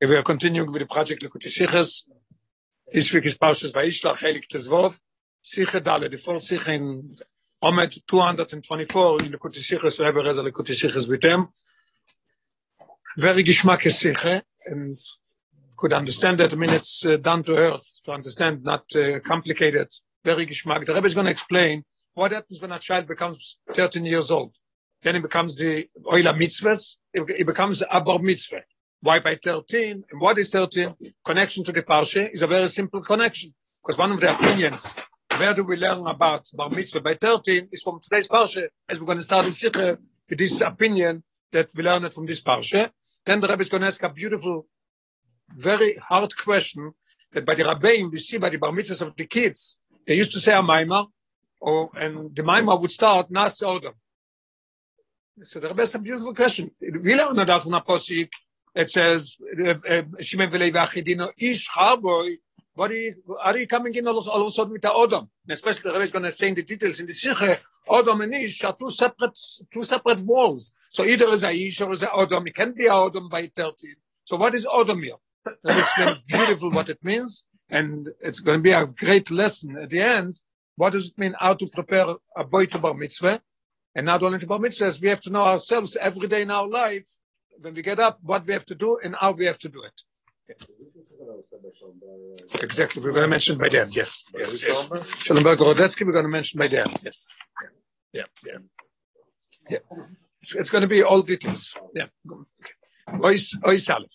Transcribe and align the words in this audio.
we 0.00 0.16
are 0.16 0.22
continuing 0.22 0.72
with 0.72 0.80
the 0.80 0.86
project 0.86 1.22
Likutei 1.22 1.46
Sichos. 1.46 2.04
This 2.90 3.12
week 3.12 3.26
is 3.26 3.38
Parshas 3.38 3.72
Vayishlach, 3.72 4.16
Chelik 4.18 4.48
Tezvov. 4.52 4.96
Sicha 5.44 5.82
Dale, 5.82 6.08
the 6.10 6.16
fourth 6.16 6.42
Sicha 6.42 6.68
in 6.70 7.16
Omed 7.62 8.00
224 8.06 9.22
in 9.22 9.32
Likutei 9.32 9.58
Sichos, 9.58 9.92
so 9.92 10.04
ever 10.04 10.28
as 10.28 10.38
a 10.38 10.42
Likutei 10.42 10.72
Sichos 10.72 11.08
with 11.08 11.20
them. 11.20 11.48
Very 13.16 13.44
Gishmak 13.44 13.82
Sicha, 13.82 14.42
and 14.66 14.98
could 15.76 15.92
understand 15.92 16.40
that. 16.40 16.52
I 16.52 16.56
mean, 16.56 16.70
it's 16.70 17.06
uh, 17.06 17.16
down 17.16 17.44
to 17.44 17.54
earth 17.54 18.00
to 18.04 18.12
understand, 18.12 18.64
not 18.64 18.84
uh, 18.96 19.20
complicated. 19.20 19.88
Very 20.24 20.46
Gishmak. 20.46 20.84
The 20.86 20.94
Rebbe 20.94 21.06
is 21.06 21.14
going 21.14 21.26
to 21.26 21.32
explain 21.32 21.84
what 22.14 22.32
happens 22.32 22.60
when 22.60 22.72
a 22.72 22.78
child 22.78 23.06
becomes 23.06 23.58
13 23.72 24.04
years 24.04 24.30
old. 24.32 24.54
Then 25.02 25.16
it 25.16 25.22
becomes 25.22 25.56
the 25.56 25.88
Oila 26.04 26.36
Mitzvahs, 26.36 26.96
it 27.12 27.46
becomes 27.46 27.82
a 27.90 28.00
Bar 28.00 28.18
Mitzvah. 28.18 28.62
Why 29.00 29.18
by 29.18 29.36
13? 29.42 30.04
And 30.10 30.20
what 30.20 30.38
is 30.38 30.50
13? 30.50 30.94
Connection 31.24 31.64
to 31.64 31.72
the 31.72 31.82
Parsha 31.82 32.30
is 32.32 32.42
a 32.42 32.46
very 32.46 32.68
simple 32.68 33.02
connection. 33.02 33.52
Because 33.82 33.98
one 33.98 34.12
of 34.12 34.20
the 34.20 34.32
opinions, 34.32 34.94
where 35.36 35.54
do 35.54 35.64
we 35.64 35.76
learn 35.76 36.06
about 36.06 36.46
Bar 36.54 36.70
Mitzvah 36.70 37.00
by 37.00 37.14
13 37.20 37.68
is 37.72 37.82
from 37.82 38.00
today's 38.00 38.28
Parsha, 38.28 38.68
as 38.88 39.00
we're 39.00 39.06
going 39.06 39.18
to 39.18 39.24
start 39.24 39.44
this 39.44 39.62
with 39.62 40.38
this 40.38 40.60
opinion 40.60 41.22
that 41.50 41.68
we 41.74 41.82
learn 41.82 42.04
it 42.04 42.12
from 42.14 42.26
this 42.26 42.40
Parsha. 42.40 42.90
Then 43.26 43.40
the 43.40 43.48
Rebbe 43.48 43.62
is 43.62 43.68
going 43.68 43.82
to 43.82 43.88
ask 43.88 44.02
a 44.02 44.08
beautiful, 44.08 44.66
very 45.54 45.96
hard 45.96 46.36
question 46.36 46.92
that 47.32 47.44
by 47.44 47.54
the 47.54 47.64
Rabbeim, 47.64 48.10
we 48.10 48.18
see 48.18 48.38
by 48.38 48.50
the 48.50 48.56
Bar 48.56 48.72
Mitzvahs 48.72 49.02
of 49.02 49.14
the 49.16 49.26
kids, 49.26 49.78
they 50.06 50.14
used 50.14 50.32
to 50.32 50.40
say 50.40 50.52
a 50.54 50.62
Maimah, 50.62 51.06
or, 51.60 51.90
and 51.96 52.34
the 52.34 52.42
Maimah 52.42 52.80
would 52.80 52.90
start 52.90 53.30
Nas 53.30 53.58
Odom. 53.60 53.94
So 55.44 55.60
the 55.60 55.68
Rebbe 55.68 55.88
a 55.94 55.98
beautiful 55.98 56.34
question. 56.34 56.70
We 56.80 57.14
learn 57.16 57.36
that 57.36 57.62
from 57.62 57.72
a 57.72 57.80
Posik, 57.80 58.28
it 58.74 58.90
says 58.90 59.36
Shimon 60.20 60.50
achidino 60.50 61.30
ish 61.38 61.68
harboy. 61.68 62.36
What 62.74 62.90
are 62.90 63.58
you, 63.58 63.66
coming 63.66 63.94
in 63.94 64.06
all, 64.06 64.28
all 64.28 64.42
of 64.42 64.48
a 64.48 64.50
sudden 64.52 64.72
with 64.72 64.82
the 64.82 64.88
Odom? 64.88 65.28
And 65.44 65.52
especially 65.52 65.82
the 65.84 65.92
Rebbe 65.92 66.04
is 66.04 66.10
going 66.10 66.24
to 66.24 66.32
say 66.32 66.48
in 66.48 66.54
the 66.54 66.62
details 66.62 67.00
in 67.00 67.06
the 67.06 67.12
Sikhe, 67.12 67.58
Odom 67.88 68.22
and 68.22 68.34
Ish 68.34 68.62
are 68.64 68.76
two 68.76 68.90
separate 68.90 69.38
two 69.72 69.82
separate 69.82 70.20
walls. 70.20 70.72
So 70.90 71.04
either 71.04 71.26
is 71.26 71.44
a 71.44 71.52
Ish 71.52 71.80
or 71.80 71.92
is 71.92 72.02
a 72.02 72.08
Odom. 72.08 72.46
It 72.46 72.54
can 72.54 72.72
be 72.72 72.86
a 72.86 72.92
Odom 72.92 73.30
by 73.30 73.50
13. 73.56 73.96
So 74.24 74.36
what 74.36 74.54
is 74.54 74.66
Odom 74.66 75.02
here? 75.02 75.16
It's 75.64 76.20
beautiful 76.26 76.70
what 76.70 76.88
it 76.90 77.02
means, 77.02 77.44
and 77.70 78.08
it's 78.20 78.40
going 78.40 78.58
to 78.58 78.62
be 78.62 78.72
a 78.72 78.86
great 78.86 79.30
lesson 79.30 79.76
at 79.78 79.88
the 79.90 80.00
end. 80.00 80.40
What 80.76 80.92
does 80.92 81.08
it 81.08 81.18
mean 81.18 81.34
how 81.38 81.54
to 81.54 81.66
prepare 81.66 82.06
a 82.36 82.44
boy 82.44 82.66
to 82.66 82.78
bar 82.78 82.94
mitzvah? 82.94 83.40
And 83.94 84.06
not 84.06 84.22
only 84.22 84.38
to 84.38 84.46
bar 84.46 84.58
mitzvahs, 84.58 85.00
we 85.00 85.08
have 85.08 85.20
to 85.22 85.30
know 85.30 85.44
ourselves 85.44 85.96
every 85.96 86.28
day 86.28 86.42
in 86.42 86.50
our 86.50 86.68
life 86.68 87.06
when 87.60 87.74
we 87.74 87.82
get 87.82 88.00
up, 88.00 88.18
what 88.22 88.46
we 88.46 88.52
have 88.52 88.66
to 88.66 88.74
do 88.74 88.98
and 89.02 89.14
how 89.18 89.32
we 89.32 89.44
have 89.44 89.58
to 89.58 89.68
do 89.68 89.80
it. 89.80 90.00
Exactly, 92.62 93.02
we're 93.02 93.12
going 93.12 93.22
to 93.22 93.28
mention 93.28 93.58
by 93.58 93.68
then, 93.68 93.90
yes. 93.92 94.24
yes, 94.34 94.62
yes. 94.62 94.88
Schellenberg 95.20 95.58
Rodetsky, 95.58 96.04
we're 96.06 96.12
going 96.12 96.24
to 96.24 96.30
mention 96.30 96.58
by 96.58 96.68
then, 96.68 96.86
yes. 97.02 97.28
Yeah, 98.12 98.24
yeah, 98.44 98.58
yeah. 99.70 99.78
It's, 100.42 100.70
going 100.70 100.82
to 100.82 100.88
be 100.88 101.02
all 101.02 101.22
details. 101.22 101.74
Yeah. 101.94 102.06
Ois, 103.20 103.56
ois 103.64 103.88
Aleph. 103.88 104.10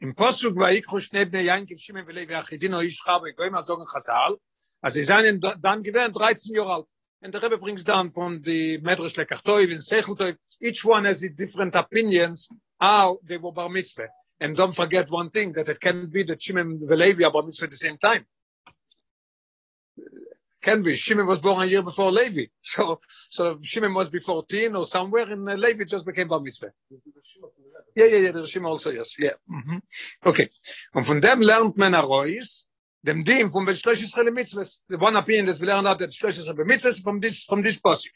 Im 0.00 0.14
Posuk 0.14 0.54
vayikhu 0.54 1.00
shnei 1.00 1.24
bnei 1.30 1.46
Yankiv 1.46 1.80
Shimon 1.80 2.04
v'Levi 2.04 2.34
achidin 2.40 2.74
o 2.74 2.82
ish 2.82 2.98
chav 3.02 3.22
goyim 3.36 3.54
azogen 3.54 3.86
chazal, 3.86 4.36
as 4.82 4.92
sie 4.92 5.04
seien 5.04 5.40
dann 5.40 5.82
gewähren 5.82 6.12
13 6.12 6.54
Jahre 6.54 6.74
alt. 6.74 6.88
And 7.24 7.32
the 7.32 7.40
Rebbe 7.40 7.56
brings 7.56 7.82
down 7.84 8.10
from 8.10 8.42
the 8.42 8.78
Medrash 8.82 9.16
Lekachtoiv 9.16 9.70
and 9.70 9.80
Secheltoiv, 9.80 10.36
each 10.60 10.84
one 10.84 11.06
has 11.06 11.24
different 11.34 11.74
opinions 11.74 12.50
how 12.78 13.18
they 13.24 13.38
were 13.38 13.50
bar 13.50 13.70
mitzvah. 13.70 14.08
And 14.40 14.54
don't 14.54 14.76
forget 14.76 15.10
one 15.10 15.30
thing, 15.30 15.52
that 15.52 15.70
it 15.70 15.80
can 15.80 16.10
be 16.10 16.22
that 16.24 16.42
Shimon 16.42 16.80
and 16.82 16.98
Levi 16.98 17.24
are 17.24 17.32
bar 17.32 17.42
mitzvah 17.42 17.64
at 17.64 17.70
the 17.70 17.76
same 17.78 17.96
time. 17.96 18.26
Can 20.60 20.82
be. 20.82 20.96
Shimon 20.96 21.26
was 21.26 21.38
born 21.38 21.62
a 21.62 21.66
year 21.66 21.82
before 21.82 22.12
Levi. 22.12 22.44
So, 22.60 23.00
so 23.30 23.58
Shimon 23.62 23.92
must 23.92 24.12
be 24.12 24.20
14 24.20 24.76
or 24.76 24.84
somewhere, 24.84 25.32
and 25.32 25.48
uh, 25.48 25.54
Levi 25.54 25.84
just 25.84 26.04
became 26.04 26.28
bar 26.28 26.40
mitzvah. 26.40 26.72
Yeah, 27.96 28.04
yeah, 28.04 28.18
yeah, 28.18 28.32
the 28.32 28.46
Shimon 28.46 28.68
also, 28.68 28.90
yes, 28.90 29.18
yeah. 29.18 29.30
Mm-hmm. 29.50 29.78
Okay. 30.26 30.50
Und 30.94 31.06
von 31.06 31.22
dem 31.22 31.40
lernt 31.40 31.78
man 31.78 31.94
Arois, 31.94 32.63
dem 33.04 33.22
Dim 33.22 33.50
von 33.50 33.66
Ben 33.66 33.74
Shlosh 33.74 34.02
Yisrael 34.02 34.30
Mitzvahs. 34.30 34.80
The 34.88 34.96
one 34.96 35.16
opinion 35.16 35.46
that 35.46 35.60
we 35.60 35.66
learn 35.66 35.86
out 35.86 35.98
that 35.98 36.10
Shlosh 36.10 36.38
Yisrael 36.38 36.66
Mitzvahs 36.66 37.02
from 37.02 37.20
this, 37.20 37.44
from 37.44 37.62
this 37.62 37.78
passage. 37.78 38.12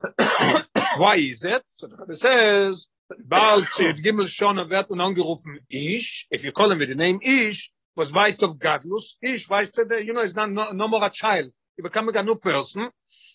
Why 0.96 1.16
is 1.16 1.44
it? 1.44 1.62
So 1.68 1.88
Rebbe 1.88 2.14
says, 2.14 2.88
Baal 3.24 3.62
Tzid 3.62 4.02
Gimel 4.02 4.26
Shona 4.26 4.68
wird 4.68 4.90
man 4.90 5.14
angerufen 5.14 5.58
Ish, 5.70 6.26
if 6.30 6.44
you 6.44 6.52
call 6.52 6.70
him 6.72 6.78
with 6.78 6.88
the 6.88 6.94
name 6.94 7.20
Ish, 7.22 7.70
was 7.94 8.10
vice 8.10 8.42
of 8.42 8.58
Gadlus, 8.58 9.16
Ish 9.22 9.48
weiß 9.48 9.88
that, 9.88 10.04
you 10.04 10.12
know, 10.12 10.22
is 10.22 10.34
not 10.34 10.50
no, 10.50 10.72
no 10.72 10.88
more 10.88 11.04
a 11.04 11.10
child, 11.10 11.50
he 11.76 11.82
becoming 11.82 12.16
a 12.16 12.22
new 12.22 12.34
person, 12.34 12.90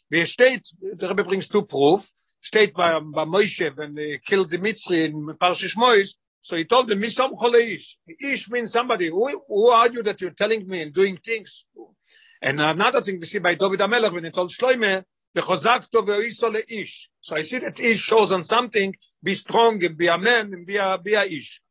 wie 0.09 0.25
steht, 0.25 0.61
der 0.97 1.09
Rebbe 1.09 1.23
brings 1.23 1.47
two 1.47 1.63
proof, 1.63 2.09
steht 2.41 2.73
by 2.73 2.99
by 2.99 3.25
Moshe 3.25 3.75
when 3.75 3.95
he 3.97 4.19
killed 4.25 4.49
the 4.49 4.57
Mitzri 4.57 5.05
in 5.05 5.25
Parshish 5.37 5.77
Mois, 5.77 6.15
so 6.43 6.57
he 6.57 6.65
told 6.65 6.89
them, 6.89 6.99
Mistom 6.99 7.31
Chole 7.37 7.79
Ish, 8.19 8.49
means 8.49 8.73
somebody, 8.73 9.07
who, 9.07 9.41
who 9.47 9.69
are 9.69 9.89
you 9.89 10.03
that 10.03 10.19
you're 10.19 10.31
telling 10.31 10.67
me 10.67 10.81
and 10.81 10.93
doing 10.93 11.17
things? 11.23 11.65
And 12.41 12.59
another 12.59 13.01
thing 13.01 13.17
we 13.21 13.25
see 13.25 13.39
by 13.39 13.55
David 13.55 13.79
HaMelech 13.79 14.11
when 14.11 14.25
he 14.25 14.29
told 14.29 14.51
Shloime, 14.51 15.05
וחוזקתו 15.35 16.05
ואיסו 16.05 16.49
לאיש. 16.51 17.09
So 17.21 17.35
I 17.37 17.41
see 17.41 17.59
that 17.59 17.79
ish 17.79 18.01
shows 18.01 18.33
on 18.33 18.43
something, 18.43 18.93
be 19.23 19.33
strong 19.33 19.83
and 19.83 19.97
be 19.97 20.07
a 20.07 20.17
man 20.17 20.53
and 20.53 20.65
be 20.65 20.75
a, 20.75 20.97
be 20.97 21.15
a 21.15 21.23
ish. 21.25 21.61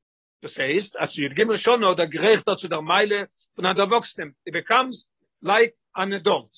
Das 0.41 0.56
heißt, 0.56 0.97
als 0.97 1.16
ihr 1.19 1.28
Gimel 1.28 1.59
schon 1.59 1.84
oder 1.84 2.09
gerecht 2.09 2.44
zu 2.59 2.66
der 2.66 2.81
Meile 2.81 3.28
von 3.55 3.66
einer 3.66 3.78
Erwachsenen, 3.78 4.34
it 4.44 4.55
becomes 4.55 5.06
like 5.43 5.77
an 5.93 6.15
adult. 6.15 6.50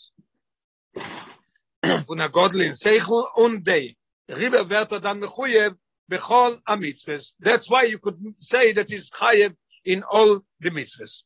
von 2.06 2.18
der 2.18 2.30
Godlin 2.30 2.72
Seichel 2.72 3.24
und 3.34 3.66
Dei. 3.66 3.96
Ribe 4.28 4.70
wird 4.70 4.92
er 4.92 5.00
dann 5.00 5.18
mechuyev 5.18 5.74
bechol 6.10 6.60
a 6.66 6.76
mitzvahs. 6.76 7.32
That's 7.40 7.68
why 7.68 7.84
you 7.84 7.98
could 7.98 8.18
say 8.38 8.72
that 8.72 8.88
he's 8.88 9.10
chayev 9.10 9.54
in 9.84 10.02
all 10.02 10.40
the 10.60 10.70
mitzvahs. 10.70 11.24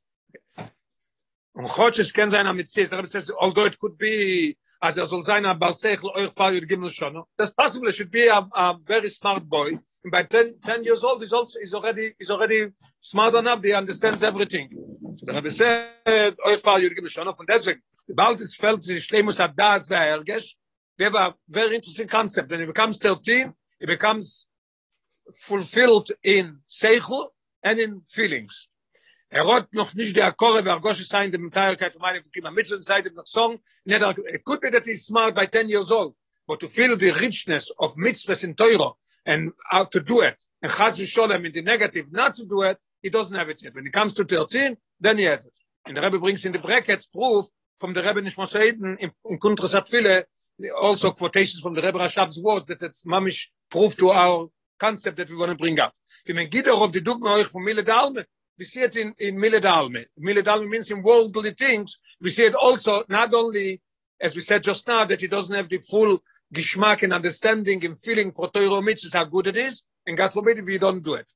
Und 1.54 1.68
Chodshes 1.68 2.12
can 2.12 2.28
sein 2.28 2.46
a 2.46 2.52
mitzvahs, 2.52 3.30
although 3.40 3.66
it 3.66 3.78
could 3.78 3.98
be 3.98 4.56
as 4.80 4.96
er 4.96 5.06
soll 5.06 5.22
sein 5.22 5.44
a 5.44 5.54
Balsechel 5.54 6.10
euch 6.14 6.30
fahr 6.30 6.52
ihr 6.52 6.66
Gimel 6.66 6.90
schon. 6.90 7.22
That's 7.36 7.52
possible, 7.52 7.90
should 7.90 8.10
be 8.10 8.28
a, 8.28 8.38
a 8.38 8.78
very 8.84 9.08
smart 9.08 9.48
boy. 9.48 9.72
And 10.04 10.12
by 10.12 10.22
10, 10.22 10.60
10 10.64 10.84
years 10.84 11.02
old, 11.02 11.20
he's 11.20 11.32
also, 11.32 11.58
he's 11.58 11.74
already, 11.74 12.14
he's 12.18 12.30
already 12.30 12.68
smart 13.00 13.34
enough, 13.34 13.62
he 13.62 13.72
understands 13.72 14.22
everything. 14.22 14.70
So 15.16 15.26
the 15.26 15.32
Rebbe 15.32 15.50
said, 15.50 16.36
euch 16.46 16.60
fahr 16.60 16.80
ihr 16.80 16.94
Gimel 16.94 17.10
schon. 17.10 17.26
Von 17.34 17.46
deswegen, 17.46 17.82
bald 18.06 18.40
es 18.40 18.54
fällt 18.54 18.84
sich 18.84 19.04
Schleimus 19.04 19.38
hat 19.38 19.54
das, 19.56 19.90
wer 19.90 20.18
ergesch, 20.18 20.54
we 20.96 21.04
have 21.04 21.16
a 21.16 21.34
very 21.48 21.74
interesting 21.74 22.08
concept. 22.08 22.50
When 22.50 22.60
he 22.60 22.66
becomes 22.66 22.98
13, 22.98 23.52
he 23.80 23.86
becomes 23.86 24.46
fulfilled 25.36 26.10
in 26.22 26.58
Seichel 26.68 27.28
and 27.62 27.78
in 27.78 28.02
feelings. 28.10 28.68
er 29.30 29.44
rot 29.44 29.72
noch 29.74 29.94
nicht 29.94 30.16
der 30.16 30.32
korre 30.32 30.64
wer 30.64 30.80
gosh 30.80 31.06
sein 31.06 31.30
dem 31.30 31.50
teilkeit 31.50 31.92
von 31.92 32.00
meine 32.00 32.22
kinder 32.22 32.50
mit 32.50 32.66
so 32.66 32.78
seite 32.80 33.10
noch 33.10 33.26
song. 33.26 33.60
Net 33.84 34.02
it 34.32 34.44
could 34.44 34.60
be 34.60 34.70
that 34.70 34.84
he's 34.84 35.04
smart 35.04 35.34
by 35.34 35.46
10 35.46 35.68
years 35.68 35.90
old 35.90 36.14
but 36.46 36.60
to 36.60 36.68
feel 36.68 36.96
the 36.96 37.10
richness 37.10 37.70
of 37.78 37.94
mitzvahs 37.96 38.42
in 38.42 38.54
Torah 38.54 38.92
and 39.26 39.52
how 39.70 39.84
to 39.84 40.00
do 40.00 40.22
it 40.22 40.42
and 40.62 40.72
has 40.72 40.96
to 40.96 41.06
show 41.06 41.28
them 41.28 41.44
in 41.44 41.52
the 41.52 41.62
negative 41.62 42.10
not 42.10 42.34
to 42.36 42.46
do 42.46 42.62
it 42.62 42.78
he 43.02 43.10
doesn't 43.10 43.36
have 43.36 43.50
it 43.50 43.62
yet. 43.62 43.74
When 43.74 43.86
it 43.86 43.92
comes 43.92 44.14
to 44.14 44.24
13 44.24 44.76
then 45.00 45.18
he 45.18 45.24
has 45.24 45.46
it. 45.46 45.58
And 45.84 45.96
the 45.96 46.00
rebbe 46.00 46.18
brings 46.18 46.44
in 46.46 46.52
the 46.52 46.58
brackets 46.58 47.04
proof 47.04 47.46
from 47.78 47.92
the 47.92 48.02
rebbe 48.02 48.22
nicht 48.22 48.36
mosaiden 48.36 48.96
in, 48.98 49.10
in 49.28 50.24
also 50.80 51.12
quotations 51.12 51.60
from 51.60 51.74
the 51.74 51.82
rebbe 51.82 51.98
rashab's 51.98 52.40
words 52.40 52.66
that 52.66 52.82
it's 52.82 53.04
mamish 53.04 53.48
proof 53.70 53.94
to 53.96 54.10
our 54.10 54.48
concept 54.78 55.16
that 55.18 55.28
we 55.28 55.36
want 55.36 55.50
to 55.50 55.56
bring 55.56 55.78
up. 55.80 55.92
Wenn 56.24 56.36
man 56.36 56.50
geht 56.50 56.68
auch 56.68 56.80
auf 56.80 56.90
die 56.90 57.02
dogma 57.02 57.44
von 57.44 57.62
mille 57.62 57.84
dalme. 57.84 58.26
We 58.58 58.64
see 58.64 58.82
it 58.82 58.96
in 58.96 59.14
in 59.18 59.36
milidalme 59.36 60.04
milidalme 60.16 60.68
means 60.68 60.90
in 60.90 61.02
worldly 61.02 61.54
things. 61.54 62.00
We 62.20 62.30
see 62.30 62.44
it 62.44 62.54
also 62.56 63.04
not 63.08 63.32
only 63.32 63.80
as 64.20 64.34
we 64.34 64.40
said 64.40 64.64
just 64.64 64.86
now 64.88 65.04
that 65.04 65.20
he 65.20 65.28
doesn't 65.28 65.54
have 65.54 65.68
the 65.68 65.78
full 65.78 66.20
geschmack 66.52 67.02
and 67.04 67.12
understanding 67.12 67.84
and 67.84 67.96
feeling 67.96 68.32
for 68.32 68.50
Torah 68.50 68.82
mitzvahs 68.82 69.14
how 69.14 69.24
good 69.24 69.46
it 69.46 69.56
is 69.56 69.84
and 70.06 70.16
God 70.16 70.32
forbid 70.32 70.58
if 70.58 70.68
you 70.68 70.80
don't 70.80 71.04
do 71.04 71.14
it. 71.14 71.26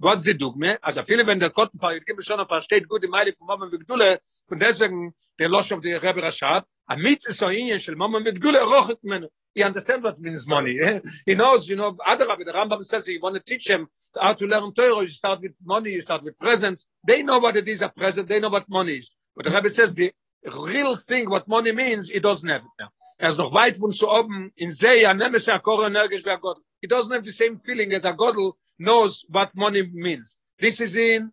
What's 0.00 0.22
the 0.22 0.32
dogma 0.32 0.78
as 0.82 0.96
a 0.96 1.04
feeling 1.04 1.26
when 1.26 1.38
the 1.38 1.50
cotton 1.50 1.78
fire 1.78 2.00
give 2.00 2.16
me 2.16 2.22
schon 2.22 2.38
versteht 2.46 2.88
gut 2.88 3.02
die 3.02 3.08
meile 3.08 3.34
von 3.34 3.46
Mama 3.46 3.66
mit 3.66 3.84
Gdule 3.84 4.18
von 4.48 4.58
deswegen 4.58 5.12
der 5.38 5.50
loss 5.50 5.70
of 5.70 5.82
the 5.82 5.96
Rebbe 5.96 6.22
Rashad. 6.22 6.64
A 6.88 6.96
mitzvah 6.96 7.34
so 7.34 7.48
in 7.48 7.78
shel 7.78 7.96
Mama 7.96 8.20
mit 8.20 8.40
Gdule 8.40 8.60
rochet 8.60 9.02
men 9.02 9.28
he 9.54 9.62
understands 9.62 10.02
what 10.04 10.20
means 10.20 10.46
money. 10.46 10.78
he 11.26 11.34
knows, 11.34 11.68
you 11.68 11.76
know, 11.76 11.96
other 12.06 12.26
Rabbi, 12.26 12.44
the 12.44 12.52
Rambam 12.52 12.84
says 12.84 13.06
you 13.08 13.20
want 13.20 13.34
to 13.34 13.42
teach 13.42 13.68
him 13.68 13.88
how 14.20 14.32
to 14.34 14.46
learn 14.46 14.72
Torah, 14.72 15.02
you 15.02 15.08
start 15.08 15.40
with 15.40 15.52
money, 15.64 15.90
you 15.90 16.00
start 16.00 16.22
with 16.22 16.38
presents. 16.38 16.86
They 17.06 17.22
know 17.22 17.38
what 17.38 17.56
it 17.56 17.68
is 17.68 17.82
a 17.82 17.88
present, 17.88 18.28
they 18.28 18.40
know 18.40 18.50
what 18.50 18.68
money 18.68 18.94
is. 18.94 19.10
But 19.36 19.46
the 19.46 19.50
Rabbi 19.52 19.68
says 19.68 19.94
the 19.94 20.12
real 20.44 20.96
thing, 20.96 21.28
what 21.28 21.48
money 21.48 21.72
means, 21.72 22.08
he 22.08 22.20
doesn't 22.20 22.48
have 22.48 22.62
it 22.62 22.70
now. 22.80 22.88
Er 23.18 23.28
ist 23.28 23.38
noch 23.38 23.52
weit 23.52 23.76
von 23.76 23.92
zu 23.92 24.08
oben, 24.08 24.50
in 24.56 24.72
See, 24.72 25.04
nehmt 25.14 25.36
es 25.36 25.46
ja 25.46 25.58
Korre 25.60 25.86
energisch 25.86 26.24
wie 26.24 26.36
Gott. 26.40 26.58
he 26.80 26.88
doesn't 26.88 27.12
have 27.12 27.24
the 27.24 27.32
same 27.32 27.58
feeling 27.60 27.92
as 27.92 28.04
a 28.04 28.12
godel 28.12 28.54
knows 28.78 29.24
what 29.28 29.54
money 29.54 29.88
means. 29.92 30.38
This 30.58 30.80
is 30.80 30.96
in 30.96 31.32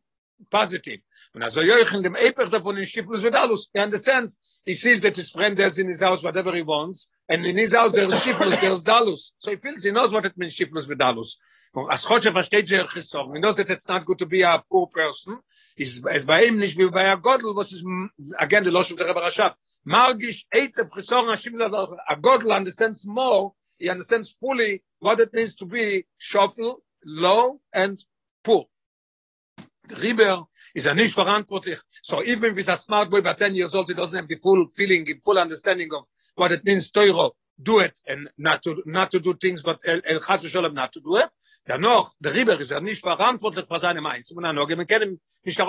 positive. 0.51 1.01
Und 1.33 1.43
also 1.43 1.61
Joich 1.61 1.91
in 1.93 2.03
dem 2.03 2.15
Eper 2.15 2.45
davon 2.45 2.77
in 2.77 2.85
Schifflus 2.85 3.23
Vidalus, 3.23 3.69
he 3.73 3.79
understands, 3.79 4.39
he 4.65 4.73
sees 4.73 5.01
that 5.01 5.15
his 5.15 5.29
friend 5.29 5.57
has 5.59 5.79
in 5.79 5.87
his 5.87 6.01
house 6.01 6.23
whatever 6.23 6.53
he 6.53 6.61
wants, 6.61 7.09
and 7.27 7.45
in 7.45 7.57
his 7.57 7.73
house 7.73 7.91
there's 7.91 8.13
Schifflus, 8.13 8.59
there's 8.61 8.83
Dalus. 8.83 9.31
So 9.39 9.51
he 9.51 9.57
feels, 9.57 9.83
he 9.83 9.91
knows 9.91 10.13
what 10.13 10.25
it 10.25 10.37
means 10.37 10.55
Schifflus 10.55 10.87
Vidalus. 10.87 11.37
As 11.91 12.03
Chodshe 12.03 12.31
versteht 12.31 12.67
sich 12.67 12.81
Chisor, 12.81 13.33
he 13.33 13.39
knows 13.39 13.55
that 13.55 13.69
it's 13.69 13.87
not 13.87 14.05
good 14.05 14.17
to 14.19 14.25
be 14.25 14.41
a 14.41 14.61
poor 14.71 14.87
person, 14.87 15.39
is 15.77 16.01
es 16.11 16.25
bei 16.25 16.45
ihm 16.45 16.57
nicht 16.57 16.77
wie 16.77 16.85
a 16.85 17.15
Godel, 17.15 17.55
was 17.55 17.71
is, 17.71 17.83
again, 18.39 18.63
the 18.63 18.71
loss 18.71 18.89
of 18.89 18.97
the 18.97 19.05
Rebbe 19.05 19.19
Rashab. 19.19 19.53
Margish 19.87 20.45
Eitef 20.53 20.89
Chisor 20.89 21.97
a 22.09 22.15
Godel 22.15 22.55
understands 22.55 23.07
more, 23.07 23.53
he 23.77 23.87
understands 23.87 24.35
fully 24.39 24.83
what 24.99 25.19
it 25.19 25.31
means 25.31 25.55
to 25.55 25.65
be 25.65 26.05
shuffle, 26.17 26.83
low, 27.05 27.61
and 27.71 28.03
poor. 28.43 28.65
Riber 29.89 30.45
is 30.73 30.85
a 30.85 30.93
nicht 30.93 31.15
verantwortlich. 31.15 31.79
So 32.03 32.23
even 32.23 32.55
with 32.55 32.69
a 32.69 32.77
smart 32.77 33.09
boy 33.09 33.21
by 33.21 33.33
10 33.33 33.55
years 33.55 33.75
old, 33.75 33.87
he 33.87 33.93
doesn't 33.93 34.17
have 34.17 34.27
the 34.27 34.35
full 34.35 34.67
feeling, 34.75 35.05
the 35.05 35.15
full 35.23 35.37
understanding 35.37 35.89
of 35.93 36.05
what 36.35 36.51
it 36.51 36.63
means 36.63 36.91
to 36.91 37.31
do 37.61 37.79
it 37.79 37.99
and 38.07 38.29
not 38.37 38.61
to, 38.63 38.81
not 38.85 39.11
to 39.11 39.19
do 39.19 39.33
things, 39.33 39.61
but 39.61 39.79
el, 39.85 40.01
el 40.05 40.19
chas 40.19 40.41
v'sholem 40.41 40.73
not 40.73 40.93
to 40.93 40.99
do 41.01 41.17
it. 41.17 41.29
Dennoch, 41.67 42.15
der 42.19 42.33
Riber 42.33 42.59
ist 42.59 42.71
ja 42.71 42.79
nicht 42.79 43.01
verantwortlich 43.01 43.65
für 43.67 43.77
seine 43.77 44.01
Mais. 44.01 44.31
Und 44.31 44.43
dann, 44.43 44.57
okay, 44.57 44.75
man 44.75 44.87
kann 44.87 45.01
ihm 45.03 45.19
nicht 45.43 45.59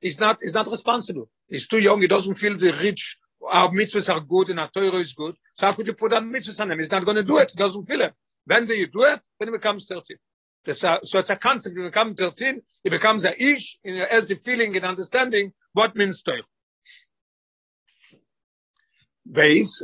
he's 0.00 0.18
not, 0.18 0.38
he's 0.40 0.54
not 0.54 0.66
responsible. 0.68 1.28
He's 1.48 1.68
too 1.68 1.78
young, 1.78 2.00
he 2.00 2.08
doesn't 2.08 2.34
feel 2.34 2.56
the 2.56 2.72
rich, 2.82 3.18
our 3.40 3.70
mitzvahs 3.70 4.08
are 4.12 4.20
good 4.20 4.50
and 4.50 4.58
our 4.58 4.68
Torah 4.68 5.00
is 5.00 5.12
good. 5.12 5.36
So 5.52 5.66
how 5.66 5.72
could 5.72 5.86
you 5.86 5.94
put 5.94 6.12
on 6.12 6.32
mitzvahs 6.32 6.60
on 6.60 6.70
him? 6.70 6.78
He's 6.78 6.90
not 6.90 7.04
going 7.04 7.16
to 7.16 7.22
do 7.22 7.38
it. 7.38 7.52
He 7.52 7.58
doesn't 7.58 7.86
feel 7.86 8.00
it. 8.00 8.14
When 8.44 8.66
do 8.66 8.74
you 8.74 8.86
do 8.86 9.04
it? 9.04 9.20
When 9.38 9.48
he 9.48 9.52
becomes 9.52 9.86
30. 9.86 10.16
That's 10.66 10.82
a, 10.82 10.98
so 11.04 11.20
it's 11.20 11.30
a 11.30 11.36
concept. 11.36 11.76
When 11.76 11.84
you 11.84 11.90
become 11.90 12.14
13, 12.14 12.60
it 12.84 12.90
becomes 12.90 13.24
a 13.24 13.40
ish, 13.40 13.78
and 13.84 13.98
has 14.10 14.26
the 14.26 14.34
feeling 14.34 14.76
and 14.76 14.84
understanding 14.84 15.52
what 15.72 15.94
means 15.94 16.22
Torah. 16.22 16.42
Base, 19.30 19.82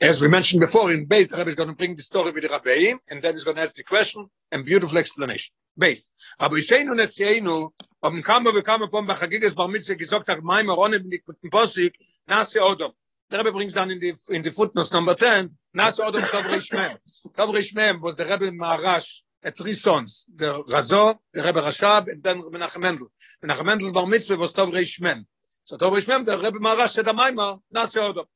as 0.00 0.20
we 0.20 0.28
mentioned 0.28 0.60
before, 0.60 0.92
in 0.92 1.06
base, 1.06 1.28
the 1.28 1.36
Rebbe 1.36 1.48
is 1.50 1.54
going 1.54 1.68
to 1.68 1.74
bring 1.74 1.94
the 1.94 2.02
story 2.02 2.30
with 2.30 2.42
the 2.42 2.48
Rabbi, 2.48 2.94
and 3.10 3.22
then 3.22 3.34
he's 3.34 3.44
going 3.44 3.56
to 3.56 3.62
ask 3.62 3.74
the 3.74 3.82
question 3.82 4.26
and 4.50 4.64
beautiful 4.64 4.98
explanation. 4.98 5.54
Base. 5.76 6.08
Aber 6.38 6.56
ich 6.56 6.66
sehe 6.66 6.84
nun 6.84 7.00
es 7.00 7.16
jeinu, 7.16 7.70
ob 8.02 8.12
ein 8.12 8.22
Kammer, 8.22 8.52
wir 8.52 8.62
kamen 8.62 8.90
von 8.90 9.06
Bachagiges 9.06 9.54
Bar 9.54 9.68
Mitzvah, 9.68 9.94
gesagt 9.94 10.28
hat, 10.28 10.42
mein 10.42 10.66
Marone, 10.66 10.98
mit 11.00 11.22
dem 11.42 11.50
Posik, 11.50 11.94
Nasi 12.26 12.58
Odom. 12.58 12.92
Der 13.30 13.40
Rebbe 13.40 13.52
brings 13.52 13.72
dann 13.72 13.90
in 13.90 13.98
die, 13.98 14.14
in 14.28 14.42
die 14.42 14.50
footnotes 14.50 14.92
number 14.92 15.16
10, 15.16 15.56
Nasi 15.72 16.02
Odom 16.02 16.22
Tovrish 16.22 16.72
Mem. 16.72 16.98
Tovrish 17.34 17.74
Mem 17.74 18.02
was 18.02 18.16
the 18.16 18.24
Rebbe 18.24 18.50
Maharash, 18.50 19.22
three 19.50 19.74
sons, 19.74 20.26
the 20.34 20.62
Razo, 20.64 21.18
the 21.32 21.42
Rebbe 21.42 21.60
Rashab, 21.60 22.08
and 22.08 22.22
then 22.22 22.42
Menachem 22.42 22.80
Mendel. 22.80 23.10
Menachem 23.44 23.64
Mendel's 23.64 23.92
Bar 23.92 24.06
Mitzvah 24.06 24.36
was 24.36 24.52
Tovrish 24.52 25.00
Mem. 25.00 25.26
So 25.64 25.76
Tovrish 25.76 26.06
Mem, 26.06 26.24
the 26.24 26.38
Rebbe 26.38 26.58
Maharash 26.58 26.90
said, 26.90 27.06
Amaima, 27.06 27.60
Nasi 27.72 27.98
Odom. 27.98 28.26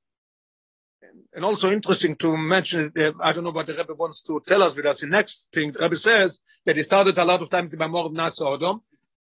and 1.35 1.44
also 1.44 1.70
interesting 1.70 2.14
to 2.17 2.37
mention 2.37 2.93
uh, 2.99 3.12
I 3.20 3.32
don't 3.32 3.44
know 3.44 3.50
what 3.50 3.67
the 3.67 3.75
Rebbe 3.75 3.94
wants 3.94 4.23
to 4.23 4.41
tell 4.47 4.62
us 4.62 4.75
with 4.75 4.87
us 4.87 5.00
the 5.00 5.06
next 5.06 5.49
thing 5.53 5.73
the 5.73 5.81
Rebbe 5.81 5.97
says 5.97 6.41
that 6.64 6.76
he 6.76 6.82
started 6.82 7.19
a 7.19 7.25
lot 7.25 7.43
of 7.43 7.50
times 7.50 7.73
in 7.73 7.79
Mamor 7.79 8.06
of 8.06 8.12
Nasa 8.12 8.43
Odom 8.43 8.81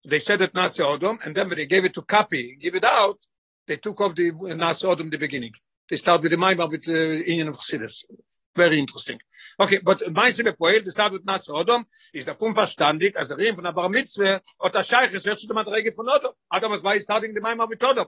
they 0.06 0.20
said 0.20 0.42
it 0.42 0.54
Nasa 0.54 0.86
Odom 0.86 1.18
and 1.26 1.36
then 1.36 1.48
when 1.48 1.58
they 1.58 1.66
gave 1.66 1.86
it 1.86 1.94
to 1.94 2.02
copy 2.02 2.58
give 2.60 2.76
it 2.76 2.84
out 2.84 3.18
they 3.68 3.76
took 3.78 4.00
off 4.02 4.16
the 4.16 4.32
Nasa 4.32 4.96
Odom 4.96 5.12
the 5.12 5.18
beginning 5.18 5.52
they 5.90 5.98
start 5.98 6.22
with 6.22 6.32
the 6.32 6.38
Maimah 6.38 6.70
with 6.70 6.84
the 6.84 7.00
uh, 7.00 7.32
Indian 7.32 7.50
of 7.50 7.58
Chassidus 7.58 8.04
very 8.58 8.78
interesting. 8.78 9.20
Okay, 9.60 9.80
but 9.80 10.02
meinst 10.12 10.38
du 10.38 10.44
mir 10.44 10.54
poel, 10.54 10.84
das 10.84 10.98
habe 10.98 11.18
ich 11.18 11.24
nach 11.24 11.40
Sodom, 11.40 11.86
ist 12.12 12.28
davon 12.28 12.54
verstandig, 12.54 13.16
also 13.16 13.36
reden 13.36 13.56
von 13.56 13.64
der 13.64 13.72
Bar 13.72 13.90
Mitzwe, 13.90 14.42
und 14.60 14.74
der 14.74 14.84
Scheich 14.84 15.14
ist, 15.14 15.26
jetzt 15.26 15.44
du 15.44 15.48
die 15.48 15.54
Madrege 15.54 15.94
von 15.94 16.10
Odom? 16.10 16.34
Adam, 16.50 16.72
was 16.72 16.84
weiß, 16.84 17.06
tat 17.06 17.24
ihn 17.24 17.34
dem 17.34 17.46
Eimer 17.46 17.68
mit 17.68 17.84
Odom. 17.84 18.08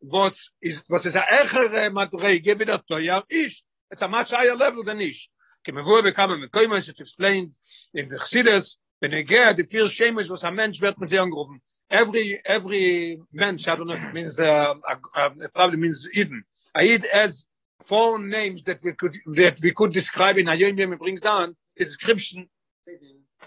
Was 0.00 0.52
ist, 0.60 0.88
was 0.90 1.06
ist 1.06 1.14
der 1.14 1.26
ächere 1.32 1.90
Madrege, 1.90 2.58
wie 2.58 2.64
der 2.64 2.84
Teuer 2.84 3.24
ist? 3.28 3.64
It's 3.90 4.02
a 4.02 4.08
much 4.08 4.32
higher 4.32 4.54
level 4.54 4.84
than 4.84 5.00
ish. 5.00 5.30
Ke 5.64 5.72
bekam 5.72 6.32
em 6.32 6.48
koimens, 6.50 6.88
it's 6.88 7.00
explained 7.00 7.54
in 7.92 8.08
the 8.08 8.18
Chsides, 8.18 8.78
ben 9.00 9.12
egea, 9.12 9.56
the 9.56 9.64
first 9.64 9.94
shame 9.94 10.16
was 10.16 10.44
a 10.44 10.50
mensch 10.50 10.80
wird 10.80 10.98
mit 10.98 11.08
sehr 11.08 11.22
angerufen. 11.22 11.60
Every, 11.88 12.40
every 12.44 13.20
mensch, 13.32 13.68
I 13.68 13.76
don't 13.76 13.86
know 13.86 13.94
if 13.94 14.04
it 14.04 14.12
means, 14.12 14.38
uh, 14.40 14.74
uh, 15.16 15.30
probably 15.54 15.78
means 15.78 16.08
Eden. 16.12 16.44
Eid 16.74 17.04
as 17.06 17.45
four 17.86 18.18
names 18.18 18.64
that 18.64 18.82
we 18.82 18.92
could 18.92 19.16
that 19.26 19.60
we 19.60 19.72
could 19.72 19.92
describe 19.92 20.38
in 20.38 20.48
a 20.48 20.54
yom 20.54 20.98
brings 20.98 21.20
down 21.20 21.56
the 21.76 21.84
description 21.84 22.48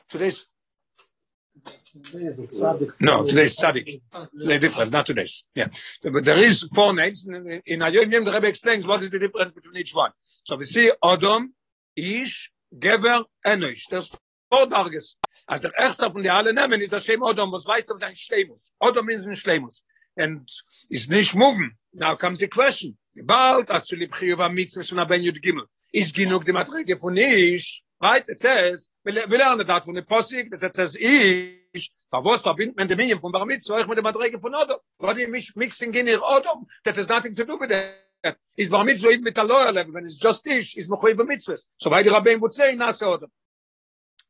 today's 0.10 0.48
No, 3.00 3.26
today's 3.26 3.58
Sadiq. 3.58 4.02
Today 4.40 4.60
different, 4.60 4.92
not 4.92 5.06
today's. 5.06 5.44
Yeah. 5.56 5.68
But 6.04 6.24
there 6.24 6.38
is 6.38 6.68
four 6.74 6.94
names. 6.94 7.28
In 7.28 7.80
Ayom 7.80 8.12
Yom, 8.14 8.24
the 8.26 8.32
Rebbe 8.32 8.48
explains 8.48 8.88
what 8.88 9.02
is 9.02 9.10
the 9.10 9.20
difference 9.20 9.52
between 9.52 9.76
each 9.78 9.94
one. 9.94 10.12
So 10.46 10.56
we 10.56 10.66
see 10.66 10.92
Odom, 11.04 11.48
Ish, 11.96 12.52
Gever, 12.78 13.26
Enosh. 13.46 13.84
There's 13.90 14.10
four 14.52 14.68
darges. 14.68 15.16
As 15.48 15.62
the 15.62 15.72
erste 15.78 16.12
von 16.12 16.22
die 16.22 16.30
alle 16.30 16.54
nehmen, 16.54 16.80
ist 16.82 16.94
das 16.94 17.06
Shem 17.06 17.22
Odom, 17.22 17.52
was 17.52 17.66
weiß, 17.66 17.86
dass 17.88 18.02
ein 18.04 18.16
Schleimus. 18.16 18.72
Odom 18.80 19.08
means 19.08 19.26
ein 19.26 19.36
Schleimus. 19.36 19.84
And 20.20 20.50
is 20.90 21.10
nicht 21.10 21.34
moving. 21.34 21.72
Now 21.94 22.18
comes 22.18 22.40
the 22.40 22.48
question. 22.50 22.98
Bald, 23.16 23.72
as 23.72 23.88
zu 23.88 23.96
lieb 23.96 24.12
Chiyuva 24.12 24.54
Mitzvah 24.54 24.84
von 24.84 25.00
Aben 25.00 25.22
Yud 25.22 25.42
Gimel. 25.42 25.66
Ist 25.94 26.14
genug 26.14 26.44
die 26.44 26.52
Matrege 26.52 26.98
von 26.98 27.16
Ish, 27.16 27.82
right? 28.02 28.28
It 28.28 28.38
says, 28.38 28.90
we 29.06 29.14
learn 29.14 29.58
that 29.66 29.86
from 29.86 29.96
the 29.96 30.02
Posik, 30.02 30.52
that 30.52 30.62
it 30.62 30.76
says 30.76 30.98
Ish, 31.00 31.90
aber 32.12 32.26
was 32.26 32.44
verbindet 32.44 32.76
man 32.76 32.88
dem 32.90 33.20
von 33.22 33.32
Bar 33.32 33.46
Mitzvah 33.46 33.86
mit 33.88 33.96
der 33.96 34.04
Madrege 34.04 34.42
von 34.42 34.54
Odom? 34.54 34.80
What 34.98 35.18
you 35.18 35.30
mixing 35.56 35.94
in 35.94 36.08
here 36.08 36.20
Odom? 36.20 36.66
That 36.84 36.98
has 36.98 37.08
nothing 37.08 37.34
to 37.36 37.46
do 37.46 37.58
with 37.58 37.70
that. 37.70 38.36
Is 38.58 38.70
Bar 38.70 38.84
Mitzvah 38.84 39.08
a 39.10 39.44
lower 39.46 39.72
level, 39.72 39.94
when 39.94 40.04
it's 40.04 40.18
just 40.18 40.46
Ish, 40.46 40.76
is 40.76 40.90
Mechoy 40.90 41.16
Bar 41.16 41.26
Mitzvah. 41.26 41.56
So 41.78 41.90
the 41.90 42.12
Rabbein 42.12 42.42
would 42.42 42.52
say, 42.52 42.76
Nasa 42.76 43.08
Odom. 43.08 43.30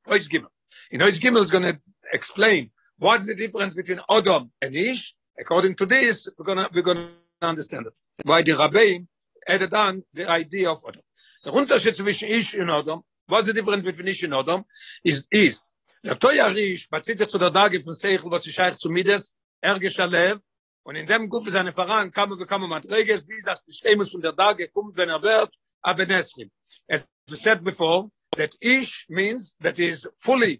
Ois 0.07 0.29
Gimel. 0.29 0.49
Know, 0.91 1.05
Ois 1.07 1.19
Gimel 1.19 1.41
is 1.41 1.49
going 1.49 1.63
to 1.63 1.79
explain 2.13 2.69
what's 2.99 3.25
the 3.25 3.33
difference 3.33 3.73
between 3.73 4.01
Odom 4.07 4.51
and 4.61 4.75
Ish. 4.75 5.15
According 5.39 5.75
to 5.75 5.85
this, 5.85 6.27
we're 6.37 6.45
going 6.45 6.57
to, 6.57 6.69
we're 6.73 6.93
to 6.93 7.09
understand 7.41 7.87
it. 7.87 7.93
Why 8.23 8.41
the 8.41 8.53
Rabbein 8.53 9.07
added 9.47 9.73
on 9.73 10.03
the 10.13 10.29
idea 10.29 10.69
of 10.69 10.83
Odom. 10.83 11.01
Der 11.45 11.53
Unterschied 11.53 11.95
zwischen 11.95 12.29
Ish 12.29 12.55
und 12.55 12.69
Odom 12.69 13.03
What's 13.27 13.45
the 13.45 13.53
difference 13.53 13.83
between 13.83 14.07
Ish 14.07 14.23
and 14.23 14.33
Odom? 14.33 14.65
Is, 15.03 15.23
is, 15.29 15.71
der 16.03 16.15
Toya 16.15 16.47
Rish, 16.47 16.89
bezieht 16.89 17.19
sich 17.19 17.27
zu 17.29 17.37
der 17.37 17.51
Dage 17.51 17.83
von 17.83 17.93
Seichel, 17.93 18.31
was 18.31 18.43
sich 18.43 18.55
scheich 18.55 18.75
zu 18.75 18.89
Mides, 18.89 19.33
Ergisch 19.61 19.99
Alev, 19.99 20.39
und 20.83 20.95
in 20.95 21.05
dem 21.05 21.29
Guff 21.29 21.45
ist 21.45 21.55
eine 21.55 21.71
Pfarrer, 21.71 22.09
kam 22.09 22.31
und 22.31 22.47
kam 22.47 22.63
und 22.63 22.69
Matreges, 22.69 23.27
wie 23.27 23.39
das 23.43 23.63
Bestemus 23.63 24.11
von 24.11 24.21
der 24.21 24.33
Dage 24.33 24.67
kommt, 24.69 24.97
wenn 24.97 25.09
er 25.09 25.21
wird, 25.21 25.53
Abeneschim. 25.83 26.49
As 26.89 27.07
we 27.27 27.37
said 27.37 27.63
before, 27.63 28.09
that 28.35 28.55
Ish 28.61 29.05
means 29.09 29.55
that 29.61 29.77
he 29.77 29.93
fully 30.17 30.59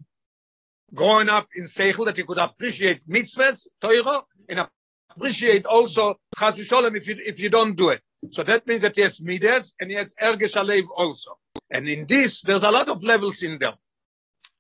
growing 0.94 1.30
up 1.30 1.48
in 1.56 1.64
Seichel, 1.64 2.06
that 2.06 2.18
he 2.18 2.24
could 2.24 2.38
appreciate 2.38 3.02
mitzvahs, 3.08 3.68
Torah, 3.82 4.24
and 4.50 4.68
appreciate 5.16 5.66
also 5.66 6.20
Chas 6.38 6.56
Sholem 6.58 6.98
if 6.98 7.08
you, 7.08 7.16
if 7.20 7.40
you 7.40 7.50
don't 7.50 7.76
do 7.76 7.90
it. 7.90 8.02
So 8.32 8.44
that 8.44 8.68
means 8.68 8.82
that 8.82 8.96
he 8.96 9.02
has 9.04 9.22
Midas 9.22 9.74
and 9.80 9.90
he 9.90 9.96
has 9.96 10.14
Ergish 10.22 10.56
Alev 10.56 10.86
also. 10.96 11.38
And 11.70 11.88
in 11.88 12.06
this, 12.06 12.42
there's 12.42 12.64
a 12.64 12.72
lot 12.72 12.90
of 12.90 13.04
levels 13.04 13.42
in 13.44 13.58
there. 13.60 13.76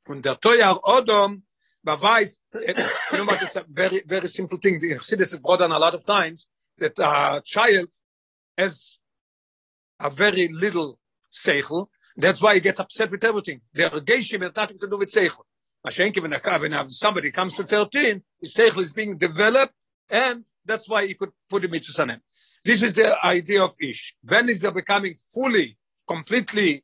Und 0.07 0.23
der 0.23 0.35
Toyar 0.35 0.79
Odom 0.81 1.41
beweist, 1.85 2.39
eh, 2.55 2.73
you 3.11 3.17
know 3.17 3.25
what, 3.25 3.41
it's 3.43 3.55
a 3.55 3.65
very, 3.69 4.01
very 4.05 4.27
simple 4.27 4.57
thing. 4.57 4.81
You 4.81 4.99
see 4.99 5.15
this 5.15 5.33
is 5.33 5.39
brought 5.39 5.61
on 5.61 5.71
a 5.71 5.77
lot 5.77 5.93
of 5.93 6.05
times, 6.05 6.47
that 6.77 6.97
a 6.97 7.41
child 7.43 7.89
has 8.57 8.97
a 9.99 10.09
very 10.09 10.47
little 10.47 10.97
seichel. 11.31 11.87
That's 12.17 12.41
why 12.41 12.55
he 12.55 12.59
gets 12.59 12.79
upset 12.79 13.11
with 13.11 13.23
everything. 13.23 13.61
The 13.73 13.89
Geishim 13.89 14.41
has 14.41 14.55
nothing 14.55 14.79
to 14.79 14.87
do 14.87 14.97
with 14.97 15.11
seichel. 15.11 15.43
Somebody 15.87 17.31
comes 17.31 17.53
to 17.55 17.63
13, 17.63 18.21
his 18.41 18.53
seichel 18.53 18.79
is 18.79 18.91
being 18.91 19.17
developed, 19.17 19.73
and 20.09 20.43
that's 20.65 20.89
why 20.89 21.07
he 21.07 21.13
could 21.13 21.29
put 21.49 21.61
the 21.61 21.67
mitzvah 21.69 22.01
on 22.01 22.09
him. 22.09 22.21
This 22.65 22.83
is 22.83 22.93
the 22.93 23.15
idea 23.23 23.63
of 23.63 23.75
Ish. 23.81 24.15
When 24.23 24.49
is 24.49 24.61
he 24.61 24.69
becoming 24.71 25.15
fully, 25.33 25.77
completely 26.07 26.83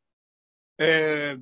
uh, 0.80 1.36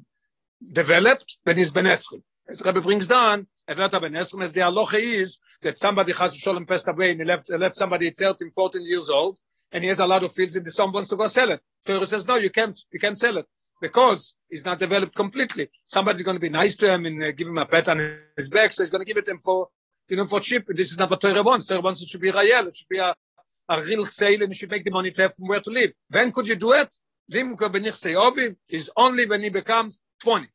developed 0.71 1.37
when 1.43 1.57
he's 1.57 1.71
Ben 1.71 1.85
Eschel. 1.85 2.21
As 2.49 2.61
Rebbe 2.61 2.81
brings 2.81 3.07
down, 3.07 3.47
at 3.67 3.77
that 3.77 3.91
Ben 3.91 4.13
Eschel, 4.13 4.43
as 4.43 4.53
the 4.53 4.61
halacha 4.61 5.01
is 5.01 5.37
that 5.61 5.77
somebody 5.77 6.11
has 6.13 6.35
shalom 6.35 6.65
passed 6.65 6.87
away 6.87 7.11
and 7.11 7.19
he 7.19 7.25
left, 7.25 7.49
left 7.49 7.75
somebody 7.75 8.11
13, 8.11 8.51
14 8.51 8.83
years 8.83 9.09
old, 9.09 9.37
and 9.71 9.83
he 9.83 9.89
has 9.89 9.99
a 9.99 10.05
lot 10.05 10.23
of 10.23 10.33
fields 10.33 10.55
and 10.55 10.67
someone 10.71 10.95
wants 10.95 11.09
to 11.09 11.15
go 11.15 11.27
sell 11.27 11.51
it. 11.51 11.61
Torah 11.85 12.05
says, 12.07 12.27
no, 12.27 12.35
you 12.35 12.49
can't, 12.49 12.79
you 12.91 12.99
can't 12.99 13.17
sell 13.17 13.37
it 13.37 13.45
because 13.83 14.33
he's 14.49 14.63
not 14.63 14.79
developed 14.79 15.13
completely. 15.13 15.65
Somebody's 15.83 16.21
going 16.21 16.37
to 16.37 16.45
be 16.47 16.53
nice 16.61 16.73
to 16.77 16.89
him 16.89 17.05
and 17.05 17.21
uh, 17.21 17.31
give 17.33 17.49
him 17.49 17.57
a 17.57 17.65
pat 17.65 17.89
on 17.89 17.97
his 18.37 18.49
back, 18.49 18.71
so 18.71 18.81
he's 18.81 18.89
going 18.89 19.05
to 19.05 19.09
give 19.11 19.17
it 19.17 19.27
him 19.27 19.39
for, 19.39 19.67
you 20.07 20.15
know, 20.15 20.25
for 20.25 20.39
cheap. 20.39 20.63
This 20.69 20.89
is 20.93 20.97
not 20.97 21.09
what 21.11 21.19
Torah 21.19 21.43
wants. 21.43 21.67
Torah 21.67 21.81
wants 21.81 22.01
it 22.01 22.07
should 22.07 22.21
be 22.21 22.31
Rayel, 22.31 22.67
it 22.69 22.77
should 22.77 22.87
be 22.87 22.99
a, 22.99 23.13
a 23.67 23.81
real 23.81 24.05
sale 24.05 24.41
and 24.41 24.49
you 24.51 24.55
should 24.55 24.71
make 24.71 24.85
the 24.85 24.91
money 24.99 25.11
to 25.11 25.21
have 25.23 25.35
from 25.35 25.49
where 25.49 25.59
to 25.59 25.69
live. 25.69 25.91
When 26.09 26.31
could 26.31 26.47
you 26.47 26.55
do 26.55 26.71
it? 26.71 26.95
Limko 27.33 27.67
benichse 27.73 28.11
oviv 28.25 28.55
is 28.69 28.89
only 28.95 29.25
when 29.25 29.43
he 29.43 29.49
becomes 29.49 29.99
20. 30.21 30.47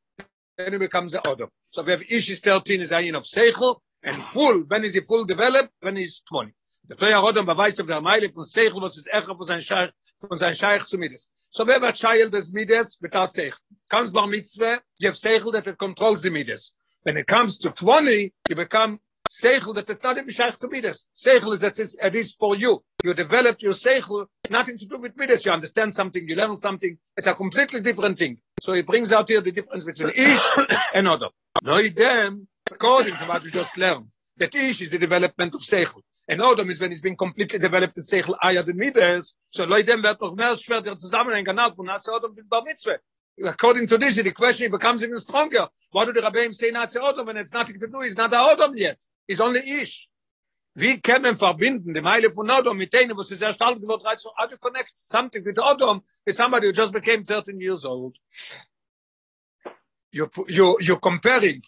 Then 0.56 0.72
he 0.72 0.78
becomes 0.78 1.12
an 1.12 1.20
Odom. 1.24 1.48
So 1.70 1.82
we 1.82 1.90
have 1.90 2.02
Ish 2.08 2.30
is 2.30 2.40
13 2.40 2.80
is 2.80 2.92
Ayin 2.92 3.14
of 3.14 3.24
Seichel, 3.24 3.76
and 4.02 4.16
full, 4.16 4.60
when 4.68 4.84
is 4.84 4.94
he 4.94 5.00
full 5.00 5.26
developed? 5.26 5.70
When 5.80 5.96
he's 5.96 6.22
20. 6.30 6.54
Der 6.88 6.96
Toya 6.96 7.22
Odom 7.22 7.44
beweist 7.44 7.78
auf 7.78 7.86
der 7.86 8.00
Meile 8.00 8.32
von 8.32 8.44
Seichel, 8.44 8.80
was 8.80 8.96
ist 8.96 9.08
Echa 9.08 9.34
von 9.34 9.44
sein 9.44 9.60
Scheich, 9.60 9.90
von 10.26 10.38
sein 10.38 10.54
Scheich 10.54 10.84
zu 10.86 10.96
Midas. 10.96 11.28
So 11.50 11.64
we 11.64 11.72
have 11.72 11.82
a 11.82 11.92
child 11.92 12.32
des 12.32 12.52
Midas, 12.52 12.98
without 13.00 13.32
Seichel. 13.32 13.54
Comes 13.88 14.12
Bar 14.12 14.26
Mitzvah, 14.26 14.80
you 15.00 15.08
have 15.08 15.16
Seichel 15.16 15.52
that 15.52 15.66
it 15.66 15.78
controls 15.78 16.20
the 16.20 16.30
Midas. 16.30 16.74
When 17.02 17.16
it 17.16 17.26
comes 17.26 17.58
to 17.60 17.70
20, 17.70 18.32
you 18.48 18.54
become 18.54 19.00
Seichel 19.30 19.74
that 19.74 19.88
it's 19.88 20.02
not 20.02 20.18
even 20.18 20.28
Shaykh 20.28 20.58
to 20.58 20.68
Midas. 20.68 21.06
Seichel 21.14 21.54
is 21.54 21.62
that 21.62 21.78
it 21.78 22.14
is 22.14 22.34
for 22.34 22.54
you. 22.54 22.82
You 23.02 23.14
develop 23.14 23.62
your 23.62 23.72
Seichel, 23.72 24.26
nothing 24.50 24.76
to 24.78 24.86
do 24.86 24.98
with 24.98 25.16
Midas. 25.16 25.44
You 25.46 25.52
understand 25.52 25.94
something, 25.94 26.28
you 26.28 26.36
learn 26.36 26.56
something. 26.56 26.98
It's 27.16 27.26
a 27.26 27.34
completely 27.34 27.80
different 27.80 28.18
thing. 28.18 28.38
So 28.62 28.74
he 28.74 28.82
brings 28.82 29.10
out 29.10 29.28
here 29.28 29.40
the 29.40 29.52
difference 29.52 29.84
between 29.84 30.10
Ish 30.10 30.46
and 30.94 31.06
Odom. 31.06 31.30
No, 31.62 31.86
them, 31.88 32.46
according 32.70 33.14
to 33.16 33.24
what 33.24 33.42
we 33.42 33.50
just 33.50 33.76
learned, 33.78 34.12
that 34.36 34.54
Ish 34.54 34.82
is 34.82 34.90
the 34.90 34.98
development 34.98 35.54
of 35.54 35.62
Seichel. 35.62 36.02
And 36.28 36.40
Odom 36.40 36.70
is 36.70 36.80
when 36.80 36.90
he's 36.90 37.00
been 37.00 37.16
completely 37.16 37.58
developed 37.58 37.96
in 37.96 38.02
Seichel 38.02 38.36
Aya 38.42 38.62
the 38.62 38.74
Midas. 38.74 39.34
So 39.50 39.64
idem 39.64 40.02
wird 40.02 40.20
noch 40.20 40.34
mehr 40.34 40.56
schwer 40.56 40.82
der 40.82 40.96
Zusammenhang 40.96 41.44
genau 41.44 41.74
von 41.74 41.86
Nase 41.86 42.12
Odom 42.12 42.36
Bar 42.48 42.62
Mitzvah. 42.64 42.98
According 43.44 43.86
to 43.86 43.98
this, 43.98 44.16
the 44.16 44.30
question 44.32 44.70
becomes 44.70 45.02
even 45.02 45.16
stronger. 45.20 45.68
Why 45.92 46.04
do 46.04 46.12
the 46.12 46.20
Rabbeim 46.20 46.54
say 46.54 46.70
Nase 46.70 46.96
Odom 46.96 47.26
when 47.26 47.36
it's 47.36 47.52
nothing 47.52 47.78
to 47.80 47.86
do? 47.86 48.02
He's 48.02 48.16
not 48.16 48.32
a 48.32 48.36
Odom 48.36 48.76
yet. 48.76 48.98
is 49.28 49.40
only 49.40 49.60
ish 49.60 50.08
wie 50.74 51.00
kann 51.00 51.22
man 51.22 51.36
verbinden 51.36 51.94
die 51.94 52.00
meile 52.00 52.32
von 52.32 52.50
odom 52.50 52.76
mit 52.76 52.92
denen 52.92 53.22
sehr 53.22 53.52
stark 53.52 53.80
geworden 53.80 54.18
so 54.18 54.32
how 54.36 54.46
to 54.48 54.56
connect 54.58 54.92
something 54.94 55.44
with 55.44 55.58
odom 55.58 56.02
with 56.24 56.36
somebody 56.36 56.66
who 56.66 56.72
just 56.72 56.92
became 56.92 57.24
13 57.24 57.60
years 57.60 57.84
old 57.84 58.16
you 60.10 60.30
you 60.48 60.76
you 60.80 60.96
comparing 60.98 61.62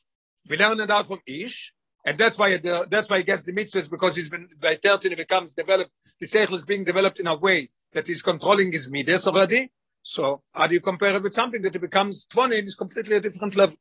we 0.49 0.57
learn 0.57 0.79
that 0.79 1.07
from 1.07 1.21
ish 1.27 1.75
and 2.05 2.19
that's 2.19 2.39
why 2.39 2.57
the, 2.57 2.87
that's 2.89 3.09
why 3.11 3.19
he 3.19 3.25
gets 3.25 3.45
the 3.45 3.53
mitzvahs 3.53 3.91
because 3.91 4.17
he's 4.17 4.31
been 4.31 4.49
by 4.61 4.79
13 4.83 5.13
it 5.13 5.17
becomes 5.17 5.55
developed 5.55 5.91
the 6.21 6.27
seichel 6.27 6.55
is 6.55 6.65
being 6.65 6.85
developed 6.85 7.21
in 7.21 7.27
a 7.27 7.37
way 7.37 7.69
that 7.93 8.09
is 8.09 8.23
controlling 8.23 8.73
his 8.73 8.91
midas 8.91 9.27
already 9.27 9.71
so 10.03 10.43
how 10.53 10.67
do 10.67 10.75
you 10.75 10.81
compare 10.81 11.15
it 11.17 11.23
with 11.23 11.35
something 11.35 11.63
that 11.63 11.75
it 11.75 11.81
becomes 11.81 12.27
20 12.27 12.59
and 12.59 12.69
is 12.69 12.75
completely 12.75 13.17
a 13.17 13.21
different 13.21 13.57
level 13.57 13.77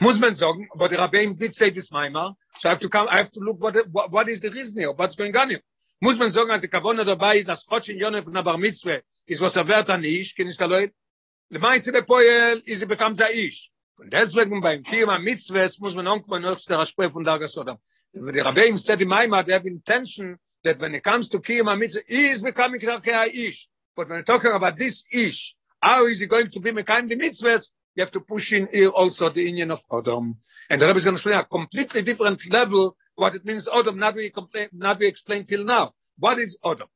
muss 0.00 0.18
man 0.18 0.34
sagen, 0.34 0.68
but 0.74 0.90
the 0.90 0.96
Rabbeim 0.96 1.36
did 1.36 1.54
say 1.54 1.70
this 1.70 1.90
Maimar, 1.90 2.34
so 2.58 2.68
I 2.68 2.70
have 2.70 2.80
to 2.80 2.88
come, 2.88 3.06
I 3.08 3.18
have 3.18 3.30
to 3.32 3.40
look 3.40 3.60
what, 3.60 3.76
what, 3.92 4.10
what 4.10 4.28
is 4.28 4.40
the 4.40 4.50
reason 4.50 4.80
here, 4.80 4.90
what's 4.92 5.14
going 5.14 5.36
on 5.36 5.50
here. 5.50 5.62
Muss 6.00 6.18
man 6.18 6.30
sagen, 6.30 6.50
als 6.50 6.60
die 6.60 6.68
Kavona 6.68 7.04
dabei 7.04 7.38
ist, 7.38 7.48
das 7.48 7.64
Chotsch 7.64 7.88
in 7.88 7.98
Yonef 7.98 8.24
von 8.24 8.34
der 8.34 8.42
Bar 8.42 8.58
Mitzvah, 8.58 8.98
ist 9.26 9.40
was 9.40 9.52
der 9.52 9.68
Wert 9.68 9.88
an 9.90 10.02
Ish, 10.02 10.34
kenne 10.34 10.50
ich 10.50 10.56
da 10.56 10.64
Leute? 10.64 10.92
Le 11.50 11.60
Poel, 12.02 12.60
ist 12.64 12.80
sie 12.80 12.86
bekommt 12.86 13.20
der 13.20 13.32
Ish. 13.32 13.70
Und 14.02 14.12
deswegen 14.12 14.60
beim 14.60 14.82
Kiyama 14.82 15.20
Mitzvah, 15.20 15.68
muss 15.78 15.94
man 15.94 16.08
auch 16.08 16.26
mal 16.26 16.40
noch 16.40 16.60
der 16.64 16.78
Raspre 16.78 17.08
von 17.10 17.24
Daga 17.24 17.46
Sodam. 17.46 17.78
The 18.12 18.40
Rabbeim 18.40 18.76
said 18.76 19.00
in 19.00 19.08
Maimar, 19.08 19.44
they 19.44 19.52
have 19.52 19.64
intention 19.64 20.38
that 20.64 20.80
when 20.80 20.94
it 20.94 21.04
comes 21.04 21.28
to 21.28 21.38
Mitzvah, 21.38 22.02
he 22.08 22.30
is 22.30 22.42
becoming 22.42 22.80
a 22.84 23.26
Ish. 23.26 23.68
But 23.94 24.08
when 24.08 24.24
talking 24.24 24.50
about 24.50 24.76
this 24.76 25.04
Ish, 25.12 25.54
how 25.80 26.06
is 26.06 26.18
he 26.18 26.26
going 26.26 26.50
to 26.50 26.60
be 26.60 26.72
Mekayim 26.72 27.08
the 27.08 27.16
Mitzvahs? 27.16 27.70
you 27.94 28.02
have 28.02 28.10
to 28.10 28.20
push 28.20 28.52
in 28.52 28.68
here 28.72 28.88
also 28.88 29.28
the 29.30 29.42
union 29.42 29.70
of 29.70 29.84
Adam. 29.92 30.36
And 30.70 30.80
the 30.80 30.86
Rebbe 30.86 30.98
is 30.98 31.04
going 31.04 31.16
to 31.16 31.18
explain 31.18 31.36
a 31.36 31.44
completely 31.44 32.02
different 32.02 32.50
level 32.50 32.96
what 33.14 33.34
it 33.34 33.44
means 33.44 33.68
Adam, 33.72 33.98
not 33.98 34.14
we 34.14 34.30
complain, 34.30 34.68
not 34.72 34.98
we 34.98 35.06
explained 35.06 35.48
till 35.48 35.64
now. 35.64 35.92
What 36.18 36.38
is 36.38 36.56
Adam? 36.64 36.88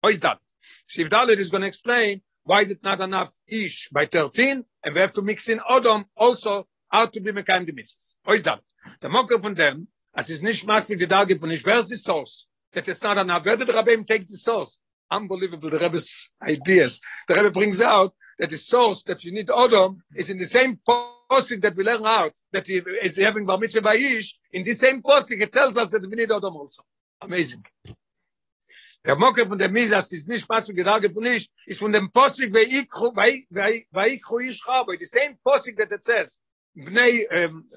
What 0.00 0.12
is 0.12 0.20
that? 0.20 0.38
Shiv 0.86 1.08
Dalit 1.08 1.38
is 1.38 1.50
going 1.50 1.62
to 1.62 1.68
explain 1.68 2.22
why 2.48 2.62
is 2.62 2.70
it 2.70 2.82
not 2.82 3.00
enough 3.00 3.32
ish 3.46 3.90
by 3.92 4.06
13, 4.06 4.64
and 4.82 4.94
we 4.94 5.00
have 5.00 5.12
to 5.12 5.20
mix 5.20 5.48
in 5.50 5.58
Odom 5.58 6.06
also 6.16 6.66
how 6.88 7.04
to 7.04 7.20
be 7.20 7.30
Mekayim 7.30 7.66
the 7.66 7.72
mitzvahs. 7.72 8.14
Is 8.34 8.42
that? 8.44 8.60
The 9.02 9.10
mocker 9.10 9.38
from 9.38 9.54
them, 9.54 9.88
as 10.16 10.30
is 10.30 10.42
nicht 10.42 10.66
maß 10.66 10.88
mit 10.88 10.98
der 10.98 11.06
Dage 11.06 11.38
von 11.38 11.50
ich, 11.50 11.62
where's 11.66 11.88
the 11.88 11.96
source? 11.96 12.46
That 12.72 12.88
it's 12.88 13.02
not 13.02 13.18
enough. 13.18 13.44
Where 13.44 13.56
did 13.56 13.66
the 13.66 14.04
take 14.08 14.26
the 14.26 14.38
source? 14.38 14.78
Unbelievable, 15.10 15.68
the 15.68 15.78
Rebbe's 15.78 16.30
ideas. 16.42 17.00
The 17.28 17.34
Rebbe 17.34 17.50
brings 17.50 17.82
out 17.82 18.14
that 18.38 18.48
the 18.48 18.56
source 18.56 19.02
that 19.02 19.24
you 19.24 19.32
need 19.32 19.48
Odom 19.48 19.98
is 20.14 20.30
in 20.30 20.38
the 20.38 20.46
same 20.46 20.78
posting 21.30 21.60
that 21.60 21.76
we 21.76 21.84
learn 21.84 22.06
out 22.06 22.32
that 22.52 22.66
he 22.66 22.80
is 23.02 23.16
having 23.16 23.44
Bar 23.44 23.58
Mitzvah 23.58 23.82
Bayish, 23.82 24.28
in 24.52 24.62
the 24.62 24.72
same 24.72 25.02
posting 25.02 25.42
it 25.42 25.52
tells 25.52 25.76
us 25.76 25.88
that 25.88 26.00
we 26.00 26.16
need 26.16 26.30
Odom 26.30 26.54
also. 26.54 26.82
Amazing. 27.20 27.64
Der 29.04 29.16
Mocker 29.16 29.46
von 29.46 29.58
der 29.58 29.70
Misa 29.70 29.98
ist 29.98 30.28
nicht 30.28 30.46
pass 30.48 30.68
und 30.68 30.74
gerade 30.74 31.10
von 31.10 31.22
nicht, 31.22 31.52
ist 31.66 31.78
von 31.78 31.92
dem 31.92 32.10
Possig 32.10 32.52
bei 32.52 32.62
ich 32.62 32.88
bei 33.14 33.86
bei 33.90 34.08
ich 34.08 34.22
habe, 34.24 34.44
ich 34.44 34.66
habe 34.66 34.98
die 34.98 35.04
same 35.04 35.38
Possig 35.42 35.76
that 35.76 35.92
it 35.92 36.04
says. 36.04 36.40
Bnei 36.74 37.26
ähm 37.30 37.68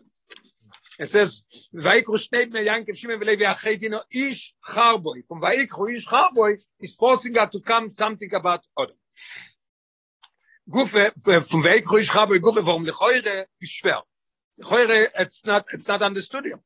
es 0.98 1.14
ist 1.14 1.70
bei 1.72 2.00
ich 2.00 2.22
steht 2.22 2.52
mir 2.52 2.64
Jan 2.64 2.86
geschrieben 2.86 3.20
will 3.20 3.40
wir 3.40 3.56
hey 3.56 3.78
die 3.78 3.90
noch 3.90 4.06
ich 4.10 4.56
Harboy. 4.64 5.24
von 5.28 5.40
bei 5.40 5.56
ich 5.58 5.72
habe 5.72 5.92
ich 5.92 6.12
habe, 6.12 6.58
ist 6.80 6.98
Possig 6.98 7.36
to 7.52 7.62
come 7.62 7.90
something 7.90 8.34
about 8.34 8.68
oder. 8.76 8.96
Gufe 10.68 11.14
äh, 11.28 11.42
von 11.42 11.62
bei 11.62 11.84
ich 12.00 12.14
habe, 12.14 12.40
Gufe 12.40 12.66
warum 12.66 12.86
lechere 12.86 13.48
schwer. 13.62 14.04
Lechere 14.58 15.12
it's 15.20 15.46
not 15.46 15.66
it's 15.72 15.88
not 15.88 16.02
on 16.02 16.16
the 16.16 16.22
studio. 16.22 16.58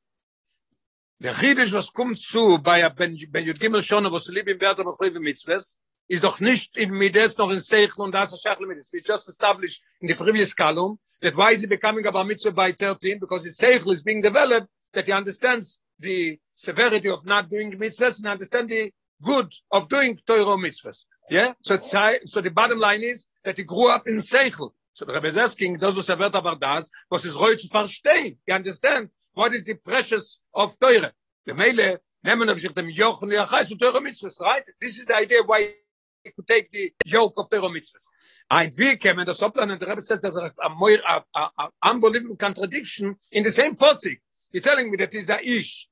Der 1.19 1.33
khidish 1.33 1.73
was 1.73 1.91
kommt 1.91 2.17
zu 2.17 2.57
bei 2.57 2.87
ben 2.89 3.17
ben 3.31 3.45
jud 3.45 3.59
gimel 3.59 3.81
was 4.11 4.27
lieb 4.27 4.47
im 4.47 4.57
berter 4.57 4.83
mit 4.83 4.97
khiv 4.97 5.19
mitzwes 5.19 5.77
ist 6.07 6.23
doch 6.23 6.39
nicht 6.39 6.77
in 6.77 6.91
mides 6.91 7.37
noch 7.37 7.49
in 7.49 7.59
sech 7.59 7.97
und 7.97 8.13
das 8.13 8.39
schachle 8.41 8.67
mit 8.67 8.77
we 8.91 8.99
just 8.99 9.27
established 9.29 9.81
in 10.01 10.07
the 10.07 10.15
previous 10.15 10.53
column 10.53 10.97
that 11.21 11.35
why 11.35 11.51
is 11.51 11.63
it 11.63 11.69
becoming 11.69 12.05
about 12.05 12.27
mitzvah 12.27 12.51
by 12.51 12.71
13 12.73 13.19
because 13.19 13.45
his 13.45 13.57
sech 13.57 13.85
is 13.87 14.03
being 14.03 14.21
developed 14.21 14.67
that 14.93 15.05
he 15.05 15.13
understands 15.13 15.79
the 15.99 16.39
severity 16.55 17.09
of 17.09 17.25
not 17.25 17.49
doing 17.49 17.71
mitzvahs 17.77 18.17
and 18.17 18.27
understand 18.27 18.69
the 18.69 18.91
good 19.21 19.51
of 19.71 19.87
doing 19.89 20.19
Torah 20.25 20.57
mitzvahs. 20.57 21.05
Yeah? 21.29 21.53
So, 21.61 21.77
so 21.77 22.41
the 22.41 22.51
bottom 22.51 22.79
line 22.79 23.01
is, 23.01 23.25
that 23.43 23.57
he 23.57 23.63
grew 23.63 23.89
up 23.89 24.07
in 24.07 24.17
Seichel. 24.17 24.71
So 24.93 25.05
the 25.05 25.13
Rebbe 25.13 25.27
is 25.27 25.37
asking, 25.37 25.77
does 25.77 25.97
us 25.97 26.09
about 26.09 26.59
das, 26.59 26.89
was 27.09 27.25
is 27.25 27.35
roit 27.35 27.59
zu 27.59 27.67
verstehen. 27.67 28.37
You 28.47 28.55
understand? 28.55 29.09
What 29.35 29.53
is 29.53 29.63
the 29.63 29.75
precious 29.75 30.41
of 30.53 30.77
Teure? 30.79 31.11
The 31.45 31.53
Meile, 31.53 31.99
nehmen 32.23 32.49
auf 32.49 32.59
sich 32.59 32.73
dem 32.73 32.89
Joch 32.89 33.21
und 33.21 33.29
der 33.29 33.45
Chais 33.45 33.71
und 33.71 33.79
Teure 33.79 34.01
Mitzvahs, 34.01 34.39
right? 34.39 34.65
This 34.81 34.97
is 34.97 35.05
the 35.05 35.13
idea 35.13 35.43
why 35.43 35.75
you 36.23 36.31
could 36.35 36.47
take 36.47 36.69
the 36.71 36.93
yoke 37.05 37.37
of 37.37 37.49
Teure 37.49 37.69
Mitzvahs. 37.69 38.07
Ein 38.49 38.71
wie 38.77 38.97
kämen 38.97 39.25
das 39.25 39.41
Oplan 39.41 39.77
the 39.79 39.85
Rebbe 39.85 40.01
says 40.01 40.19
there's 40.21 40.37
a, 40.37 40.51
a, 40.63 41.23
a, 41.35 41.49
a, 41.59 41.69
unbelievable 41.83 42.35
contradiction 42.35 43.15
in 43.31 43.43
the 43.43 43.51
same 43.51 43.75
posik. 43.75 44.19
You're 44.51 44.63
telling 44.63 44.89
me 44.89 44.97
that 44.97 45.13
he's 45.13 45.29
a 45.29 45.39
ish, 45.45 45.87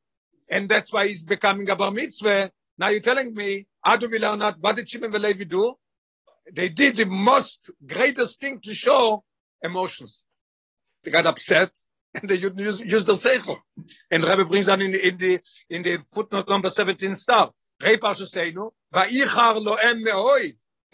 and 0.49 0.67
that's 0.67 0.91
why 0.91 1.07
he's 1.07 1.23
becoming 1.23 1.69
a 1.69 1.75
bar 1.75 1.91
mitzvah. 1.91 2.49
Now 2.77 2.87
you're 2.87 3.01
telling 3.01 3.35
me, 3.35 3.67
we 4.09 4.19
learn 4.19 4.39
that? 4.39 4.57
What 4.59 4.77
did 4.77 4.89
Shimon 4.89 5.11
Velevi 5.11 5.47
do? 5.47 5.75
they 6.51 6.69
did 6.69 6.95
the 6.95 7.05
most 7.05 7.71
greatest 7.85 8.39
thing 8.39 8.59
to 8.61 8.73
show 8.73 9.23
emotions. 9.61 10.23
They 11.03 11.11
got 11.11 11.25
upset 11.25 11.71
and 12.21 12.29
they 12.29 12.35
used, 12.35 12.81
used 12.81 13.07
the 13.07 13.13
seichel. 13.13 13.57
And 14.11 14.23
Rebbe 14.23 14.45
brings 14.45 14.69
on 14.69 14.81
in 14.81 14.91
the, 14.91 15.07
in 15.07 15.17
the, 15.17 15.39
in 15.69 15.83
the 15.83 15.97
footnote 16.13 16.47
number 16.47 16.69
17 16.69 17.15
star. 17.15 17.51
They 17.79 17.97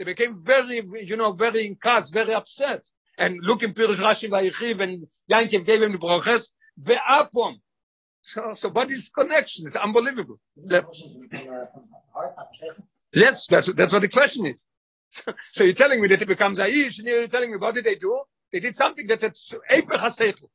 became 0.04 0.36
very, 0.36 0.82
you 1.04 1.18
know, 1.18 1.34
very 1.34 1.68
in 1.68 1.76
cast, 1.76 2.14
very 2.14 2.34
upset. 2.34 2.82
And 3.18 3.38
look 3.42 3.64
in 3.64 3.74
Pirush 3.74 3.96
Rashi 3.96 4.30
Va'ichiv 4.30 4.82
and 4.82 5.06
Yankiv 5.30 5.66
gave 5.66 5.82
him 5.82 5.92
the 5.92 5.98
broches. 5.98 6.52
Ve'apom. 6.82 7.56
So, 8.22 8.54
so 8.54 8.70
what 8.70 8.90
is 8.92 9.10
connection? 9.10 9.66
It's 9.66 9.76
unbelievable. 9.76 10.40
Yes, 13.14 13.48
that's, 13.48 13.74
that's 13.74 13.92
what 13.92 14.02
the 14.02 14.08
question 14.08 14.46
is. 14.46 14.66
so 15.52 15.64
you're 15.64 15.74
telling 15.74 16.02
me 16.02 16.08
that 16.08 16.22
it 16.22 16.28
becomes 16.28 16.60
Aish, 16.60 17.00
and 17.00 17.08
you're 17.08 17.28
telling 17.28 17.52
me 17.52 17.58
what 17.58 17.74
did 17.76 17.84
they 17.84 17.96
do? 17.96 18.22
They 18.52 18.60
did 18.60 18.76
something 18.76 19.08
that 19.08 19.24
it's 19.24 19.54
Eipach 19.70 20.00
HaSeichel. 20.00 20.48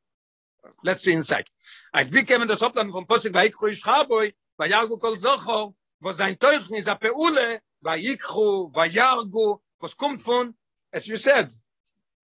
Let's 0.82 1.02
see 1.02 1.12
inside. 1.12 1.44
Ein 1.92 2.12
wie 2.12 2.24
kämen 2.24 2.48
das 2.48 2.62
Oplan 2.62 2.92
vom 2.92 3.06
Posik 3.06 3.32
Vaikru 3.32 3.68
Yishaboi, 3.68 4.34
Vayagu 4.58 4.98
Kol 4.98 5.16
Zocho, 5.16 5.74
wo 6.00 6.12
sein 6.12 6.38
Teuchen 6.38 6.76
ist 6.76 6.88
a 6.88 6.94
Peule, 6.94 7.60
Vayikru, 7.82 8.72
Vayargu, 8.72 9.60
was 9.80 9.96
kommt 9.96 10.22
von, 10.22 10.54
as 10.92 11.06
you 11.06 11.16
said, 11.16 11.50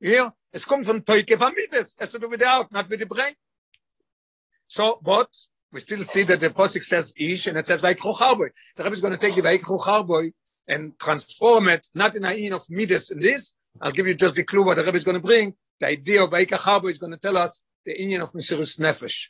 here, 0.01 0.33
es 0.53 0.65
kommt 0.65 0.87
von 0.87 1.05
Teuke 1.05 1.39
has 1.39 2.11
to 2.11 2.19
do 2.19 2.29
with 2.29 2.41
the 2.41 2.47
out, 2.47 2.71
not 2.73 2.89
with 2.89 3.01
the. 3.01 3.35
So, 4.69 5.01
but, 5.03 5.29
We 5.73 5.81
still 5.81 6.03
see 6.03 6.25
that 6.25 6.41
the 6.41 6.51
Posik 6.51 6.83
says 6.83 7.13
Ish, 7.17 7.47
and 7.47 7.57
it 7.57 7.67
says 7.67 7.81
Vaikru 7.81 8.17
Charboy. 8.17 8.49
The 8.75 8.83
Rebbe 8.83 8.95
is 8.95 9.01
going 9.01 9.13
to 9.13 9.19
take 9.19 9.37
the 9.37 9.43
Vaikru 9.43 9.81
Charboy 9.81 10.33
and 10.67 10.99
transform 10.99 11.69
it, 11.69 11.87
not 11.95 12.17
in 12.17 12.25
a 12.25 12.33
in 12.33 12.53
of 12.53 12.69
midas 12.69 13.11
in 13.11 13.21
this. 13.21 13.55
I'll 13.81 13.93
give 13.93 14.07
you 14.09 14.15
just 14.15 14.35
the 14.35 14.43
clue 14.43 14.65
what 14.65 14.77
the 14.77 14.85
Rebbe 14.85 14.97
is 14.97 15.05
going 15.05 15.21
to 15.21 15.25
bring. 15.25 15.55
The 15.79 15.87
idea 15.87 16.25
of 16.25 16.31
Eika 16.31 16.59
Chabo 16.59 16.91
is 16.91 16.99
going 16.99 17.13
to 17.13 17.19
tell 17.19 17.37
us 17.37 17.63
the 17.85 18.01
union 18.01 18.21
of 18.21 18.33
Mesiris 18.33 18.79
Nefesh. 18.79 19.29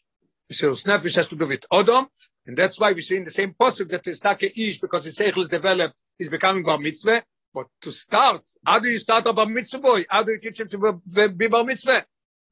Mesiris 0.50 0.86
Nefesh 0.86 1.16
has 1.16 1.28
to 1.28 1.36
do 1.36 1.46
with 1.46 1.60
Odom, 1.72 2.06
and 2.46 2.56
that's 2.56 2.78
why 2.80 2.92
we 2.92 3.00
see 3.00 3.16
in 3.16 3.24
the 3.24 3.30
same 3.30 3.54
posture 3.58 3.84
that 3.84 4.02
the 4.02 4.14
Take 4.14 4.56
Ish, 4.56 4.80
because 4.80 5.04
his 5.04 5.16
Seichel 5.16 5.42
is 5.42 5.48
developed, 5.48 5.94
is 6.18 6.28
becoming 6.28 6.64
Bar 6.64 6.78
Mitzvah, 6.78 7.22
but 7.52 7.66
to 7.82 7.90
start, 7.90 8.42
how 8.64 8.78
do 8.78 8.88
you 8.88 8.98
start 8.98 9.26
a 9.26 9.32
bar 9.32 9.46
mitzvah 9.46 9.80
boy? 9.80 10.04
How 10.08 10.22
do 10.22 10.32
you 10.32 10.38
teach 10.38 10.60
him 10.60 10.68
to 10.68 11.28
be 11.30 11.48
bar 11.48 11.64
mitzvah? 11.64 12.04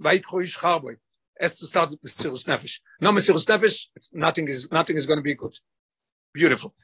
Vaikro 0.02 0.43
ish 0.43 0.59
charboy. 0.59 0.97
Has 1.40 1.57
to 1.59 1.67
start 1.67 1.90
with 1.90 2.02
Mesiris 2.02 2.47
Nefesh. 2.49 2.81
No 3.00 3.12
Mesiris 3.12 3.47
Nefesh, 3.47 3.87
nothing 4.12 4.49
is, 4.49 4.71
nothing 4.73 4.97
is 4.97 5.07
going 5.07 5.19
to 5.19 5.23
be 5.23 5.35
good. 5.35 5.55
Beautiful. 6.35 6.75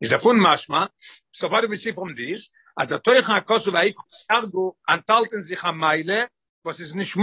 Is 0.00 0.10
the 0.10 0.18
fun 0.18 0.38
mashma. 0.38 0.88
So 1.30 1.48
what 1.48 1.60
do 1.60 1.68
we 1.68 1.76
see 1.76 1.92
from 1.92 2.14
this? 2.16 2.50
As 2.78 2.88
the 2.88 2.98
Toich 2.98 3.22
HaKosu 3.22 3.72
Vaikro 3.72 4.02
Argo 4.28 4.76
enthalten 4.88 5.42
sich 5.42 5.62
am 5.62 5.78
Meile, 5.78 6.28
was 6.64 6.80
ist 6.80 6.94
nicht 6.94 7.14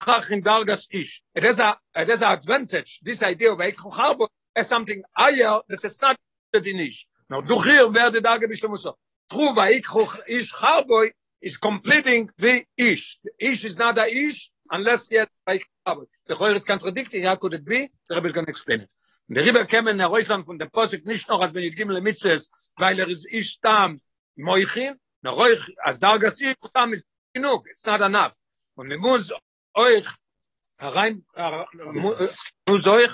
muchach 0.00 0.30
in 0.30 0.42
Dargas 0.42 0.86
Ish. 0.90 1.22
It 1.34 1.42
has 1.42 1.58
a, 1.58 1.76
it 1.94 2.08
has 2.08 2.22
an 2.22 2.30
advantage. 2.30 3.00
This 3.02 3.22
idea 3.22 3.52
of 3.52 3.58
Vaikro 3.58 3.92
Charboy 3.92 4.28
as 4.56 4.68
something 4.68 5.02
higher 5.16 5.60
that 5.68 5.84
it's 5.84 6.00
not 6.00 6.16
in 6.52 6.80
Ish. 6.80 7.06
Now, 7.28 7.40
du 7.40 7.62
hier 7.62 7.92
werde 7.92 8.20
da 8.22 8.38
gebisht 8.38 8.78
so. 8.78 8.96
True 9.30 9.54
Vaikro 9.54 10.08
Ish 10.28 10.52
Charboy 10.52 11.10
is 11.40 11.56
completing 11.56 12.30
the 12.38 12.64
Ish. 12.76 13.18
The 13.22 13.30
Ish 13.38 13.64
is 13.64 13.76
not 13.76 13.98
a 13.98 14.06
Ish, 14.06 14.50
unless 14.70 15.10
yet 15.10 15.28
by 15.46 15.60
Kabbalah. 15.86 16.06
The 16.26 16.34
Choyer 16.34 16.56
is 16.56 16.64
contradicting, 16.64 17.24
how 17.24 17.36
could 17.36 17.54
it 17.54 17.64
be? 17.64 17.88
The 18.08 18.16
Rebbe 18.16 18.26
is 18.26 18.32
going 18.32 18.46
to 18.46 18.50
explain 18.50 18.80
it. 18.80 18.90
Und 19.28 19.36
der 19.36 19.46
Rebbe 19.46 19.64
kämen 19.64 19.96
nach 19.96 20.10
Reusland 20.10 20.44
von 20.44 20.58
der 20.58 20.66
Posik 20.66 21.06
nicht 21.06 21.28
noch, 21.28 21.40
als 21.40 21.54
wenn 21.54 21.62
ich 21.62 21.76
gimme 21.76 21.92
le 21.92 22.00
Mitzvahs, 22.00 22.50
weil 22.76 22.98
er 22.98 23.06
ist 23.06 23.26
ich 23.30 23.60
tam 23.60 24.00
moichin, 24.34 24.96
nach 25.22 25.36
euch, 25.36 25.72
als 25.78 26.00
Dargas 26.00 26.40
ich 26.40 26.56
tam 26.74 26.92
ist 26.92 27.06
genug, 27.32 27.64
it's 27.68 27.84
not 27.84 28.00
enough. 28.00 28.34
Und 28.74 28.88
wir 28.88 28.98
muss 28.98 29.32
euch 29.74 30.06
herein, 30.78 31.24
muss 32.66 32.86
euch, 32.86 33.12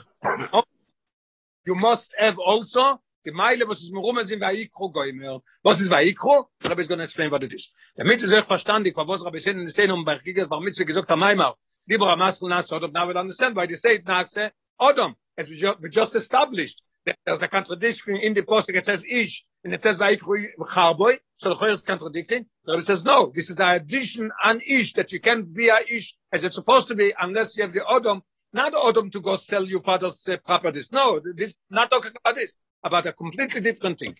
you 1.64 1.74
must 1.74 2.14
have 2.18 2.38
also 2.44 3.00
die 3.26 3.32
Meile, 3.32 3.68
was 3.68 3.82
ist 3.82 3.92
mir 3.92 3.98
rum, 3.98 4.22
sind 4.22 4.38
bei 4.38 4.54
Ikro 4.54 4.88
goimer. 4.88 5.42
Was 5.62 5.80
ist 5.80 5.90
Ikro? 5.90 6.48
Der 6.62 6.70
Rebbe 6.70 6.82
is 6.82 6.88
going 6.88 6.98
to 6.98 7.04
explain 7.04 7.30
what 7.30 7.42
it 7.42 7.52
is. 7.52 7.72
Damit 7.96 8.22
ist 8.22 8.32
euch 8.32 8.44
verstandig, 8.44 8.96
was 8.96 9.24
Rebbe 9.26 9.40
sind 9.40 9.58
in 9.58 9.64
der 9.64 9.72
Szene, 9.72 9.94
um 9.94 10.04
bei 10.04 10.16
Gigas 10.18 10.48
Bar 10.48 10.60
Mitzvah 10.60 10.84
gesagt, 10.84 11.10
am 11.10 11.18
Maimar, 11.18 11.56
lieber 11.86 12.08
Amaskel 12.08 12.48
Nase 12.48 12.72
Odom, 12.72 12.92
now 12.92 13.06
we'll 13.06 13.18
understand 13.18 13.56
why 13.56 13.66
they 13.66 13.74
say 13.74 13.98
Nase 13.98 14.52
Odom, 14.80 15.16
as 15.36 15.48
we 15.48 15.56
just, 15.88 16.14
established. 16.14 16.80
There's 17.24 17.42
a 17.42 17.48
contradiction 17.48 18.16
in 18.16 18.34
the 18.34 18.42
post 18.42 18.68
it 18.68 18.84
says 18.84 19.04
Ish, 19.04 19.44
and 19.66 19.74
it 19.74 19.82
says 19.82 19.98
Vaikru 19.98 20.46
Charboy, 20.60 21.18
so 21.36 21.50
the 21.50 21.56
Choyer 21.56 21.72
is 21.72 21.80
contradicting. 21.82 22.46
The 22.64 22.72
Rebbe 22.72 22.84
says, 22.84 23.04
no, 23.04 23.32
this 23.34 23.50
is 23.50 23.60
an 23.60 23.70
addition 23.74 24.30
on 24.42 24.60
Ish, 24.66 24.94
that 24.94 25.12
you 25.12 25.20
can't 25.20 25.52
be 25.52 25.68
a 25.68 25.80
Ish 25.88 26.14
as 26.32 26.44
it's 26.44 26.54
supposed 26.54 26.88
to 26.88 26.94
be 26.94 27.12
unless 27.20 27.56
you 27.56 27.64
have 27.64 27.74
the 27.74 27.80
Odom, 27.80 28.22
not 28.52 28.72
Odom 28.72 29.12
to 29.12 29.20
go 29.20 29.36
sell 29.36 29.64
your 29.64 29.80
father's 29.80 30.26
uh, 30.28 30.36
properties. 30.38 30.92
No, 30.92 31.20
this 31.34 31.56
not 31.68 31.90
talking 31.90 32.12
about 32.16 32.36
this. 32.36 32.56
about 32.86 33.06
a 33.06 33.12
completely 33.12 33.60
different 33.60 33.98
thing. 33.98 34.16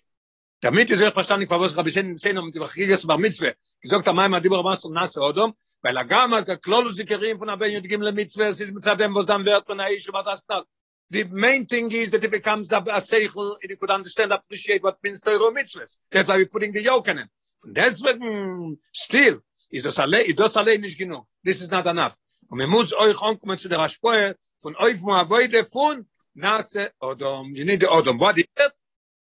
damit 0.61 0.91
ist 0.91 1.00
er 1.00 1.12
verstanden, 1.12 1.49
was 1.50 1.76
Rabbi 1.76 1.91
Sen 1.91 2.17
sehen 2.17 2.38
um 2.38 2.50
die 2.50 2.61
Wachiges 2.61 3.07
bar 3.07 3.19
Mitzvah. 3.19 3.53
Gesagt 3.81 4.09
am 4.09 4.19
einmal 4.19 4.41
lieber 4.41 4.65
was 4.65 4.85
nasse 4.85 5.21
Odom, 5.21 5.55
weil 5.83 5.97
er 5.97 6.05
gar 6.05 6.29
der 6.45 6.57
Klolus 6.57 6.97
dikerim 6.97 7.38
von 7.38 7.50
Abin 7.50 7.76
und 7.76 7.88
Gimle 7.88 8.11
Mitzvah, 8.11 8.47
es 8.47 8.61
ist 8.61 8.75
mit 8.75 8.85
dem, 8.85 9.15
was 9.15 9.26
dann 9.26 9.45
wird 9.45 9.67
von 9.67 9.79
Aish 9.79 10.09
und 10.09 10.26
das 10.26 10.45
knallt. 10.45 10.67
The 11.11 11.25
main 11.25 11.67
thing 11.67 11.91
is 11.93 12.11
that 12.11 12.25
it 12.25 12.31
becomes 12.31 12.73
a, 12.73 12.79
a 12.79 13.01
seichel, 13.01 13.57
and 13.63 13.71
you 13.71 13.77
could 13.77 13.91
understand, 13.91 14.33
appreciate 14.33 14.83
what 14.83 14.99
means 15.03 15.21
Torah 15.21 15.53
mitzvahs. 15.53 15.97
That's 16.11 16.29
why 16.29 16.37
we're 16.37 16.47
putting 16.47 16.73
the 16.73 16.83
yoke 16.83 17.09
in 17.09 17.19
it. 17.19 17.29
Deswegen, 17.65 18.79
still, 18.93 19.41
ist 19.71 19.85
das 19.85 19.99
allein, 19.99 20.27
ist 20.27 20.39
das 20.39 20.57
allein 20.57 20.81
nicht 20.81 20.99
genug. 20.99 21.27
This 21.45 21.63
is 21.63 21.71
not 21.71 21.87
enough. 21.87 22.15
Und 22.49 22.59
man 22.59 22.71
muss 22.71 22.93
euch 22.93 23.21
ankommen 23.23 23.59
zu 23.59 23.69
der 23.69 23.81
Aschpoe 23.81 24.37
von 24.61 24.77
euch, 24.77 25.01
wo 25.03 25.13
er 25.15 25.67
von 25.67 26.07
nase 26.37 26.91
odom 27.01 27.55
you 27.57 27.65
need 27.65 27.81
the 27.81 27.87
odom 27.87 28.19
what 28.19 28.37
is 28.39 28.47
it 28.59 28.73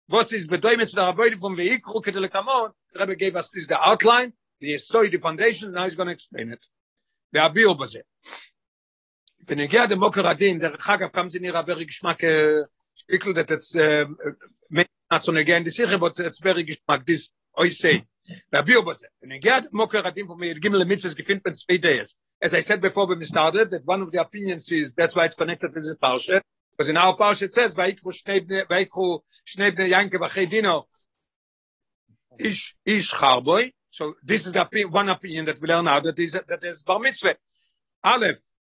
what 0.09 0.33
is 0.33 0.47
bedeutet 0.47 0.93
der 0.95 1.05
arbeit 1.05 1.39
von 1.39 1.57
vehikel 1.57 2.03
ketel 2.03 2.29
kamon 2.29 2.73
der 2.93 3.01
rabbi 3.01 3.15
gave 3.15 3.37
us 3.37 3.51
this 3.51 3.67
the 3.69 3.79
outline 3.81 4.33
the 4.61 4.77
soil 4.79 5.09
the 5.09 5.19
foundation 5.19 5.73
now 5.73 5.85
he's 5.85 5.95
going 5.95 6.09
to 6.09 6.13
explain 6.13 6.53
it 6.53 6.63
der 7.33 7.45
abio 7.45 7.75
baze 7.75 8.03
wenn 9.47 9.59
geht 9.69 9.91
der 9.91 9.97
mokradin 9.97 10.59
der 10.59 10.77
khagaf 10.77 11.13
kam 11.13 11.29
sie 11.29 11.39
ihrer 11.39 11.65
very 11.67 11.87
geschmack 11.87 12.21
spickel 12.95 13.35
that 13.35 13.51
it's 13.51 13.75
mit 14.71 14.89
so 15.21 15.33
again 15.33 15.65
this 15.65 15.79
is 15.79 15.97
but 15.99 16.19
it's 16.19 16.41
very 16.41 16.65
geschmack 16.65 17.07
this 17.07 17.33
i 17.57 17.69
say 17.69 18.05
der 18.53 18.61
abio 18.61 18.83
baze 18.83 19.07
wenn 19.21 19.31
er 19.31 19.39
geht 19.39 19.73
mokradin 19.73 20.27
von 20.27 20.39
mir 20.39 20.61
gimel 20.61 20.85
mit 20.85 21.03
gefindt 21.03 21.45
mit 21.45 21.57
zwei 21.57 21.79
days 21.79 22.17
as 22.41 22.55
i 22.55 22.61
said 22.61 22.81
before 22.81 23.07
when 23.07 23.19
we 23.19 23.25
started 23.25 23.71
that 23.71 23.85
one 23.85 24.03
of 24.03 24.11
the 24.11 24.21
opinions 24.21 24.71
is 24.73 24.95
that's 24.95 25.15
why 25.15 25.25
it's 25.25 25.35
connected 25.35 25.75
with 25.75 25.85
this 25.85 25.97
parsha. 25.97 26.41
Because 26.77 26.91
in 26.91 26.97
our 26.99 27.17
parsha 27.17 27.43
it 27.43 27.53
says, 27.53 27.75
Vaikru 27.75 28.13
Shnei 28.13 29.75
Bnei 29.75 29.91
Yanke 29.91 30.15
V'chei 30.15 30.85
Ish, 32.39 32.77
Ish 32.85 33.13
Charboy. 33.13 33.73
So 33.91 34.15
this 34.23 34.45
is 34.45 34.53
the 34.53 34.87
one 34.91 35.09
opinion 35.09 35.47
that 35.47 35.59
we 35.61 35.69
learn 35.69 35.87
now, 35.87 36.01
that 36.01 36.19
is, 36.19 36.33
that 36.33 36.63
is 36.63 36.83
Bar 36.83 36.99
Mitzvah. 36.99 37.37
Aleph, 38.05 38.39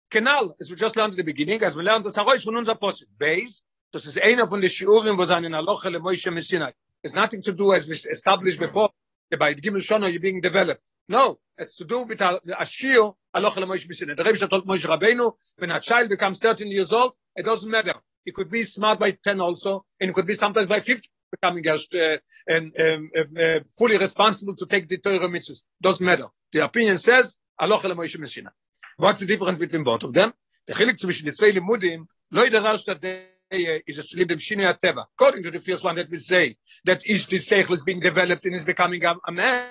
Kenal, 0.10 0.56
as 0.60 0.70
we 0.70 0.76
just 0.76 0.96
learned 0.96 1.14
at 1.14 1.18
the 1.18 1.24
beginning, 1.24 1.62
as 1.64 1.76
we 1.76 1.84
learned 1.84 2.06
das 2.06 2.16
Haroish 2.16 2.44
von 2.44 2.56
unser 2.56 2.74
Apostel. 2.74 3.08
Beis, 3.18 3.64
das 3.92 4.06
ist 4.06 4.22
einer 4.22 4.48
von 4.48 4.62
den 4.62 4.70
Shiurim, 4.70 5.18
wo 5.18 5.26
seinen 5.26 5.54
Aloche 5.54 5.90
le 5.90 6.00
Moshe 6.00 6.32
Messinai. 6.32 6.74
It's 7.04 7.14
nothing 7.14 7.42
to 7.42 7.52
do 7.52 7.74
as 7.74 7.88
we 7.88 7.94
established 7.94 8.60
before, 8.60 8.90
by 9.38 9.54
the 9.54 9.62
Gimel 9.62 9.82
Shana 9.82 10.10
you're 10.10 10.22
being 10.22 10.42
developed. 10.42 10.90
No, 11.10 11.40
it's 11.58 11.76
to 11.76 11.86
do 11.86 12.04
with 12.04 12.22
a, 12.22 12.40
a 12.58 12.66
Shir, 12.66 13.12
Aloche 13.36 13.58
le 13.58 13.68
Moshe 13.68 13.88
Messinai. 13.88 14.16
The 14.16 14.24
Rebbe 14.24 14.48
told 14.48 14.66
Moshe 14.66 14.86
Rabbeinu, 14.86 15.34
when 15.58 15.72
a 15.72 15.80
child 15.82 16.10
becomes 16.10 16.40
13 16.40 16.68
years 16.68 16.94
old, 16.94 17.14
It 17.38 17.46
doesn't 17.46 17.70
matter. 17.70 17.94
It 18.26 18.34
could 18.34 18.50
be 18.50 18.64
smart 18.64 19.00
by 19.00 19.12
10 19.12 19.40
also, 19.40 19.86
and 20.02 20.10
it 20.10 20.14
could 20.14 20.26
be 20.26 20.34
sometimes 20.34 20.66
by 20.66 20.80
50 20.80 21.08
becoming 21.32 21.64
just 21.64 21.94
uh, 21.94 22.18
and, 22.48 22.74
um, 22.80 23.12
uh, 23.16 23.60
fully 23.78 23.98
responsible 23.98 24.56
to 24.56 24.66
take 24.66 24.88
the 24.88 24.98
Torah 24.98 25.30
mitzvahs. 25.30 25.64
Doesn't 25.82 26.06
matter. 26.06 26.28
The 26.52 26.66
opinion 26.66 26.98
says, 26.98 27.38
Aloch 27.62 27.86
el 27.86 27.92
Moshe 27.92 28.18
Messina. 28.18 28.52
What's 29.00 29.20
the 29.20 29.28
difference 29.28 29.60
between 29.60 29.84
both 29.84 30.04
of 30.04 30.14
them? 30.14 30.34
The 30.66 30.74
chilik 30.74 30.98
zwischen 30.98 31.26
the 31.26 31.32
zwei 31.32 31.52
limudim, 31.52 32.08
lo 32.32 32.44
yidarash 32.44 32.84
that 32.86 33.00
they 33.00 33.28
is 33.86 34.00
a 34.00 34.04
slip 34.04 34.32
of 34.32 34.40
Shinei 34.40 34.74
Ateva. 34.74 35.06
According 35.16 35.44
to 35.44 35.52
the 35.52 35.60
first 35.60 35.84
one 35.84 35.96
that 35.98 36.10
we 36.10 36.18
say, 36.18 36.58
that 36.84 37.06
is 37.06 37.28
the 37.28 37.38
seichel 37.38 37.72
is 37.72 37.84
being 37.84 38.00
developed 38.00 38.44
and 38.46 38.56
is 38.56 38.66
becoming 38.66 39.06
a, 39.06 39.16
a 39.28 39.32
man, 39.32 39.70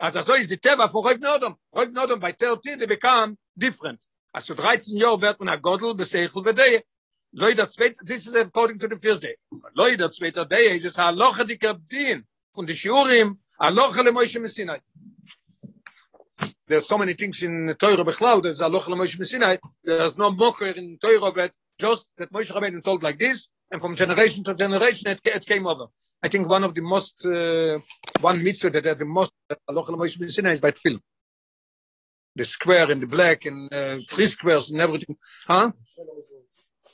as 0.00 0.12
so 0.24 0.34
is 0.36 0.48
the 0.48 0.56
Teva 0.56 0.88
for 0.88 1.04
Rav 1.04 1.18
Nodom. 1.18 1.56
Rav 1.74 1.92
Nodom, 1.92 2.20
by 2.20 2.32
13, 2.32 2.78
they 2.78 2.86
become 2.86 3.36
different. 3.58 3.98
Also 4.32 4.54
13 4.54 4.96
Jahre 4.96 5.20
wird 5.20 5.40
man 5.40 5.48
a 5.48 5.58
Godel 5.58 5.96
beseichel 5.96 6.44
vedeye. 6.44 6.82
Loi 7.32 7.52
der 7.54 7.66
zweite, 7.66 7.98
this 8.04 8.28
is 8.28 8.34
according 8.34 8.78
to 8.78 8.86
the 8.86 8.96
first 8.96 9.22
day. 9.22 9.34
Loi 9.74 9.96
der 9.96 10.08
zweite 10.10 10.48
day 10.48 10.76
is 10.76 10.84
es 10.84 10.98
a 10.98 11.10
loche 11.10 11.44
di 11.44 11.58
kabdin 11.58 12.22
von 12.54 12.64
die 12.64 12.74
Shurim, 12.74 13.38
a 13.58 13.70
loche 13.72 14.04
le 14.04 14.12
Moshe 14.12 14.38
Messinai. 14.38 14.80
There's 16.68 16.86
so 16.86 16.98
many 16.98 17.14
things 17.14 17.42
in 17.42 17.66
the 17.66 17.74
Torah 17.74 18.04
Bechlal, 18.04 18.42
there's 18.42 18.60
a 18.60 18.68
loche 18.68 18.88
le 18.88 18.96
Moshe 18.96 19.18
Messinai, 19.18 19.58
there's 19.84 20.18
no 20.18 20.32
mocker 20.32 20.66
in 20.66 20.98
Torah 20.98 21.50
just 21.78 22.06
that 22.18 22.32
Moshe 22.32 22.50
Rabbeinu 22.52 22.82
told 22.82 23.02
like 23.02 23.18
this, 23.18 23.48
and 23.70 23.80
from 23.80 23.94
generation 23.94 24.42
to 24.44 24.54
generation 24.54 25.10
it, 25.12 25.20
it 25.24 25.46
came 25.46 25.66
over. 25.66 25.86
I 26.22 26.28
think 26.28 26.48
one 26.48 26.64
of 26.64 26.74
the 26.74 26.80
most, 26.80 27.24
uh, 27.24 27.78
one 28.20 28.42
mitzvah 28.42 28.70
that 28.70 28.84
has 28.84 28.98
the 28.98 29.04
most, 29.04 29.32
a 29.50 29.72
loche 29.72 29.90
le 29.90 29.96
Moshe 29.96 30.18
Messinai 30.18 30.52
is 30.52 30.60
by 30.60 30.72
film. 30.72 31.00
the 32.36 32.44
square 32.44 32.90
and 32.90 33.00
the 33.00 33.06
black 33.06 33.46
and 33.46 33.72
uh, 33.72 33.98
three 34.08 34.26
squares 34.26 34.70
and 34.70 34.80
everything. 34.80 35.16
Huh? 35.46 35.72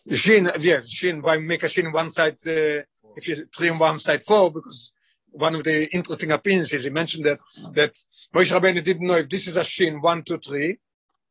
The 0.06 0.16
shin, 0.16 0.50
yes, 0.58 0.88
shin, 0.88 1.20
why 1.20 1.36
make 1.38 1.64
a 1.64 1.68
shin 1.68 1.92
one 1.92 2.08
side, 2.08 2.38
uh, 2.46 2.82
if 3.16 3.28
you 3.28 3.46
three 3.54 3.68
on 3.68 3.78
one 3.78 3.98
side 3.98 4.22
four, 4.22 4.50
because 4.50 4.92
one 5.32 5.54
of 5.54 5.64
the 5.64 5.86
interesting 5.94 6.30
opinions 6.30 6.72
is 6.72 6.84
he 6.84 6.90
mentioned 6.90 7.24
that, 7.24 7.38
that 7.72 7.92
Moshe 8.34 8.52
Rabbeinu 8.52 8.84
didn't 8.84 9.06
know 9.06 9.16
if 9.16 9.28
this 9.28 9.46
is 9.46 9.56
a 9.56 9.64
shin 9.64 10.00
one, 10.00 10.22
two, 10.22 10.38
three, 10.38 10.78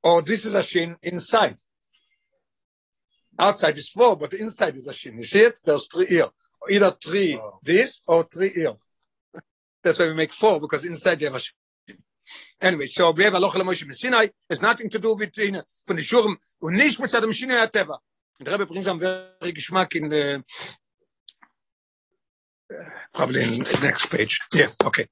or 0.03 0.21
this 0.21 0.45
is 0.45 0.53
a 0.53 0.63
shin 0.63 0.95
inside. 1.03 1.57
Outside 3.39 3.77
is 3.77 3.89
four, 3.89 4.17
but 4.17 4.33
inside 4.33 4.75
is 4.75 4.87
a 4.87 4.93
shin. 4.93 5.15
You 5.15 5.23
see 5.23 5.41
it? 5.41 5.59
There's 5.63 5.87
three 5.87 6.07
here. 6.07 6.27
Either 6.69 6.91
three 7.03 7.39
this 7.63 8.03
or 8.05 8.23
three 8.23 8.49
here. 8.49 8.73
That's 9.83 9.97
why 9.97 10.07
we 10.07 10.13
make 10.13 10.33
four, 10.33 10.59
because 10.59 10.85
inside 10.85 11.21
you 11.21 11.27
have 11.27 11.35
a 11.35 11.39
shin. 11.39 11.55
Anyway, 12.59 12.85
so 12.85 13.11
we 13.11 13.23
have 13.23 13.33
a 13.33 13.39
lochel 13.39 13.61
Moshe 13.61 13.91
Sinai. 13.93 14.27
It's 14.49 14.61
nothing 14.61 14.89
to 14.89 14.99
do 14.99 15.15
with 15.15 15.37
in 15.39 15.61
von 15.87 15.95
the 15.95 16.01
Shurim 16.03 16.35
und 16.61 16.73
nicht 16.73 16.99
mit 16.99 17.11
der 17.11 17.21
Maschine 17.21 17.55
der 17.55 17.71
Teva. 17.71 17.99
Rebbe 18.39 18.65
bringt 18.65 18.87
am 18.87 18.99
very 18.99 19.53
Geschmack 19.53 19.95
in 19.95 20.09
the 20.09 20.43
probably 23.13 23.43
in 23.43 23.63
the 23.63 23.79
next 23.83 24.07
page. 24.07 24.39
Yes, 24.53 24.75
okay. 24.83 25.07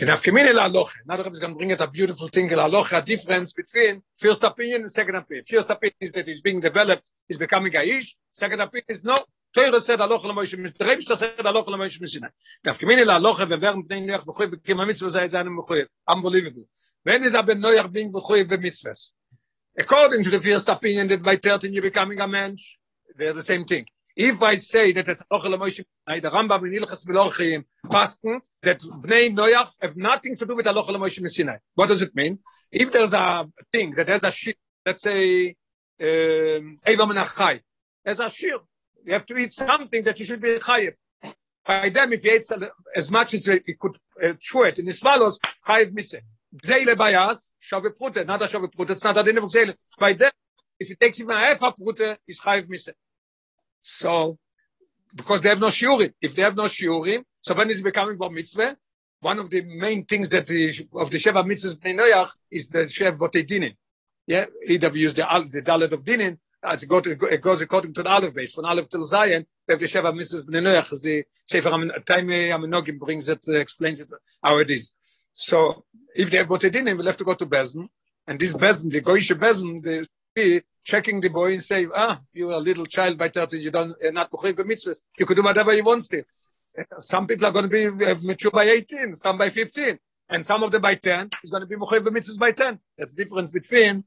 In. 0.00 0.06
Now 0.06 0.14
the 0.14 1.24
Rebbe 1.24 1.30
is 1.30 1.38
going 1.40 1.54
to 1.54 1.58
bring 1.58 1.70
it 1.70 1.80
a 1.80 1.88
beautiful 1.88 2.28
thing 2.28 2.48
la 2.50 2.66
loche, 2.66 2.92
a 2.92 3.02
difference 3.02 3.52
between 3.52 4.00
first 4.16 4.44
opinion 4.44 4.82
and 4.82 4.92
second 4.92 5.16
opinion. 5.16 5.44
First 5.44 5.70
opinion 5.70 5.96
is 6.00 6.12
that 6.12 6.28
it's 6.28 6.40
being 6.40 6.60
developed, 6.60 7.02
is 7.28 7.36
becoming 7.36 7.74
a 7.74 7.82
ish. 7.82 8.16
Second 8.30 8.60
opinion 8.60 8.84
is 8.90 9.02
no, 9.02 9.16
Teure 9.56 9.80
said 9.80 9.98
aloch 9.98 10.22
le 10.22 10.32
Moshe 10.32 10.56
Mishnah. 10.56 10.86
Rebbe 10.86 11.02
said 11.02 11.38
aloch 11.38 11.66
le 11.66 11.78
Moshe 11.78 12.00
Mishnah. 12.00 12.30
Daf 12.64 12.78
kemini 12.78 13.04
la 13.04 13.18
aloch 13.18 13.38
ve 13.48 13.56
vern 13.56 13.82
bnei 13.82 14.06
noach 14.06 14.24
b'choy 14.24 14.46
v'kim 14.52 14.76
ha-mitzvah 14.76 15.10
zay 15.10 15.28
zayin 15.28 15.56
b'choy. 15.58 15.84
Unbelievable. 16.06 16.68
When 17.02 17.24
is 17.24 17.34
aben 17.34 17.60
noach 17.60 17.90
being 17.90 18.12
b'choy 18.12 18.44
v'mitzvahs? 18.44 19.12
According 19.76 20.22
to 20.24 20.30
the 20.30 20.40
first 20.40 20.68
opinion 20.68 21.08
that 21.08 21.22
by 21.24 21.36
13 21.36 21.72
you're 21.72 21.82
becoming 21.82 22.20
a 22.20 22.28
man, 22.28 22.56
they're 23.16 23.32
the 23.32 23.42
same 23.42 23.64
thing. 23.64 23.86
If 24.18 24.42
I 24.42 24.56
say 24.56 24.90
that 24.92 25.08
it's 25.08 25.22
Ochel 25.32 25.54
Moshe 25.56 25.84
Sinai, 26.04 26.18
the 26.18 26.28
Rambam 26.28 26.66
in 26.66 26.82
Ilchas 26.82 27.06
Melochim, 27.06 27.64
Pasten, 27.86 28.40
that 28.62 28.80
Bnei 28.80 29.32
Noach 29.32 29.74
have 29.80 29.96
nothing 29.96 30.36
to 30.36 30.44
do 30.44 30.56
with 30.56 30.66
Ochel 30.66 30.96
Moshe 30.96 31.24
Sinai. 31.28 31.58
What 31.76 31.86
does 31.86 32.02
it 32.02 32.14
mean? 32.16 32.40
If 32.72 32.90
there's 32.90 33.12
a 33.12 33.48
thing 33.72 33.92
that 33.92 34.08
has 34.08 34.24
a 34.24 34.32
shit, 34.32 34.58
let's 34.84 35.02
say, 35.02 35.54
um, 36.00 36.80
Eilom 36.84 37.60
there's 38.04 38.18
a 38.18 38.28
shir, 38.28 38.58
you 39.04 39.12
have 39.12 39.24
to 39.26 39.36
eat 39.36 39.52
something 39.52 40.02
that 40.02 40.18
you 40.18 40.24
should 40.24 40.40
be 40.40 40.58
chayiv. 40.58 40.94
By 41.64 41.88
them, 41.88 42.12
if 42.12 42.24
you 42.24 42.32
ate 42.32 42.42
as 42.96 43.10
much 43.12 43.34
as 43.34 43.46
you 43.46 43.60
could 43.78 43.98
uh, 44.22 44.32
chew 44.40 44.64
it, 44.64 44.80
in 44.80 44.86
the 44.86 44.92
swallows, 44.92 45.38
chayiv 45.64 45.92
mise. 45.92 46.16
Gzeile 46.56 46.96
by 46.96 47.14
us, 47.14 47.52
shove 47.60 47.84
prute, 48.00 48.26
not 48.26 48.42
a 48.42 48.48
shove 48.48 48.68
prute, 48.72 48.90
it's 48.90 49.04
not 49.04 49.16
a 49.16 49.22
din 49.22 49.38
of 49.38 49.44
gzeile. 49.44 49.74
By 49.96 50.14
them, 50.14 50.32
if 50.80 50.90
it 50.90 50.98
takes 50.98 51.20
even 51.20 51.36
a 51.36 51.38
half 51.38 51.62
a 51.62 51.72
prute, 51.72 52.16
is 52.26 52.40
chayiv 52.40 52.68
mise. 52.68 52.88
So, 53.82 54.38
because 55.14 55.42
they 55.42 55.48
have 55.48 55.60
no 55.60 55.68
shiurim. 55.68 56.12
If 56.20 56.34
they 56.34 56.42
have 56.42 56.56
no 56.56 56.64
shiurim, 56.64 57.24
so 57.42 57.54
when 57.54 57.70
is 57.70 57.80
becoming 57.80 58.16
bar 58.16 58.30
mitzvah? 58.30 58.76
One 59.20 59.38
of 59.38 59.50
the 59.50 59.62
main 59.62 60.04
things 60.04 60.28
that 60.30 60.46
the, 60.46 60.86
of 60.94 61.10
the 61.10 61.18
Sheva 61.18 61.44
mitzvahs 61.44 61.76
Bnei 61.76 61.98
Noach 61.98 62.30
is 62.50 62.68
the 62.68 62.80
Shev 62.80 63.18
Botei 63.18 63.44
Dinin. 63.44 63.74
Yeah, 64.26 64.44
either 64.66 64.90
we 64.90 65.00
use 65.00 65.14
the, 65.14 65.22
the 65.50 65.62
Dalet 65.62 65.90
of 65.92 66.04
Dinin, 66.04 66.38
as 66.62 66.82
it, 66.82 67.40
goes 67.40 67.60
according 67.60 67.94
to 67.94 68.02
the 68.02 68.10
Aleph 68.10 68.34
base, 68.34 68.52
from 68.52 68.66
Aleph 68.66 68.88
till 68.88 69.02
Zion, 69.02 69.46
we 69.66 69.72
have 69.72 69.80
the 69.80 69.86
Sheva 69.86 70.12
mitzvahs 70.12 70.44
Bnei 70.44 70.62
Noach, 70.62 70.92
as 70.92 71.02
the 71.02 71.24
Sefer 71.44 71.70
Time 71.70 72.28
Aminogim 72.28 72.98
brings 72.98 73.28
it, 73.28 73.40
uh, 73.48 73.52
explains 73.54 74.00
it 74.00 74.08
how 74.42 74.58
it 74.58 74.70
is. 74.70 74.94
So, 75.32 75.84
if 76.14 76.30
they 76.30 76.38
have 76.38 76.48
Botei 76.48 76.70
Dinin, 76.70 76.96
we'll 76.96 77.06
have 77.06 77.16
to 77.16 77.24
go 77.24 77.34
to 77.34 77.46
Bezdin, 77.46 77.88
and 78.26 78.38
this 78.38 78.52
Bezdin, 78.52 78.92
the 78.92 79.00
Goyish 79.00 79.36
Bezdin, 79.36 79.82
the 79.82 80.06
be 80.42 80.62
checking 80.84 81.20
the 81.20 81.28
boy 81.28 81.52
and 81.54 81.62
say, 81.62 81.86
ah, 81.94 82.20
you're 82.32 82.52
a 82.52 82.64
little 82.68 82.86
child 82.86 83.18
by 83.18 83.28
30, 83.28 83.58
you 83.60 83.70
don't, 83.70 83.94
you're 84.00 84.12
not 84.12 84.30
Bukhari 84.30 84.54
mitzvahs. 84.54 85.00
You 85.18 85.26
could 85.26 85.36
do 85.36 85.42
whatever 85.42 85.72
you 85.74 85.84
want 85.84 86.04
still. 86.04 86.22
Some 87.00 87.26
people 87.26 87.46
are 87.46 87.52
going 87.56 87.68
to 87.68 87.74
be 87.78 87.86
uh, 88.04 88.14
mature 88.22 88.50
by 88.50 88.64
18, 88.64 89.16
some 89.16 89.36
by 89.36 89.50
15, 89.50 89.98
and 90.30 90.46
some 90.46 90.62
of 90.62 90.70
them 90.70 90.82
by 90.82 90.94
10 90.94 91.30
is 91.42 91.50
going 91.50 91.62
to 91.62 91.66
be 91.66 91.76
Bukhari 91.76 92.00
mitzvahs 92.00 92.38
by 92.38 92.52
10. 92.52 92.78
That's 92.96 93.14
the 93.14 93.24
difference 93.24 93.50
between 93.50 94.04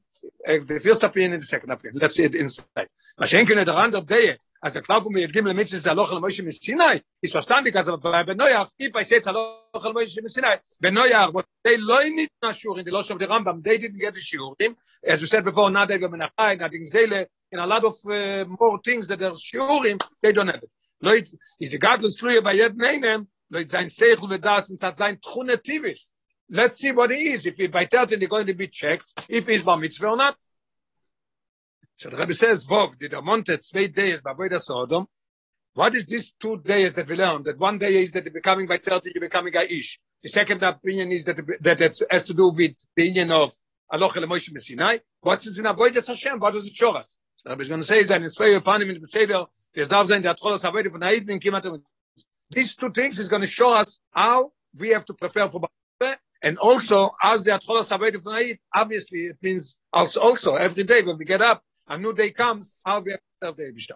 uh, 0.48 0.58
the 0.66 0.80
first 0.80 1.02
opinion 1.02 1.32
and 1.34 1.42
the 1.42 1.46
second 1.46 1.70
opinion. 1.70 1.98
Let's 2.00 2.14
see 2.16 2.24
it 2.24 2.34
inside. 2.34 2.88
Mashenkin 3.20 3.64
the 3.64 3.74
rand 3.74 3.94
of 3.94 4.06
day, 4.06 4.38
as 4.62 4.74
the 4.74 4.82
cloud 4.82 5.02
from 5.02 5.14
the 5.14 5.26
Gimel 5.26 5.54
mitzvahs 5.54 5.74
is 5.74 5.84
aloch 5.84 6.12
al 6.12 6.20
Moshe 6.20 6.52
Sinai, 6.52 7.00
is 7.20 7.32
verstandig 7.32 7.74
as 7.74 7.86
by 7.86 8.22
Benoyach, 8.22 8.70
if 8.78 8.94
I 8.94 9.02
say 9.02 9.16
it's 9.16 9.26
aloch 9.26 9.84
al 9.84 9.92
Moshe 9.92 10.30
Sinai, 10.30 10.56
Benoyach, 10.82 11.32
but 11.32 11.46
they 11.64 11.76
loy 11.76 12.08
need 12.08 12.28
not 12.42 12.56
sure 12.56 12.78
in 12.78 12.84
the 12.84 12.92
loss 12.92 13.10
of 13.10 13.18
the 13.18 13.26
Rambam, 13.26 13.62
they 13.62 13.78
didn't 13.78 13.98
get 13.98 14.14
the 14.14 14.20
shiurim, 14.20 14.76
as 15.04 15.20
we 15.20 15.26
said 15.26 15.44
before, 15.44 15.70
not 15.70 15.90
even 15.90 16.12
menachai, 16.12 16.58
not 16.60 16.72
in 17.52 17.58
a 17.58 17.66
lot 17.66 17.84
of 17.84 17.94
uh, 18.06 18.44
more 18.60 18.80
things 18.84 19.08
that 19.08 19.20
are 19.20 19.32
shiurim, 19.32 20.00
they 20.22 20.32
don't 20.32 20.46
have 20.46 20.62
it. 20.62 20.70
Leut, 21.02 21.28
is 21.60 21.70
the 21.70 21.78
godless 21.78 22.14
true 22.14 22.40
by 22.40 22.52
yet 22.52 22.76
name 22.76 23.26
Leut 23.52 23.68
sein 23.68 23.88
seichel 23.88 24.30
with 24.30 24.40
das, 24.40 24.70
and 24.70 24.80
hat 24.80 24.96
sein 24.96 25.18
trunetivis. 25.18 26.08
Let's 26.48 26.78
see 26.78 26.92
what 26.92 27.10
he 27.10 27.32
is. 27.32 27.44
If 27.46 27.56
he 27.56 27.66
by 27.66 27.86
13 27.86 28.18
they're 28.18 28.28
going 28.28 28.46
to 28.46 28.54
be 28.54 28.68
checked, 28.68 29.04
if 29.28 29.46
he's 29.46 29.62
bar 29.62 29.76
mitzvah 29.76 30.08
or 30.08 30.16
not. 30.16 30.36
So 32.02 32.10
the 32.10 32.16
Rebbe 32.16 32.34
says, 32.34 32.64
Vov, 32.64 32.98
did 32.98 33.12
Amonte 33.12 33.64
two 33.70 33.86
days 33.86 34.20
by 34.20 34.32
Voida 34.32 34.60
Sodom, 34.60 35.06
what 35.74 35.94
is 35.94 36.04
this 36.04 36.32
two 36.32 36.56
days 36.56 36.94
that 36.94 37.08
we 37.08 37.14
learn? 37.14 37.44
That 37.44 37.58
one 37.58 37.78
day 37.78 38.02
is 38.02 38.10
that 38.10 38.24
you're 38.24 38.32
becoming 38.32 38.66
by 38.66 38.78
30, 38.78 39.12
you're 39.14 39.20
becoming 39.20 39.54
a 39.54 39.72
ish. 39.72 40.00
The 40.20 40.28
second 40.28 40.64
opinion 40.64 41.12
is 41.12 41.24
that, 41.26 41.36
that 41.60 41.80
it 41.80 41.96
has 42.10 42.26
to 42.26 42.34
do 42.34 42.48
with 42.48 42.72
the 42.96 43.04
union 43.04 43.30
of 43.30 43.52
aloch 43.92 44.16
le 44.16 44.26
Moshe 44.26 44.50
Sinai. 44.58 44.98
What's 45.20 45.46
it 45.46 45.56
in 45.56 45.64
avodas 45.64 46.08
Hashem? 46.08 46.40
What 46.40 46.54
does 46.54 46.66
it 46.66 46.74
show 46.74 46.90
us? 46.90 47.16
So 47.36 47.52
I'm 47.52 47.58
going 47.58 47.80
to 47.80 47.86
say 47.86 48.02
that 48.02 48.20
in 48.20 48.28
zwei 48.28 48.58
Fanim 48.58 48.92
in 48.92 49.00
the 49.00 49.06
Beseder, 49.06 49.46
there's 49.72 49.88
now 49.88 50.02
saying 50.02 50.22
that 50.22 50.40
Cholos 50.40 50.62
Avodah 50.62 50.90
von 50.90 51.02
Haid 51.02 51.30
in 51.30 51.38
Kimat. 51.38 51.80
These 52.50 52.74
two 52.74 52.90
things 52.90 53.20
is 53.20 53.28
going 53.28 53.42
to 53.42 53.46
show 53.48 53.72
us 53.74 54.00
how 54.10 54.50
we 54.76 54.88
have 54.88 55.04
to 55.04 55.14
prepare 55.14 55.48
for 55.48 55.60
Ba'aseh, 55.60 56.16
and 56.42 56.58
also 56.58 57.12
as 57.22 57.44
the 57.44 57.56
Cholos 57.60 57.90
Avodah 57.90 58.38
Haid, 58.38 58.58
obviously 58.74 59.26
it 59.26 59.36
means 59.40 59.76
also 59.92 60.56
every 60.56 60.82
day 60.82 61.02
when 61.02 61.16
we 61.16 61.24
get 61.24 61.40
up, 61.40 61.62
a 61.92 61.98
new 61.98 62.14
day 62.14 62.30
comes, 62.30 62.74
how 62.84 63.00
we 63.00 63.12
have 63.12 63.20
to 63.20 63.46
serve 63.46 63.56
the. 63.56 63.94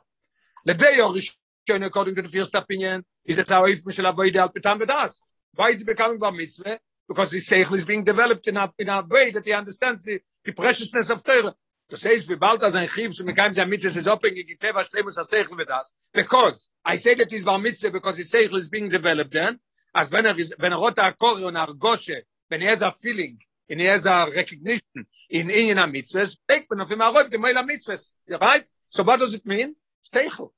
The 0.64 0.74
day 0.74 1.00
of 1.00 1.12
Rishon, 1.12 1.86
according 1.86 2.14
to 2.16 2.22
the 2.22 2.28
first 2.28 2.54
opinion, 2.54 3.04
is 3.24 3.36
that 3.36 3.50
our 3.50 3.68
Eif 3.68 3.82
Mishal 3.82 4.12
Avodah 4.12 4.36
Al 4.36 4.48
Petam 4.50 4.78
Vedas. 4.78 5.20
Why 5.54 5.70
is 5.70 5.80
it 5.80 5.86
becoming 5.86 6.18
Bar 6.18 6.32
Mitzvah? 6.32 6.78
because 7.08 7.30
his 7.32 7.46
seichel 7.46 7.74
is 7.74 7.84
being 7.84 8.04
developed 8.04 8.48
in 8.48 8.56
a, 8.56 8.72
in 8.78 8.88
a 8.88 9.02
way 9.02 9.30
that 9.30 9.44
he 9.44 9.52
understands 9.52 10.02
the, 10.04 10.20
the 10.44 10.52
preciousness 10.52 11.10
of 11.10 11.22
Torah. 11.22 11.54
Das 11.88 12.02
heißt, 12.02 12.28
wie 12.28 12.34
bald 12.34 12.64
as 12.64 12.74
ein 12.74 12.88
Chiv, 12.88 13.14
so 13.14 13.22
me 13.22 13.32
kaim 13.32 13.52
sein 13.52 13.70
mitzvah, 13.70 13.96
is 13.96 14.06
abhängig, 14.06 14.48
in 14.48 14.56
Teva 14.58 14.82
Shlemus 14.82 15.14
ha-seichel 15.14 15.56
with 15.56 15.70
us. 15.70 15.92
Because, 16.12 16.68
I 16.84 16.96
say 16.96 17.14
that 17.14 17.30
he's 17.30 17.44
bar 17.44 17.60
mitzvah 17.60 17.92
because 17.92 18.16
his 18.16 18.32
seichel 18.32 18.56
is 18.56 18.68
being 18.68 18.88
developed 18.88 19.32
then, 19.32 19.60
as 19.94 20.10
when 20.10 20.26
er, 20.26 20.34
when 20.58 20.72
er 20.72 20.78
rota 20.78 21.02
ha-kori 21.02 21.44
on 21.44 21.56
ar-goshe, 21.56 22.16
when 22.48 22.60
he 22.60 22.66
has 22.66 22.82
a 22.82 22.92
feeling, 23.00 23.38
and 23.70 23.80
he 23.80 23.86
has 23.86 24.04
a 24.04 24.26
recognition 24.34 25.06
in 25.30 25.48
Inyan 25.48 25.76
ha-mitzvahs, 25.76 26.36
take 26.48 26.68
ben 26.68 26.80
of 26.80 26.90
him 26.90 27.00
ha-roib, 27.00 27.30
the 27.30 27.38
Meil 27.38 27.54
ha-mitzvahs. 27.54 28.08
Right? 28.28 28.64
So 28.88 29.02
what 29.02 29.20
does 29.20 29.34
it 29.34 29.46
mean? 29.46 29.76
Seichel. 30.12 30.50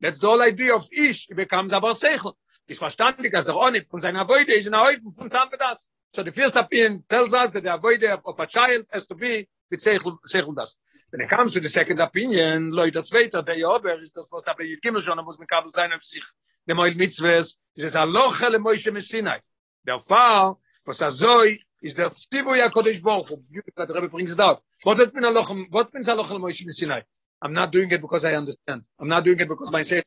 That's 0.00 0.18
the 0.18 0.26
whole 0.26 0.42
idea 0.42 0.74
of 0.74 0.88
Ish, 0.92 1.26
he 1.28 1.34
becomes 1.34 1.72
a 1.72 1.80
bar 1.80 1.94
seichel. 1.94 2.34
Ist 2.68 2.80
verstandig, 2.80 3.34
als 3.34 3.44
der 3.44 3.56
Onib 3.56 3.86
von 3.88 4.00
seiner 4.00 4.24
Beide 4.24 4.54
ist 4.54 4.66
in 4.66 4.72
der 4.72 4.82
Häufen 4.82 5.12
von 5.14 5.30
Tampedas. 5.30 5.86
So 6.14 6.22
the 6.22 6.32
first 6.32 6.56
opinion 6.56 7.04
tells 7.08 7.32
us 7.32 7.50
that 7.52 7.62
the 7.62 7.72
avoid 7.72 8.02
of 8.04 8.40
a 8.40 8.46
child 8.46 8.86
has 8.90 9.06
to 9.06 9.14
be 9.14 9.48
with 9.70 9.80
seichel 9.80 10.18
seichel 10.26 10.54
das. 10.54 10.76
When 11.10 11.20
it 11.20 11.28
comes 11.28 11.52
to 11.52 11.60
the 11.60 11.68
second 11.68 12.00
opinion, 12.00 12.72
Leute, 12.72 12.94
das 12.94 13.12
weiter, 13.12 13.42
der 13.42 13.56
Jober 13.56 14.00
ist 14.00 14.16
das, 14.16 14.30
was 14.32 14.48
aber 14.48 14.64
gimmel 14.82 15.00
schon, 15.00 15.16
muss 15.24 15.38
mit 15.38 15.48
Kabel 15.48 15.70
sein 15.70 15.92
auf 15.92 16.02
sich, 16.02 16.24
der 16.66 16.74
Mitzvahs, 16.74 17.56
ist 17.74 17.84
es 17.84 17.94
Aloche 17.94 18.48
le 18.48 18.58
Moishe 18.58 18.90
Messinai. 18.90 19.40
Der 19.84 20.00
Fall, 20.00 20.56
was 20.84 20.98
das 20.98 21.16
Zoi, 21.16 21.60
ist 21.80 21.98
der 21.98 22.10
Tzivu 22.12 22.50
HaKodesh 22.50 23.02
Baruch 23.02 23.30
Hu. 23.30 23.36
The 23.50 23.94
Rebbe 23.94 24.08
brings 24.08 24.32
it 24.32 24.40
out. 24.40 24.62
What 24.82 24.98
does 24.98 25.12
mean 25.12 25.24
Aloche, 25.24 25.66
what 25.70 25.92
means 25.92 26.08
Aloche 26.08 26.32
le 26.32 26.38
Moishe 26.38 26.64
Messinai? 26.64 27.02
I'm 27.42 27.52
not 27.52 27.70
doing 27.70 27.90
it 27.90 28.00
because 28.00 28.24
I 28.24 28.34
understand. 28.34 28.82
I'm 28.98 29.08
not 29.08 29.24
doing 29.24 29.38
it 29.38 29.48
because 29.48 29.70
my 29.70 29.82
say, 29.82 30.02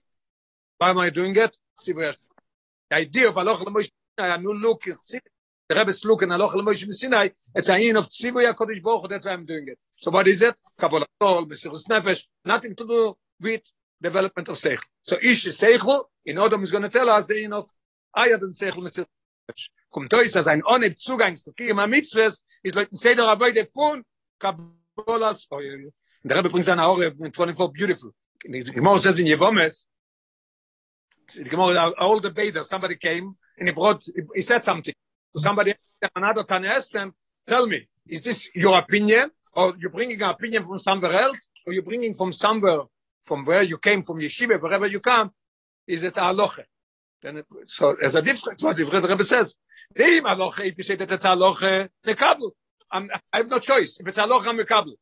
why 0.77 0.89
am 0.89 0.97
I 0.97 1.10
doing 1.10 1.36
it? 1.36 1.55
Tzivu 1.79 2.15
The 2.89 2.95
idea 2.95 3.29
of 3.29 3.36
Aloche 3.36 3.65
le 3.65 3.71
Moishe 3.71 3.91
I'm 4.19 4.43
not 4.43 4.55
looking, 4.55 4.97
the 5.69 5.75
Rebbe's 5.75 6.03
look 6.03 6.23
in 6.23 6.29
Aloch 6.29 6.53
Moshe 6.53 6.91
Sinai, 6.93 7.29
it's 7.55 7.69
a 7.69 7.79
yin 7.79 7.95
of 7.95 8.10
Tzivu 8.10 8.53
HaKodesh 8.53 8.82
Baruch 8.82 9.10
that's 9.10 9.25
why 9.25 9.32
I'm 9.32 9.45
doing 9.45 9.65
it. 9.67 9.77
So 9.95 10.12
what 10.12 10.27
is 10.27 10.41
it? 10.41 10.55
Kabbalah 10.77 11.05
Tol, 11.19 11.45
Nefesh, 11.45 12.23
nothing 12.43 12.75
to 12.75 12.88
do 12.88 13.17
with 13.39 13.62
development 14.01 14.49
of 14.49 14.58
Seichel. 14.58 14.79
So 15.03 15.17
Ish 15.21 15.47
is 15.47 15.60
Seichel, 15.60 16.05
in 16.25 16.38
Odom 16.38 16.63
is 16.63 16.71
going 16.71 16.84
to 16.84 16.89
tell 16.89 17.10
us 17.10 17.27
the 17.27 17.41
yin 17.41 17.53
of 17.53 17.67
Ayad 18.15 18.41
and 18.41 18.51
Seichel 18.51 18.84
Nefesh. 18.84 19.69
Kommt 19.89 20.13
euch, 20.13 20.32
dass 20.32 20.47
ein 20.47 20.63
Oneb 20.65 20.99
Zugang 20.99 21.36
zu 21.36 21.52
Kiyam 21.54 21.80
HaMitzvahs 21.80 22.41
ist 22.63 22.75
like 22.75 22.89
Seder 22.91 23.28
Avoide 23.28 23.65
von 23.65 24.04
Kabbalah 24.38 25.36
oh, 25.52 25.56
Tol. 25.56 25.91
The 26.23 26.34
Rebbe 26.34 26.49
brings 26.49 26.67
an 26.67 26.80
Aure 26.80 27.15
in 27.19 27.32
24 27.32 27.71
beautiful. 27.71 28.12
The 28.43 28.63
Gemara 28.63 28.99
says 28.99 29.19
in 29.19 29.25
Yevomes, 29.25 29.86
the 31.34 31.43
Gemara, 31.45 31.91
all 31.97 32.19
the 32.19 32.30
Beda, 32.30 32.63
somebody 32.63 32.95
came 32.97 33.36
and 33.58 33.67
he 33.67 33.73
brought, 33.73 34.04
he 34.36 34.41
said 34.41 34.63
something. 34.63 34.93
to 35.34 35.39
somebody 35.39 35.73
another 36.15 36.43
can 36.43 36.65
ask 36.65 36.89
them, 36.91 37.13
tell 37.47 37.67
me, 37.67 37.88
is 38.08 38.21
this 38.21 38.49
your 38.56 38.78
opinion? 38.78 39.32
Or 39.54 39.73
you're 39.78 39.89
bringing 39.89 40.21
an 40.21 40.30
opinion 40.30 40.65
from 40.65 40.80
somewhere 40.80 41.13
else? 41.13 41.47
Or 41.65 41.73
you're 41.73 41.84
bringing 41.84 42.13
from 42.13 42.32
somewhere, 42.32 42.82
from 43.23 43.45
where 43.45 43.63
you 43.63 43.78
came, 43.78 44.04
from 44.04 44.19
yeshiva, 44.19 44.62
wherever 44.62 44.88
you 44.88 44.99
come? 44.99 45.32
Is 45.88 46.04
it 46.04 46.15
aloche? 46.15 46.63
Then 47.21 47.38
it, 47.38 47.45
so 47.65 47.95
as 48.01 48.15
a 48.15 48.21
difference, 48.21 48.63
what 48.63 48.77
the 48.77 48.86
Rebbe 48.86 49.23
says, 49.23 49.55
Im 49.95 50.23
aloche, 50.23 50.65
if 50.65 50.77
you 50.77 50.84
say 50.84 50.95
that 50.95 51.12
it's 51.12 51.23
aloche. 51.23 51.89
I'm, 52.91 53.10
I 53.34 53.38
have 53.38 53.49
no 53.49 53.60
choice. 53.60 53.99
If 53.99 54.08
it's 54.08 54.17
aloche, 54.17 54.47
I'm 54.47 54.58
mekabel. 54.58 54.93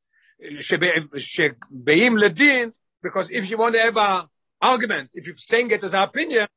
Shebeim 0.41 2.19
ledin, 2.19 2.73
because 3.01 3.29
if 3.29 3.49
you 3.49 3.57
want 3.57 3.75
to 3.75 3.81
have 3.81 3.97
an 3.97 4.25
argument, 4.61 5.09
if 5.13 5.27
you're 5.27 5.35
saying 5.35 5.71
it 5.71 5.83
as 5.83 5.93
an 5.93 6.03
opinion, 6.03 6.47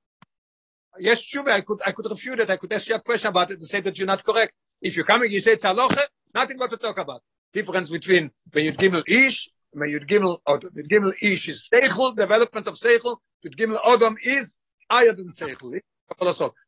yes, 0.99 1.21
sure, 1.21 1.49
I 1.51 1.61
could, 1.61 1.81
I 1.85 1.93
could 1.93 2.07
refute 2.11 2.41
it. 2.41 2.51
I 2.51 2.57
could 2.57 2.73
ask 2.73 2.89
you 2.89 2.95
a 2.95 3.01
question 3.01 3.29
about 3.29 3.51
it 3.51 3.55
and 3.55 3.65
say 3.65 3.81
that 3.81 3.97
you're 3.99 4.07
not 4.07 4.25
correct. 4.25 4.53
If 4.81 4.97
you're 4.97 5.05
coming, 5.05 5.31
you 5.31 5.41
say 5.41 5.53
it's 5.53 5.65
aloche, 5.65 6.01
nothing 6.35 6.57
more 6.57 6.69
to 6.69 6.77
talk 6.77 6.99
about. 6.99 7.23
Difference 7.53 7.91
between 7.91 8.31
when 8.53 8.65
you 8.65 8.73
gimel 8.73 9.03
ish, 9.07 9.51
when 9.73 9.91
you 9.91 10.01
gimel 10.01 10.39
odom. 10.47 10.73
The 10.73 10.85
gimel 10.85 11.13
ish 11.21 11.49
is 11.49 11.69
seichel, 11.73 12.17
development 12.17 12.67
of 12.67 12.75
seichel. 12.77 13.17
The 13.43 13.51
gimel 13.51 13.81
odom 13.83 14.17
is 14.23 14.60
higher 14.91 15.13
than 15.13 15.29
seichel. 15.29 15.81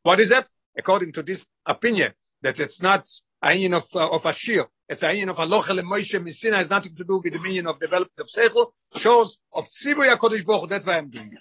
What 0.03 0.19
is 0.19 0.29
that? 0.29 0.47
According 0.77 1.13
to 1.13 1.23
this 1.23 1.45
opinion, 1.65 2.13
that 2.41 2.59
it's 2.59 2.81
not 2.81 3.05
a 3.41 3.53
union 3.53 3.73
of, 3.75 3.85
uh, 3.93 4.09
of 4.09 4.25
Ashir, 4.25 4.65
it's 4.87 5.03
a 5.03 5.09
union 5.09 5.29
of 5.29 5.37
Aloche 5.37 5.75
le 5.75 5.83
Moshe 5.83 6.19
Misina, 6.19 6.55
has 6.55 6.69
nothing 6.69 6.95
to 6.95 7.03
do 7.03 7.21
with 7.23 7.33
the 7.33 7.39
meaning 7.39 7.67
of 7.67 7.79
development 7.79 8.19
of 8.19 8.27
seichel, 8.27 8.71
shows 8.95 9.37
of 9.51 9.67
Tzibu 9.69 10.15
HaKodesh 10.15 10.45
Baruch 10.45 10.69
that's 10.69 10.85
why 10.85 10.97
I'm 10.97 11.09
doing 11.09 11.31
it. 11.33 11.39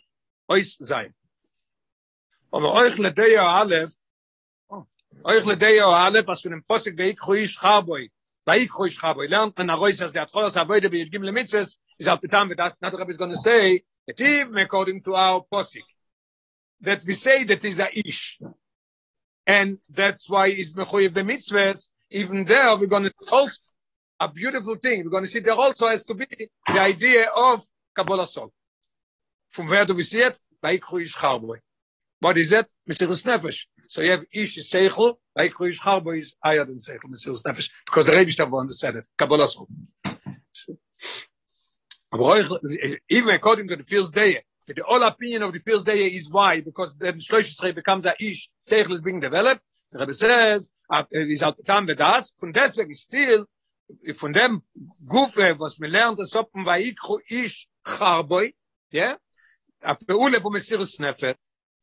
Ois 0.50 0.76
Zayin. 0.82 1.12
Aber 2.52 2.68
euch 2.74 2.98
le 2.98 3.10
de 3.10 3.32
yo 3.32 3.42
alef, 3.42 3.94
euch 5.24 5.46
le 5.46 5.56
de 5.56 5.76
yo 5.76 5.90
alef, 5.90 6.26
was 6.26 6.42
für 6.42 6.50
ein 6.50 6.62
Posig 6.68 6.96
bei 6.96 7.10
ich 7.10 7.42
ish 7.42 7.58
chaboy, 7.58 8.10
bei 8.44 8.58
ich 8.58 8.70
ish 8.86 9.00
chaboy, 9.00 9.28
lernt 9.28 9.56
man 9.56 9.70
a 9.70 9.74
rois, 9.74 10.00
as 10.02 10.12
der 10.12 10.22
Atcholas 10.22 10.56
avoide 10.56 10.90
bei 10.90 10.98
Yirgim 10.98 11.22
le 11.22 11.32
mitzvahs, 11.32 11.78
is 11.98 12.08
al 12.08 12.18
pitam, 12.18 12.48
but 12.48 12.58
that's 12.58 12.80
not 12.82 12.92
what 12.92 13.08
is 13.08 13.16
going 13.16 13.30
to 13.30 13.36
say, 13.36 13.82
It 14.04 14.20
even 14.20 14.58
according 14.58 15.00
to 15.02 15.14
our 15.14 15.44
posik 15.50 15.86
that 16.82 17.04
we 17.06 17.14
say 17.14 17.44
that 17.44 17.64
is 17.64 17.78
a 17.78 17.88
ish, 18.06 18.38
and 19.46 19.78
that's 19.88 20.28
why 20.28 20.48
is 20.48 20.74
mechoyev 20.74 21.14
the 21.14 21.22
mitzvahs. 21.22 21.88
Even 22.10 22.44
there, 22.44 22.76
we're 22.76 22.86
going 22.86 23.04
to 23.04 23.12
also 23.30 23.56
a 24.20 24.28
beautiful 24.28 24.76
thing. 24.76 25.02
We're 25.02 25.10
going 25.10 25.24
to 25.24 25.30
see 25.30 25.40
there 25.40 25.54
also 25.54 25.88
has 25.88 26.04
to 26.04 26.14
be 26.14 26.26
the 26.66 26.80
idea 26.80 27.28
of 27.34 27.64
Kabbalah 27.94 28.26
Sol. 28.26 28.52
From 29.50 29.68
where 29.68 29.84
do 29.84 29.94
we 29.94 30.02
see 30.02 30.20
it? 30.20 30.38
Vaikru 30.62 31.02
Ish 31.02 31.16
Charboy. 31.16 31.58
What 32.20 32.36
is 32.38 32.52
it? 32.52 32.66
Mesiris 32.88 33.24
Nefesh. 33.24 33.62
So 33.88 34.00
you 34.00 34.12
have 34.12 34.24
Ish 34.32 34.58
is 34.58 34.70
Seichel, 34.70 35.16
Vaikru 35.36 35.70
Ish 35.70 35.80
Charboy 35.80 36.18
is 36.18 36.36
higher 36.42 36.64
than 36.64 36.76
Seichel, 36.76 37.10
Mesiris 37.10 37.42
Nefesh, 37.42 37.70
because 37.84 38.06
the 38.06 38.12
Rebbe 38.12 38.30
Shtav 38.30 38.72
said 38.72 38.96
it, 38.96 39.06
Kabbalah 39.18 39.48
Sol. 39.48 39.68
Even 43.08 43.34
according 43.34 43.68
to 43.68 43.76
the 43.76 43.84
first 43.84 44.14
day, 44.14 44.42
the 44.76 44.82
whole 44.84 45.02
opinion 45.02 45.42
of 45.42 45.52
the 45.52 45.58
first 45.58 45.86
day 45.86 46.06
is 46.06 46.30
why, 46.30 46.60
because 46.60 46.94
the 46.96 47.12
Shlosh 47.12 47.74
becomes 47.74 48.06
a 48.06 48.14
Ish, 48.20 48.48
Seichel 48.62 48.92
is 48.92 49.02
being 49.02 49.20
developed. 49.20 49.62
The 49.92 49.98
Rebbe 49.98 50.14
says, 50.14 50.70
is 51.10 51.42
out 51.42 51.62
time 51.64 51.86
with 51.86 52.00
us, 52.00 52.32
von 52.40 52.52
deswegen 52.52 52.94
still, 52.94 53.44
von 54.14 54.32
dem 54.32 54.62
Gufe, 55.06 55.58
was 55.58 55.78
mir 55.78 55.88
lernt, 55.88 56.18
das 56.18 56.30
Soppen 56.30 56.64
war 56.64 56.78
ikru 56.78 57.18
ish 57.28 57.68
charboy, 57.84 58.54
yeah? 58.90 59.16
A 59.82 59.94
peule 59.94 60.40
vom 60.40 60.54
Mesiris 60.54 60.98
Nefet, 60.98 61.36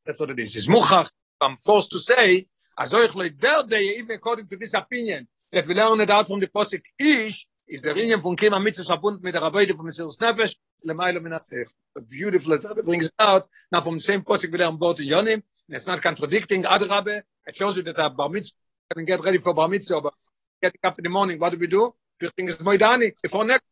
that's 0.06 0.20
what 0.20 0.32
it 0.32 0.40
is. 0.40 0.56
It's 0.56 0.68
muchach, 0.68 1.12
I'm 1.40 1.56
forced 1.58 1.92
to 1.92 2.00
say, 2.00 2.46
as 2.80 2.94
euch 2.94 3.14
leid 3.14 3.40
der 3.40 3.64
day, 3.64 3.98
even 3.98 4.16
according 4.16 4.48
to 4.48 4.58
this 4.58 4.74
opinion, 4.74 5.28
that 5.52 5.68
we 5.68 5.76
learn 5.76 6.00
it 6.02 6.10
out 6.10 6.28
from 6.28 6.40
the 6.40 6.48
Posik 6.48 6.82
ish, 6.98 7.46
is 7.68 7.82
der 7.82 7.96
Ingen 7.96 8.22
von 8.22 8.36
Kima 8.36 8.60
Mitzvah 8.60 8.86
verbunden 8.86 9.22
mit 9.22 9.36
der 9.36 9.42
Rabbeide 9.42 9.76
von 9.76 9.86
Mesiris 9.86 10.20
Nefesh, 10.20 10.56
lemailo 10.86 11.22
min 11.22 11.34
asech. 11.34 11.68
A 11.96 12.02
beautiful 12.02 12.54
as 12.54 12.66
it 12.66 12.86
brings 12.86 13.12
out, 13.20 13.48
now 13.72 13.82
from 13.82 13.96
the 13.96 14.02
same 14.02 14.22
Posik 14.22 14.52
we 14.52 14.60
learn 14.60 14.78
both 14.78 15.00
Yonim, 15.00 15.34
and 15.34 15.44
it's 15.70 15.88
not 15.88 16.02
contradicting 16.02 16.66
other 16.66 16.88
Rabbe, 16.88 17.22
it 17.48 17.56
shows 17.56 17.78
you 17.78 17.84
that 17.84 17.98
a 17.98 18.10
Bar 18.10 18.30
Mitzvah 18.30 18.56
can 18.94 19.06
get 19.06 19.24
ready 19.24 19.40
for 19.40 19.54
Bar 19.54 19.68
Mitzvah, 19.68 20.02
but 20.02 20.14
getting 20.62 20.80
up 20.84 21.00
in 21.00 21.04
the 21.04 21.10
morning, 21.10 21.40
what 21.40 21.52
do 21.52 21.58
we 21.58 21.68
do? 21.68 21.94
First 22.20 22.36
thing 22.36 22.48
is 22.48 22.58
Moidani, 22.58 23.14
before 23.22 23.44
next. 23.46 23.66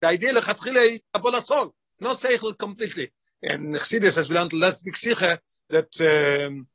The 0.00 0.08
idea 0.08 0.34
lechatchile 0.34 0.92
is 0.92 1.02
Kabbalah 1.12 1.42
Sol, 1.42 1.74
no 2.00 2.14
seichel 2.14 2.56
completely. 2.56 3.10
And 3.42 3.74
Chassidus 3.74 4.14
has 4.16 4.30
learned 4.30 4.52
last 4.52 4.84
big 4.84 4.94
sicha 4.94 5.38
that 5.68 5.90
um, 6.00 6.66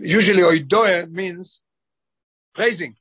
usually 0.00 0.42
oidoe 0.42 1.10
means 1.10 1.60
praising. 2.54 2.96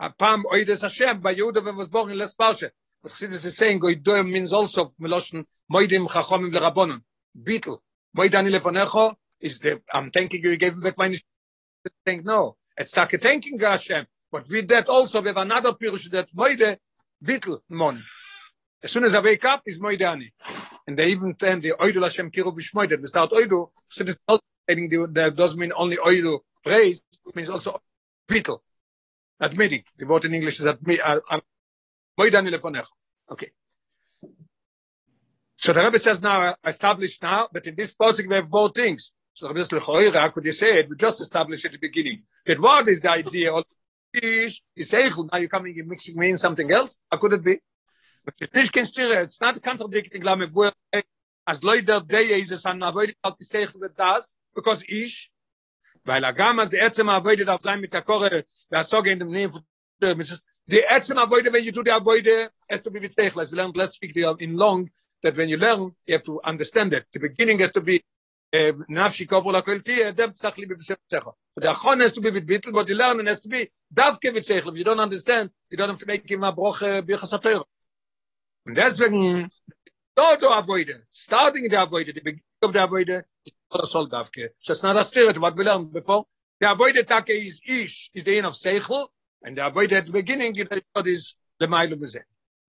Apam 0.00 0.42
oides 0.52 0.82
Hashem, 0.82 1.20
by 1.20 1.34
Yehuda 1.34 1.74
was 1.74 1.88
born 1.88 2.10
in 2.10 2.18
less 2.18 2.34
parsha. 2.34 2.70
But 3.04 3.12
Chassidus 3.12 3.44
is 3.44 3.58
saying 3.58 3.80
oidoe 3.80 4.26
means 4.26 4.50
also 4.54 4.94
meloshen 4.98 5.44
moidim 5.70 6.08
chachomim 6.08 6.50
lerabonon. 6.56 7.02
Beetle. 7.36 7.82
Moidani 8.16 8.50
lefonecho 8.50 9.14
is 9.38 9.58
the, 9.58 9.82
I'm 9.92 10.10
thanking 10.10 10.42
you, 10.42 10.52
you 10.52 10.56
gave 10.56 10.74
me 10.74 10.84
back 10.84 10.96
my 10.96 11.14
think 12.06 12.24
no. 12.24 12.56
It's 12.78 12.96
like 12.96 13.10
thanking 13.20 13.58
Hashem. 13.58 14.06
But 14.32 14.48
with 14.48 14.68
that 14.68 14.88
also 14.88 15.20
we 15.20 15.28
have 15.28 15.36
another 15.36 15.72
pirush 15.72 16.10
that 16.12 16.34
moide 16.34 16.78
bitl 17.22 17.58
mon. 17.68 18.02
As 18.82 18.90
soon 18.90 19.04
as 19.04 19.14
I 19.14 19.20
wake 19.20 19.44
up, 19.44 19.60
is 19.66 19.82
moide 19.82 20.00
ani. 20.00 20.32
And 20.86 20.96
they 20.98 21.08
even 21.08 21.34
turn 21.34 21.60
the 21.60 21.74
oidu 21.78 22.02
Hashem 22.02 22.30
kiru 22.30 22.56
b'shmoide. 22.56 22.98
We 22.98 23.06
start 23.06 23.32
oidu, 23.32 23.68
so 23.90 24.04
saying 24.66 24.88
that 25.12 25.34
doesn't 25.36 25.60
mean 25.60 25.72
only 25.76 25.98
oidu 25.98 26.38
praise, 26.64 27.02
it 27.26 27.36
means 27.36 27.50
also 27.50 27.82
bitl. 28.26 28.60
Admitting. 29.40 29.84
The 29.98 30.06
word 30.06 30.24
in 30.24 30.32
English 30.32 30.58
is 30.60 30.64
admit. 30.64 31.00
Uh, 31.04 31.20
Okay. 32.18 33.50
So 35.56 35.72
the 35.72 35.82
Rebbe 35.82 35.98
says 35.98 36.20
now, 36.20 36.54
established 36.64 37.22
now, 37.22 37.48
that 37.52 37.66
in 37.66 37.74
this 37.74 37.92
posting 37.92 38.28
we 38.28 38.36
have 38.36 38.50
both 38.50 38.74
things. 38.74 39.12
So 39.34 39.48
the 39.48 39.54
Rebbe 39.54 39.64
says, 39.64 40.14
how 40.14 40.28
could 40.30 40.44
you 40.44 40.52
say 40.52 40.78
it? 40.78 40.88
We 40.88 40.96
just 40.96 41.20
established 41.20 41.64
at 41.64 41.72
the 41.72 41.78
beginning. 41.78 42.22
That 42.46 42.60
what 42.60 42.88
is 42.88 43.00
the 43.00 43.10
idea 43.10 43.52
of 43.52 43.64
is 44.22 44.62
Eichel. 44.78 45.28
Now 45.32 45.38
you're 45.38 45.48
coming 45.48 45.78
and 45.78 45.88
mixing 45.88 46.18
me 46.18 46.30
in 46.30 46.38
something 46.38 46.70
else? 46.70 46.98
How 47.10 47.18
could 47.18 47.32
it 47.32 47.44
be? 47.44 47.58
But 48.24 48.34
it's 48.40 48.54
nicht 48.54 48.72
kein 48.72 48.86
Stirre, 48.86 49.22
it's 49.24 49.40
not 49.40 49.60
contradicting, 49.62 50.22
ich, 50.22 51.04
as 51.46 51.62
Leute 51.62 52.00
der 52.00 52.20
is 52.38 52.50
es 52.50 52.64
an 52.64 52.82
avoided 52.82 53.16
out 53.22 53.38
the 53.38 53.58
Eichel 53.58 53.80
with 53.80 53.96
das, 53.96 54.34
because 54.54 54.82
ich, 54.88 55.30
weil 56.04 56.22
agam 56.22 56.60
as 56.60 56.70
the 56.70 56.78
etzem 56.78 57.08
avoided 57.08 57.48
auf 57.48 57.60
sein 57.62 57.80
mit 57.80 57.92
der 57.92 58.02
Korre, 58.02 58.44
der 58.70 58.84
Soge 58.84 59.10
in 59.10 59.18
dem 59.18 59.28
Nehmen 59.28 59.60
der 60.00 60.16
Mrs. 60.16 60.46
The 60.66 60.82
etzem 60.90 61.22
avoided, 61.22 61.52
when 61.52 61.64
you 61.64 61.72
do 61.72 61.84
the 61.84 61.96
avoided, 61.96 62.50
has 62.68 62.80
to 62.82 62.90
be 62.90 63.00
with 63.00 63.14
Eichel. 63.16 63.42
As 63.42 63.52
we 63.52 63.58
learned 63.58 63.76
last 63.76 63.98
week 64.00 64.16
in 64.16 64.56
long, 64.56 64.90
that 65.22 65.36
when 65.36 65.48
you 65.48 65.56
learn, 65.56 65.92
you 66.06 66.14
have 66.14 66.22
to 66.24 66.40
understand 66.44 66.92
it. 66.94 67.06
The 67.12 67.20
beginning 67.20 67.58
has 67.60 67.72
to 67.72 67.80
be 67.80 68.02
um, 68.54 68.84
nafshi 68.88 69.26
kovu 69.26 69.52
la 69.52 69.62
kolti 69.62 70.12
dem 70.14 70.32
tsach 70.32 70.56
li 70.56 70.66
b'shem 70.66 70.96
tzecha 71.10 71.32
the 71.56 71.66
achon 71.66 72.00
has 72.00 72.12
to 72.12 72.20
be 72.20 72.30
with 72.30 72.46
bitl 72.46 72.72
but 72.72 72.86
the 72.86 72.94
learning 72.94 73.26
has 73.26 73.40
to 73.40 73.48
be 73.48 73.68
davke 73.92 74.32
with 74.32 74.46
tzech 74.46 74.68
if 74.68 74.78
you 74.78 74.84
don't 74.84 75.00
understand 75.00 75.50
you 75.70 75.76
don't 75.76 75.88
have 75.88 75.98
to 75.98 76.06
make 76.06 76.30
him 76.30 76.44
a 76.44 76.52
broch 76.52 76.80
uh, 76.82 77.02
birchasater 77.02 77.64
and 78.66 78.76
deswegen 78.76 79.50
do 80.16 80.36
do 80.38 80.48
avoid 80.52 81.02
starting 81.10 81.68
the 81.68 81.82
avoid 81.82 82.06
the 82.06 82.12
beginning 82.12 82.42
of 82.62 82.72
the 82.72 82.82
avoid 82.82 83.10
is 83.10 83.52
not 83.72 83.88
sol 83.88 84.08
davke. 84.08 84.50
So 84.58 84.72
it's 84.72 84.82
not 84.82 84.96
a 84.96 85.04
spirit 85.04 85.38
what 85.38 85.56
we 85.56 85.64
learned 85.64 85.92
before. 85.92 86.24
The 86.60 86.70
avoid 86.70 86.94
take 86.94 87.30
is 87.30 87.60
ish 87.66 88.10
is 88.14 88.24
the 88.24 88.38
end 88.38 88.46
of 88.46 88.54
seichel 88.54 89.08
and 89.44 89.56
the 89.56 89.66
avoid 89.66 89.92
at 89.92 90.06
the 90.06 90.12
beginning 90.12 90.54
you 90.54 90.64
know 90.64 91.02
is 91.04 91.34
the 91.60 91.68
mile 91.68 91.92
of 91.92 92.00
the 92.00 92.20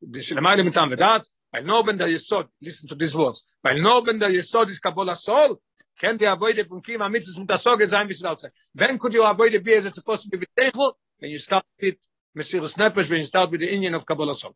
this 0.02 0.30
the 0.30 0.42
mile 0.42 0.58
mitam 0.58 0.90
vedas. 0.90 1.30
Weil 1.52 1.64
no 1.64 1.82
wenn 1.84 1.98
der 1.98 2.08
yesod 2.08 2.48
listen 2.62 2.88
to 2.88 2.96
these 2.96 3.16
words 3.16 3.46
weil 3.64 3.82
no 3.82 4.02
wenn 4.02 4.20
der 4.20 4.30
yesod 4.30 4.70
is 4.70 4.80
kabola 4.80 5.16
sol. 5.16 5.60
Kennt 6.00 6.22
ihr 6.22 6.32
avoide 6.32 6.68
von 6.68 6.82
kima 6.82 7.10
mit 7.10 7.24
zum 7.24 7.48
das 7.48 7.64
sorge 7.64 7.88
sein 7.88 8.10
laut 8.22 8.40
sein 8.40 8.52
wenn 8.74 9.00
könnt 9.00 9.16
ihr 9.16 9.24
avoide 9.24 9.64
be 9.64 9.76
as 9.76 9.86
it's 9.86 9.96
supposed 9.96 10.30
to 10.30 10.38
be 10.38 10.46
table 10.58 10.98
when 11.20 11.32
you 11.32 11.40
start 11.40 11.66
with 11.82 11.96
Mr. 12.38 12.68
Snappers 12.68 13.10
when 13.10 13.20
you 13.20 13.26
start 13.26 13.50
with 13.50 13.62
the 13.62 13.70
Indian 13.70 13.96
of 13.96 14.06
Kabbalah 14.06 14.34
song 14.34 14.54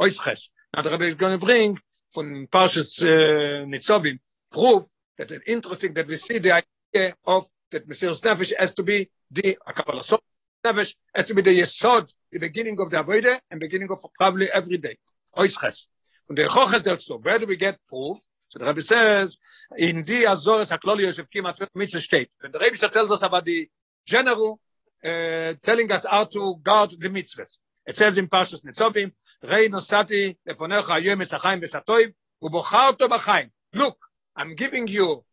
euch 0.00 0.16
fresh 0.16 0.50
now 0.74 0.82
the 0.82 0.90
rabbi 0.90 1.04
is 1.04 1.14
going 1.14 1.38
to 1.38 1.46
bring 1.46 1.78
von 2.12 2.48
Parshas 2.48 3.00
uh, 3.02 3.64
Nitzovim 3.66 4.18
proof 4.50 4.84
that 5.16 5.30
it's 5.30 5.44
interesting 5.46 5.94
that 5.94 6.08
we 6.08 6.16
see 6.16 6.40
the 6.40 6.50
idea 6.50 7.14
of 7.24 7.46
that 7.70 7.88
Mr. 7.88 8.12
Snappers 8.16 8.52
has 8.58 8.74
to 8.74 8.82
be 8.82 9.08
the 9.30 9.56
Kabbalah 9.64 10.02
song 10.02 10.18
Snappers 10.62 10.94
has 11.14 11.26
to 11.26 11.34
be 11.34 11.42
the 11.42 11.58
yesod 11.60 12.12
the 12.32 12.38
beginning 12.38 12.78
of 12.80 12.90
the 12.90 12.96
avoide 12.96 13.38
and 13.50 13.60
beginning 13.60 13.90
of 13.90 14.04
probably 14.16 14.50
every 14.52 14.78
day 14.78 14.96
fresh 15.34 15.86
und 16.28 16.36
der 16.36 16.48
Choches 16.48 16.82
der 16.82 16.96
so 16.98 17.18
where 17.18 17.38
do 17.38 17.46
we 17.46 17.56
get 17.56 17.78
proof 17.88 18.18
So 18.50 18.58
the 18.58 18.64
Rebbe 18.66 18.80
says, 18.80 19.38
in 19.76 20.02
the 20.02 20.24
Azores 20.24 20.70
HaKloli 20.70 21.02
Yosef 21.02 21.30
Kim 21.30 21.44
Kimat 21.44 21.68
Mitzvah 21.72 22.00
state. 22.00 22.30
And 22.42 22.52
the 22.52 22.58
Rebbe 22.58 22.76
tells 22.88 23.12
us 23.12 23.22
about 23.22 23.44
the 23.44 23.68
general 24.04 24.58
uh, 25.04 25.54
telling 25.62 25.90
us 25.92 26.04
how 26.04 26.24
to 26.24 26.56
guard 26.62 26.90
the 26.90 27.08
mitzvahs. 27.08 27.58
It 27.86 27.96
says 27.96 28.18
in 28.18 28.28
Parshas 28.28 28.62
Nitzobim, 28.64 29.12
Rei 29.42 29.68
nosati 29.68 30.36
lefonecha 30.46 31.00
hayom 31.00 31.22
esachayim 31.22 31.62
besatoiv, 31.62 32.12
ubocharto 32.42 33.08
b'chaim. 33.08 33.50
Look, 33.72 33.98
I'm 34.36 34.54
giving 34.54 34.88
you 34.88 35.24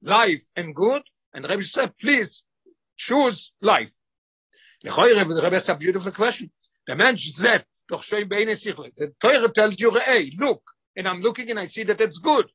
life 0.00 0.44
and 0.56 0.74
good, 0.74 1.02
and 1.34 1.44
the 1.44 1.48
Rebbe 1.48 1.62
said, 1.62 1.92
please 2.00 2.42
choose 2.96 3.52
life. 3.60 3.92
The 4.82 4.90
Rebbe 4.90 5.50
has 5.50 5.68
a 5.68 5.74
beautiful 5.74 6.12
question. 6.12 6.50
The 6.86 6.96
man 6.96 7.16
said, 7.16 7.64
doch 7.88 8.02
shoy 8.02 8.28
beine 8.28 8.56
sichle. 8.56 8.90
The 8.96 9.12
Torah 9.20 9.48
tells 9.48 9.78
you, 9.78 9.90
hey, 9.92 10.32
look, 10.38 10.62
and 10.96 11.06
I'm 11.06 11.20
looking 11.20 11.50
and 11.50 11.60
I 11.60 11.66
see 11.66 11.84
that 11.84 12.00
it's 12.00 12.18
good. 12.18 12.46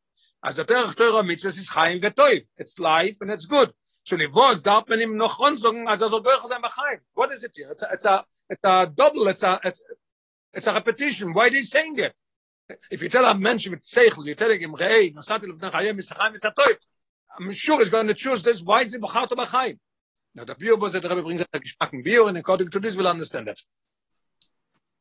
as 0.46 0.56
der 0.56 0.66
Terach 0.66 0.96
Teure 0.96 1.24
Mitzvah 1.24 1.50
ist 1.50 1.72
Chaim 1.72 2.00
vetoiv. 2.00 2.46
It's 2.58 2.78
life 2.78 3.18
and 3.22 3.32
it's 3.32 3.48
good. 3.48 3.74
So 4.04 4.16
Livos 4.16 4.62
darf 4.62 4.88
man 4.88 5.02
ihm 5.02 5.18
noch 5.18 5.40
sagen, 5.56 5.88
also 5.88 6.08
soll 6.08 6.22
durch 6.22 6.44
sein 6.44 6.62
Chaim. 6.62 7.00
What 7.16 7.32
is 7.32 7.44
it 7.44 7.52
here? 7.56 7.72
It's 7.72 7.82
a, 7.82 7.90
it's 7.92 8.06
a, 8.06 8.24
it's 8.50 8.64
a 8.64 8.86
double, 8.96 9.28
it's 9.28 9.42
a, 9.42 9.60
it's, 9.64 9.82
it's 10.54 10.68
a 10.68 10.74
repetition. 10.74 11.34
Why 11.34 11.48
is 11.48 11.54
he 11.54 11.62
saying 11.64 11.98
it? 11.98 12.14
If 12.92 13.02
you 13.02 13.10
tell 13.10 13.26
a 13.26 13.34
man 13.34 13.58
with 13.70 13.82
Seichel, 13.82 14.26
you're 14.26 14.36
telling 14.36 14.62
him, 14.62 14.76
Rei, 14.76 15.12
Nosati 15.12 15.46
Lefnei 15.46 15.72
Chaim 15.72 15.98
is 15.98 16.10
Chaim 16.10 16.34
is 16.36 16.42
Atoiv. 16.42 16.78
I'm 17.40 17.52
sure 17.52 17.80
he's 17.80 17.90
going 17.90 18.08
to 18.08 18.14
choose 18.14 18.44
this. 18.44 18.62
Why 18.62 18.82
is 18.82 18.94
he 18.94 19.00
Bacharto 19.00 19.32
Bachaim? 19.32 19.80
Now 20.36 20.44
the 20.44 20.54
Bio 20.54 20.76
was 20.76 20.92
that 20.92 21.02
the 21.02 21.10
Rebbe 21.10 21.24
brings 21.24 21.42
a 21.42 21.60
gespacken 21.60 22.04
Bio, 22.04 22.28
and 22.28 22.38
according 22.38 22.70
to 22.70 22.80
this, 22.80 22.96
we'll 22.98 23.08
understand 23.08 23.48
that. 23.48 23.58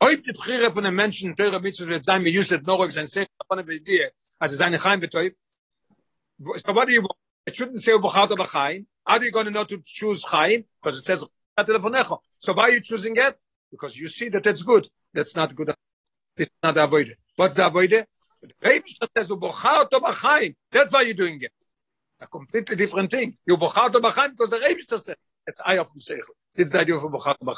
Oib 0.00 0.22
die 0.22 0.32
Pchire 0.32 0.72
von 0.72 0.86
einem 0.86 0.94
Menschen, 0.94 1.34
Teure 1.36 1.60
Mitzvah, 1.60 1.88
wird 1.88 2.04
sein, 2.04 2.24
wie 2.24 2.30
Yusuf 2.30 2.62
Norok, 2.62 2.92
sein 2.92 3.08
Seichel, 3.08 3.28
von 3.48 3.58
der 3.58 3.68
Idee, 3.74 4.10
as 4.38 4.52
is 4.52 4.60
eine 4.60 4.78
Chaim 4.78 5.00
betoy. 5.00 5.34
So 6.38 6.72
what 6.72 6.86
do 6.86 6.92
you 6.92 7.02
want? 7.02 7.16
It 7.46 7.56
shouldn't 7.56 7.82
say 7.82 7.92
Bochat 7.92 8.30
of 8.30 8.38
Chaim. 8.50 8.86
How 9.04 9.16
are 9.16 9.24
you 9.24 9.32
going 9.32 9.46
to 9.46 9.50
know 9.50 9.64
to 9.64 9.82
choose 9.84 10.22
Chaim? 10.24 10.64
Because 10.80 10.98
it 10.98 11.04
says 11.04 11.24
er 11.58 11.64
So 12.38 12.52
why 12.52 12.62
are 12.64 12.70
you 12.70 12.80
choosing 12.80 13.16
it? 13.16 13.42
Because 13.70 13.96
you 13.96 14.08
see 14.08 14.28
that 14.28 14.46
it's 14.46 14.62
good. 14.62 14.88
That's 15.12 15.34
not 15.34 15.54
good. 15.54 15.74
It's 16.36 16.50
not 16.62 16.76
avoided. 16.78 17.16
What's 17.36 17.54
the 17.54 17.66
avoided? 17.66 18.06
The 18.40 18.54
baby 18.60 18.96
says 19.16 19.28
Bochat 19.28 19.92
of 19.92 20.16
Chaim. 20.16 20.54
That's 20.70 20.92
why 20.92 21.02
you're 21.02 21.14
doing 21.14 21.40
it. 21.42 21.52
A 22.24 22.26
completely 22.26 22.76
different 22.76 23.10
thing. 23.10 23.36
You 23.46 23.56
Bochat 23.56 23.94
of 23.94 24.02
because 24.02 24.50
the 24.50 24.58
Rebbe 24.58 24.80
says 24.88 25.10
it's 25.46 25.60
eye 25.64 25.78
of 25.78 25.90
Seichel. 25.98 26.34
This 26.54 26.66
is 26.68 26.72
the 26.72 26.80
idea 26.80 26.96
of 26.96 27.02
Bochat 27.02 27.36
of 27.40 27.48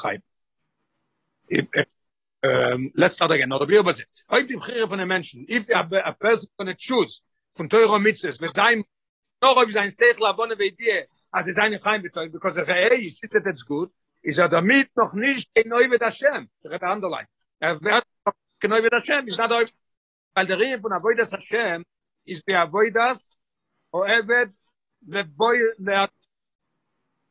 Um, 2.43 2.91
let's 2.95 3.15
start 3.15 3.31
again. 3.31 3.49
Now, 3.49 3.59
the 3.59 3.65
Bible 3.65 3.93
says, 3.93 4.05
if 4.31 4.47
the 4.47 4.87
from 4.87 4.99
a 4.99 5.05
mention, 5.05 5.45
if 5.47 5.67
a, 5.69 5.87
a 6.05 6.13
person 6.13 6.49
to 6.59 6.75
choose 6.75 7.21
von 7.57 7.67
teuro 7.67 7.99
mitzes 7.99 8.39
mit 8.39 8.53
sein 8.53 8.83
noch 9.41 9.57
ob 9.57 9.71
sein 9.71 9.89
betoy 12.01 12.31
because 12.31 12.57
of 12.57 12.67
hey 12.67 13.05
is 13.05 13.19
that's 13.43 13.63
good 13.63 13.89
is 14.23 14.37
er 14.37 14.49
damit 14.49 14.89
noch 14.95 15.13
nicht 15.13 15.49
neu 15.65 15.87
mit 15.87 16.01
der 16.01 16.11
schem 16.11 16.49
der 16.63 16.83
andere 16.83 17.27
er 17.59 17.81
wird 17.81 18.03
neu 18.63 18.81
mit 18.81 19.03
schem 19.03 19.25
ist 19.25 19.39
da 19.39 19.49
weil 19.49 20.45
der 20.45 20.59
rein 20.59 20.81
von 20.81 20.93
avoid 20.93 21.17
das 21.17 21.31
schem 21.43 21.83
ist 22.25 22.43
avoid 22.53 22.95
das 23.93 24.03
o 24.29 24.51
the 25.09 25.23
boy 25.23 25.57
that 25.79 26.11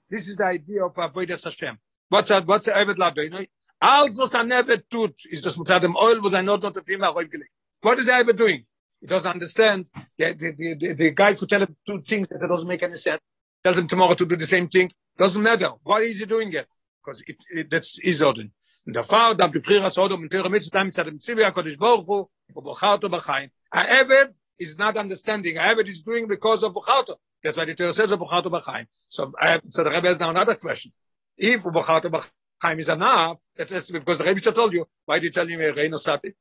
this 0.09 0.29
is 0.29 0.37
the 0.37 0.45
idea 0.45 0.85
of 0.85 0.97
avoid 0.97 1.29
das 1.29 1.43
schem 1.43 1.79
what's 2.09 2.29
that 2.29 2.47
what's 2.47 2.69
evet 2.69 2.99
la 2.99 3.11
do 3.11 3.47
Also, 3.81 4.23
was 4.23 4.33
never 4.33 4.79
tut, 4.79 5.15
is 5.31 5.43
das 5.43 5.59
mit 5.59 5.69
dem 5.83 5.97
Oil, 5.97 6.23
was 6.23 6.35
I 6.35 6.41
not 6.41 6.63
not 6.63 6.77
of 6.77 6.87
him 6.87 7.03
aufgelegt. 7.03 7.51
What 7.83 7.99
is 7.99 8.07
he 8.07 8.13
ever 8.13 8.33
doing? 8.33 8.65
He 9.01 9.07
doesn't 9.07 9.31
understand. 9.31 9.91
The, 10.17 10.33
the, 10.33 10.75
the, 10.79 10.95
the, 10.95 11.11
guy 11.11 11.35
could 11.35 11.49
tell 11.51 11.63
him 11.63 11.77
two 11.87 12.01
things 12.01 12.27
that 12.31 12.41
doesn't 12.41 12.67
make 12.67 12.83
any 12.83 12.95
sense. 12.95 13.21
Tells 13.63 13.77
him 13.77 13.87
tomorrow 13.87 14.15
to 14.15 14.25
do 14.25 14.37
the 14.37 14.47
same 14.47 14.69
thing. 14.69 14.91
Doesn't 15.19 15.43
matter. 15.43 15.71
Why 15.83 16.01
is 16.01 16.19
he 16.19 16.25
doing 16.25 16.53
it? 16.55 16.67
Because 17.05 17.23
it, 17.27 17.37
it, 17.51 17.71
that's 17.71 17.99
his 18.03 18.23
order. 18.23 18.45
Und 18.87 18.95
der 18.95 19.05
Frau, 19.05 19.35
da 19.35 19.49
die 19.49 19.61
Prira 19.61 19.91
Sodom 19.91 20.23
und 20.23 20.31
Prira 20.31 20.49
Mitzvah, 20.49 20.85
mit 20.85 20.97
dem 20.97 21.19
Zivya 21.19 21.51
Kodesh 21.51 21.77
Baruch 21.77 22.07
Hu, 22.07 22.27
und 22.55 22.65
Bocharto 22.65 23.09
Bachayim. 23.09 23.51
A 23.73 23.83
Eved 23.83 24.33
is 24.59 24.79
not 24.79 24.97
understanding. 24.97 25.59
I 25.59 25.69
have 25.69 25.79
it 25.79 25.89
is 25.89 26.03
doing 26.03 26.27
because 26.29 26.63
of 26.63 26.75
Bocharto. 26.75 27.17
That's 27.43 27.57
why 27.57 27.65
the 27.65 27.75
Torah 27.75 27.93
says 27.93 28.13
of 28.13 28.21
Bocharto 28.21 28.47
Bachayim. 28.47 28.87
So, 29.09 29.33
uh, 29.41 29.59
so 29.71 29.85
the 29.85 29.91
Rebbe 29.91 30.09
has 30.09 30.21
now 30.21 30.31
another 30.31 30.55
question. 30.55 30.93
If 31.37 31.63
Bocharto 31.63 32.11
Bachayim 32.11 32.79
is 32.81 32.89
enough, 32.89 33.41
that 33.57 33.71
has 33.71 33.87
to 33.87 33.93
be, 33.93 33.99
because 33.99 34.19
the 34.19 34.25
Rebbe 34.25 34.41
told 34.41 34.73
you, 34.73 34.87
why 35.05 35.19
did 35.19 35.25
you 35.25 35.31
tell 35.31 35.47
me 35.47 35.57
Reino 35.57 35.97
Sati? 35.97 36.35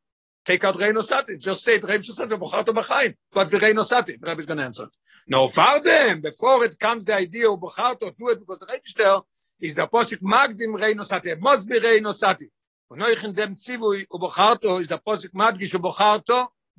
take 0.45 0.63
out 0.63 0.79
Reino 0.79 1.01
Sati. 1.01 1.37
Just 1.37 1.63
say 1.63 1.75
it, 1.75 1.83
Reino 1.83 2.01
Sati, 2.01 2.35
Bocharto 2.35 2.67
B'chaim. 2.67 3.15
What's 3.33 3.49
the 3.49 3.59
Reino 3.59 3.81
Sati? 3.81 4.17
The 4.17 4.27
Rebbe 4.27 4.41
is 4.41 4.45
going 4.45 4.57
to 4.57 4.63
answer. 4.63 4.87
No, 5.27 5.47
further, 5.47 6.15
before 6.17 6.63
it 6.65 6.79
comes 6.79 7.03
the 7.03 7.15
idea 7.15 7.51
of 7.51 7.59
Bocharto, 7.59 8.15
do 8.15 8.29
it 8.29 8.39
because 8.39 8.59
the 8.59 8.67
Rebbe 8.67 9.23
is 9.59 9.75
the 9.75 9.83
Apostle 9.83 10.19
Magdim 10.19 10.79
Reino 10.79 11.03
Sati. 11.03 11.31
It 11.31 11.41
must 11.41 11.67
be 11.67 11.79
Reino 11.79 12.11
Sati. 12.11 12.49
Und 12.87 13.01
euch 13.01 13.23
in 13.23 13.33
dem 13.33 13.55
Zivui 13.55 14.05
u 14.11 14.19
Bocharto 14.19 14.79
is 14.79 14.87
the 14.87 14.95
Apostle 14.95 15.31
Magdish 15.31 15.73
u 15.73 15.79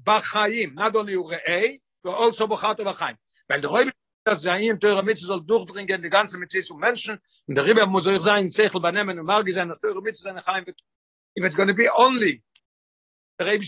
Bocharto 0.02 0.74
Not 0.74 0.94
only 0.96 1.14
Urei, 1.14 1.80
but 2.02 2.14
also 2.14 2.46
Bocharto 2.46 2.80
B'chaim. 2.80 3.16
Weil 3.48 3.60
der 3.60 3.70
Rebbe 3.70 3.92
das 4.24 4.42
sei 4.42 4.66
in 4.66 4.80
teure 4.80 5.04
Mitzvah 5.04 5.28
soll 5.28 5.44
durchdringen 5.44 6.02
die 6.02 6.10
ganze 6.10 6.36
Mitzvah 6.36 6.60
von 6.66 6.80
Menschen 6.80 7.18
und 7.46 7.54
der 7.54 7.64
Rebbe 7.64 7.86
muss 7.86 8.08
euch 8.08 8.20
sein, 8.22 8.46
Sechel 8.46 8.80
benehmen 8.80 9.18
und 9.20 9.24
Margi 9.24 9.52
sein, 9.52 9.68
dass 9.68 9.78
teure 9.78 10.02
Mitzvah 10.02 10.30
seine 10.30 10.42
Chaim 10.42 10.66
wird. 10.66 10.80
If 11.36 11.44
it's 11.44 11.54
going 11.54 11.68
to 11.68 11.74
be 11.74 11.88
only 11.96 12.42
the 13.38 13.44
Rebbe 13.44 13.64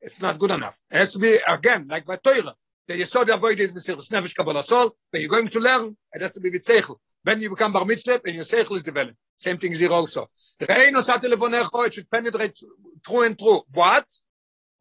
it's 0.00 0.20
not 0.20 0.38
good 0.38 0.50
enough. 0.50 0.78
It 0.90 0.98
has 0.98 1.12
to 1.12 1.18
be, 1.18 1.38
again, 1.46 1.86
like 1.88 2.06
by 2.06 2.16
Torah. 2.16 2.54
The 2.86 2.94
Yesod 2.94 3.32
avoid 3.34 3.60
is 3.60 3.72
Mesiris 3.72 4.08
Nefesh 4.10 4.34
Kabbalah 4.34 4.62
Sol. 4.62 4.96
When 5.10 5.22
you're 5.22 5.30
going 5.30 5.48
to 5.48 5.60
learn, 5.60 5.96
it 6.12 6.22
has 6.22 6.32
to 6.34 6.40
be 6.40 6.50
with 6.50 6.64
Seichel. 6.64 6.96
When 7.22 7.40
you 7.40 7.50
become 7.50 7.72
Bar 7.72 7.84
Mitzvah, 7.84 8.20
and 8.24 8.34
your 8.34 8.44
Seichel 8.44 8.76
is 8.76 8.82
developed. 8.82 9.16
Same 9.36 9.58
thing 9.58 9.74
here 9.74 9.92
also. 9.92 10.30
The 10.58 10.66
Reino 10.66 11.00
sa 11.00 11.18
telefonecho, 11.18 11.86
it 11.86 11.94
should 11.94 12.10
penetrate 12.10 12.58
through 13.06 13.24
and 13.24 13.38
through. 13.38 13.62
What? 13.72 14.06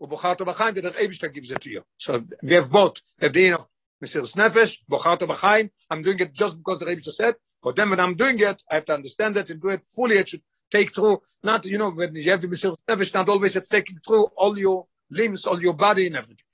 ובוחרת 0.01 0.43
בחיים, 0.43 0.75
the 0.75 0.91
Rebbe 0.91 1.29
gives 1.33 1.51
it 1.51 1.61
to 1.61 1.71
you. 1.71 1.83
So 1.99 2.23
we 2.43 2.55
have 2.55 2.71
both. 2.71 3.01
The 3.19 3.29
din 3.29 3.55
of 3.55 3.69
Mesichus 4.03 4.35
Nefesh, 4.37 4.79
בוחרת 4.89 5.23
בחיים. 5.23 5.71
I'm 5.91 6.03
doing 6.03 6.19
it 6.21 6.33
just 6.33 6.57
because 6.59 6.79
the 6.79 6.87
Rebbe 6.87 7.03
said. 7.03 7.35
But 7.63 7.77
then 7.77 7.91
when 7.91 8.01
I'm 8.01 8.17
doing 8.17 8.39
it, 8.41 8.63
I 8.71 8.77
have 8.77 8.87
to 8.87 8.95
understand 8.95 9.37
it 9.37 9.49
and 9.51 9.61
do 9.61 9.69
it 9.69 9.83
fully. 9.95 10.19
It 10.19 10.29
should 10.29 10.43
take 10.73 10.95
through, 10.95 11.23
not, 11.45 11.65
you 11.67 11.79
know, 11.79 11.91
when 11.91 12.15
you 12.15 12.31
have 12.31 12.41
to 12.41 12.49
be 12.49 12.57
service, 12.57 13.15
not 13.15 13.29
always 13.29 13.55
it's 13.55 13.69
taking 13.69 13.99
through 14.05 14.25
all 14.37 14.59
your 14.59 14.87
limbs, 15.11 15.47
all 15.47 15.61
your 15.61 15.75
body 15.75 16.07
and 16.09 16.17
everything. 16.17 16.49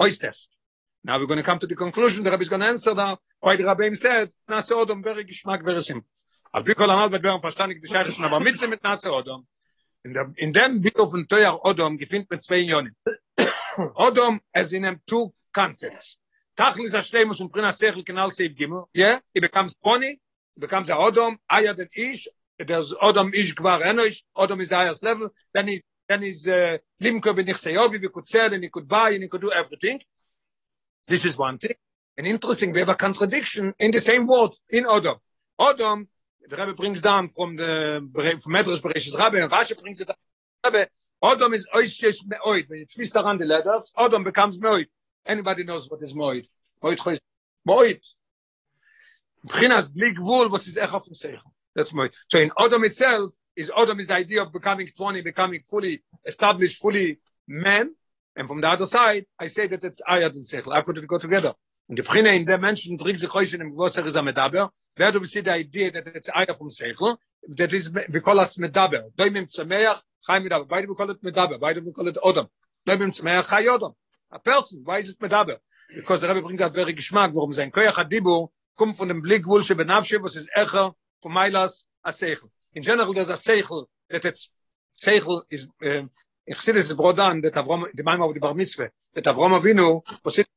Oysters. 0.00 0.48
Now 1.04 1.18
we're 1.18 1.26
going 1.26 1.38
to 1.38 1.42
come 1.42 1.58
to 1.58 1.66
the 1.66 1.74
conclusion, 1.74 2.22
the 2.22 2.30
Rabbi 2.30 2.42
is 2.42 2.48
going 2.48 2.60
to 2.60 2.68
answer 2.68 2.94
now. 2.94 3.18
Oy 3.44 3.56
the 3.56 3.64
Rabbi 3.64 3.92
said, 3.94 4.30
Nase 4.48 4.70
Odom, 4.70 5.02
very 5.02 5.24
geschmack, 5.24 5.64
very 5.64 5.82
simple. 5.82 6.06
Al 6.54 6.62
pi 6.62 6.74
kol 6.74 6.90
anal, 6.90 7.08
bedwer, 7.08 7.40
verstandig, 7.40 7.82
die 7.82 7.88
Scheiche, 7.88 8.22
aber 8.22 8.38
mit 8.38 8.60
mit 8.68 8.82
Nase 8.84 9.10
Odom. 9.10 9.46
In, 10.07 10.13
der, 10.13 10.31
in 10.37 10.53
dem 10.53 10.79
Bild 10.79 10.95
von 10.95 11.27
Teuer 11.27 11.59
Odom, 11.65 11.97
gefindt 11.97 12.31
mit 12.31 12.41
zwei 12.41 12.59
Ionen. 12.59 12.95
Odom, 13.95 14.39
as 14.53 14.71
in 14.71 14.83
them 14.83 15.01
two 15.05 15.33
concepts. 15.51 16.17
Tachlis 16.55 16.93
Hashlemus 16.93 17.41
und 17.41 17.51
Prina 17.51 17.73
Sechel, 17.73 18.05
Kanal 18.05 18.31
Seif 18.31 18.55
Gimel, 18.55 18.85
yeah, 18.93 19.19
he 19.33 19.41
becomes 19.41 19.75
pony, 19.75 20.15
he 20.55 20.59
becomes 20.59 20.89
a 20.89 20.93
Odom, 20.93 21.37
Aya 21.49 21.73
den 21.73 21.89
Ish, 21.93 22.25
there's 22.57 22.93
Adam 23.01 23.33
ish 23.33 23.53
gvar 23.53 23.81
enosh, 23.81 24.23
Adam 24.37 24.61
is 24.61 24.69
the 24.69 24.75
highest 24.75 25.03
level, 25.03 25.29
then 25.53 25.67
is 25.67 25.83
then 26.07 26.23
is 26.23 26.47
uh, 26.47 26.77
limko 27.01 27.35
benichseyovi, 27.35 28.01
we 28.01 28.07
could 28.07 28.25
sell 28.25 28.53
and 28.53 28.63
he 28.63 28.69
could 28.69 28.87
buy 28.87 29.09
and 29.09 29.23
he 29.23 29.27
could 29.27 29.41
do 29.41 29.51
everything. 29.51 29.99
This 31.05 31.25
is 31.25 31.37
one 31.37 31.57
thing. 31.57 31.75
An 32.17 32.25
interesting, 32.25 32.71
we 32.71 32.79
have 32.79 32.89
a 32.89 32.95
contradiction 32.95 33.73
in 33.77 33.91
the 33.91 33.99
same 33.99 34.25
word, 34.25 34.51
in 34.69 34.85
Adam. 34.89 35.17
Adam, 35.59 36.07
the 36.49 36.55
Rebbe 36.55 36.73
brings 36.73 37.01
down 37.01 37.29
from 37.29 37.55
the 37.55 38.07
from 38.41 38.53
Medrash 38.53 38.81
Bereshis 38.81 39.17
Rabbah, 39.17 39.43
and 39.43 39.51
Rashi 39.51 39.79
brings 39.81 39.99
it 40.01 40.07
down. 40.07 40.15
Rebbe, 40.63 40.87
Adam 41.23 41.53
is 41.53 41.67
oishesh 41.73 42.25
me'oid. 42.25 42.69
When 42.69 42.79
you 42.79 42.85
twist 42.85 43.15
around 43.15 43.39
the 43.39 43.45
letters, 43.45 43.91
Adam 43.97 44.23
becomes 44.23 44.59
me'oid. 44.59 44.87
Anybody 45.25 45.63
knows 45.63 45.89
what 45.89 46.01
is 46.01 46.15
me'oid? 46.15 46.45
Me'oid 46.81 46.97
choiz. 46.97 47.19
Me'oid. 47.65 47.99
Bchinas 49.45 49.93
bli 49.93 50.13
gvul, 50.15 50.53
is 50.55 50.75
echa 50.77 51.03
from 51.03 51.13
Seichel. 51.13 51.39
That's 51.75 51.93
my 51.93 52.09
so 52.27 52.39
in 52.39 52.51
Adam 52.57 52.83
itself 52.83 53.33
is 53.55 53.71
Adam 53.75 53.99
is 53.99 54.07
the 54.07 54.15
idea 54.15 54.41
of 54.43 54.53
becoming 54.53 54.87
20, 54.87 55.21
becoming 55.21 55.61
fully 55.61 56.03
established, 56.25 56.81
fully 56.81 57.19
man. 57.47 57.93
And 58.35 58.47
from 58.47 58.61
the 58.61 58.69
other 58.69 58.85
side, 58.85 59.25
I 59.39 59.47
say 59.47 59.67
that 59.67 59.83
it's 59.83 59.99
Ayat 60.07 60.33
and 60.33 60.43
Sechel. 60.43 60.73
How 60.73 60.81
could 60.81 60.97
it 60.99 61.07
go 61.07 61.17
together? 61.17 61.53
Und 61.89 61.95
de 61.95 62.03
beginne 62.03 62.35
in 62.35 62.45
der 62.45 62.57
menschen 62.57 62.97
drigt 62.97 63.21
ze 63.21 63.27
kreuz 63.27 63.53
in 63.53 63.59
dem 63.59 63.71
gewosser 63.71 64.03
am 64.15 64.25
medaber 64.25 64.73
wer 64.97 65.11
du 65.11 65.21
bist 65.21 65.33
die 65.33 65.59
idee 65.59 65.91
dat 65.91 66.05
het 66.05 66.27
eier 66.27 66.55
vom 66.55 66.69
sekel 66.69 67.17
dat 67.41 67.71
is 67.71 67.89
we 67.89 68.19
call 68.21 68.39
us 68.39 68.57
medaber 68.57 69.09
bei 69.15 69.29
mem 69.29 69.47
smach 69.47 70.03
khaim 70.27 70.43
mit 70.43 70.51
dabei 70.51 70.85
we 70.85 70.95
call 70.95 71.09
it 71.09 71.21
medaber 71.21 71.57
bei 71.57 71.73
we 71.75 71.91
call 71.93 72.07
it 72.07 72.17
odam 72.21 72.49
bei 72.83 72.97
mem 72.97 73.11
smach 73.11 73.47
khay 73.47 73.67
odam 73.69 73.95
a 74.29 74.39
person 74.39 74.81
why 74.83 74.99
is 74.99 75.09
it 75.09 75.19
medaber 75.19 75.57
because 75.95 76.27
rabbi 76.27 76.41
brings 76.41 76.59
a 76.59 76.69
very 76.69 76.93
geschmack 76.93 77.31
warum 77.33 77.53
sein 77.53 77.71
koya 77.71 77.91
khadibu 77.93 78.49
kommt 78.75 78.97
von 78.97 79.07
dem 79.07 79.21
blick 79.21 79.47
wohl 79.47 79.63
sche 79.63 79.75
benafshe 79.75 80.21
was 80.21 80.35
is 80.35 80.49
echer 80.57 80.93
von 81.21 81.31
mailas 81.31 81.85
a 82.03 82.11
sekel 82.11 82.49
in 82.73 82.81
general 82.83 83.13
das 83.13 83.29
a 83.29 83.37
sekel 83.37 83.87
that 84.09 84.23
het 84.23 84.37
sekel 84.95 85.45
is 85.47 85.69
ich 86.45 86.61
sehe 86.61 86.75
es 86.75 86.93
brodan 86.93 87.41
dat 87.41 87.55
avrom 87.55 87.87
de 87.93 88.03
mamav 88.03 88.33
de 88.33 88.39
bar 88.39 88.55
mitzve 88.55 88.91
dat 89.13 89.27
avrom 89.27 89.53
avinu 89.53 90.01
posit 90.21 90.49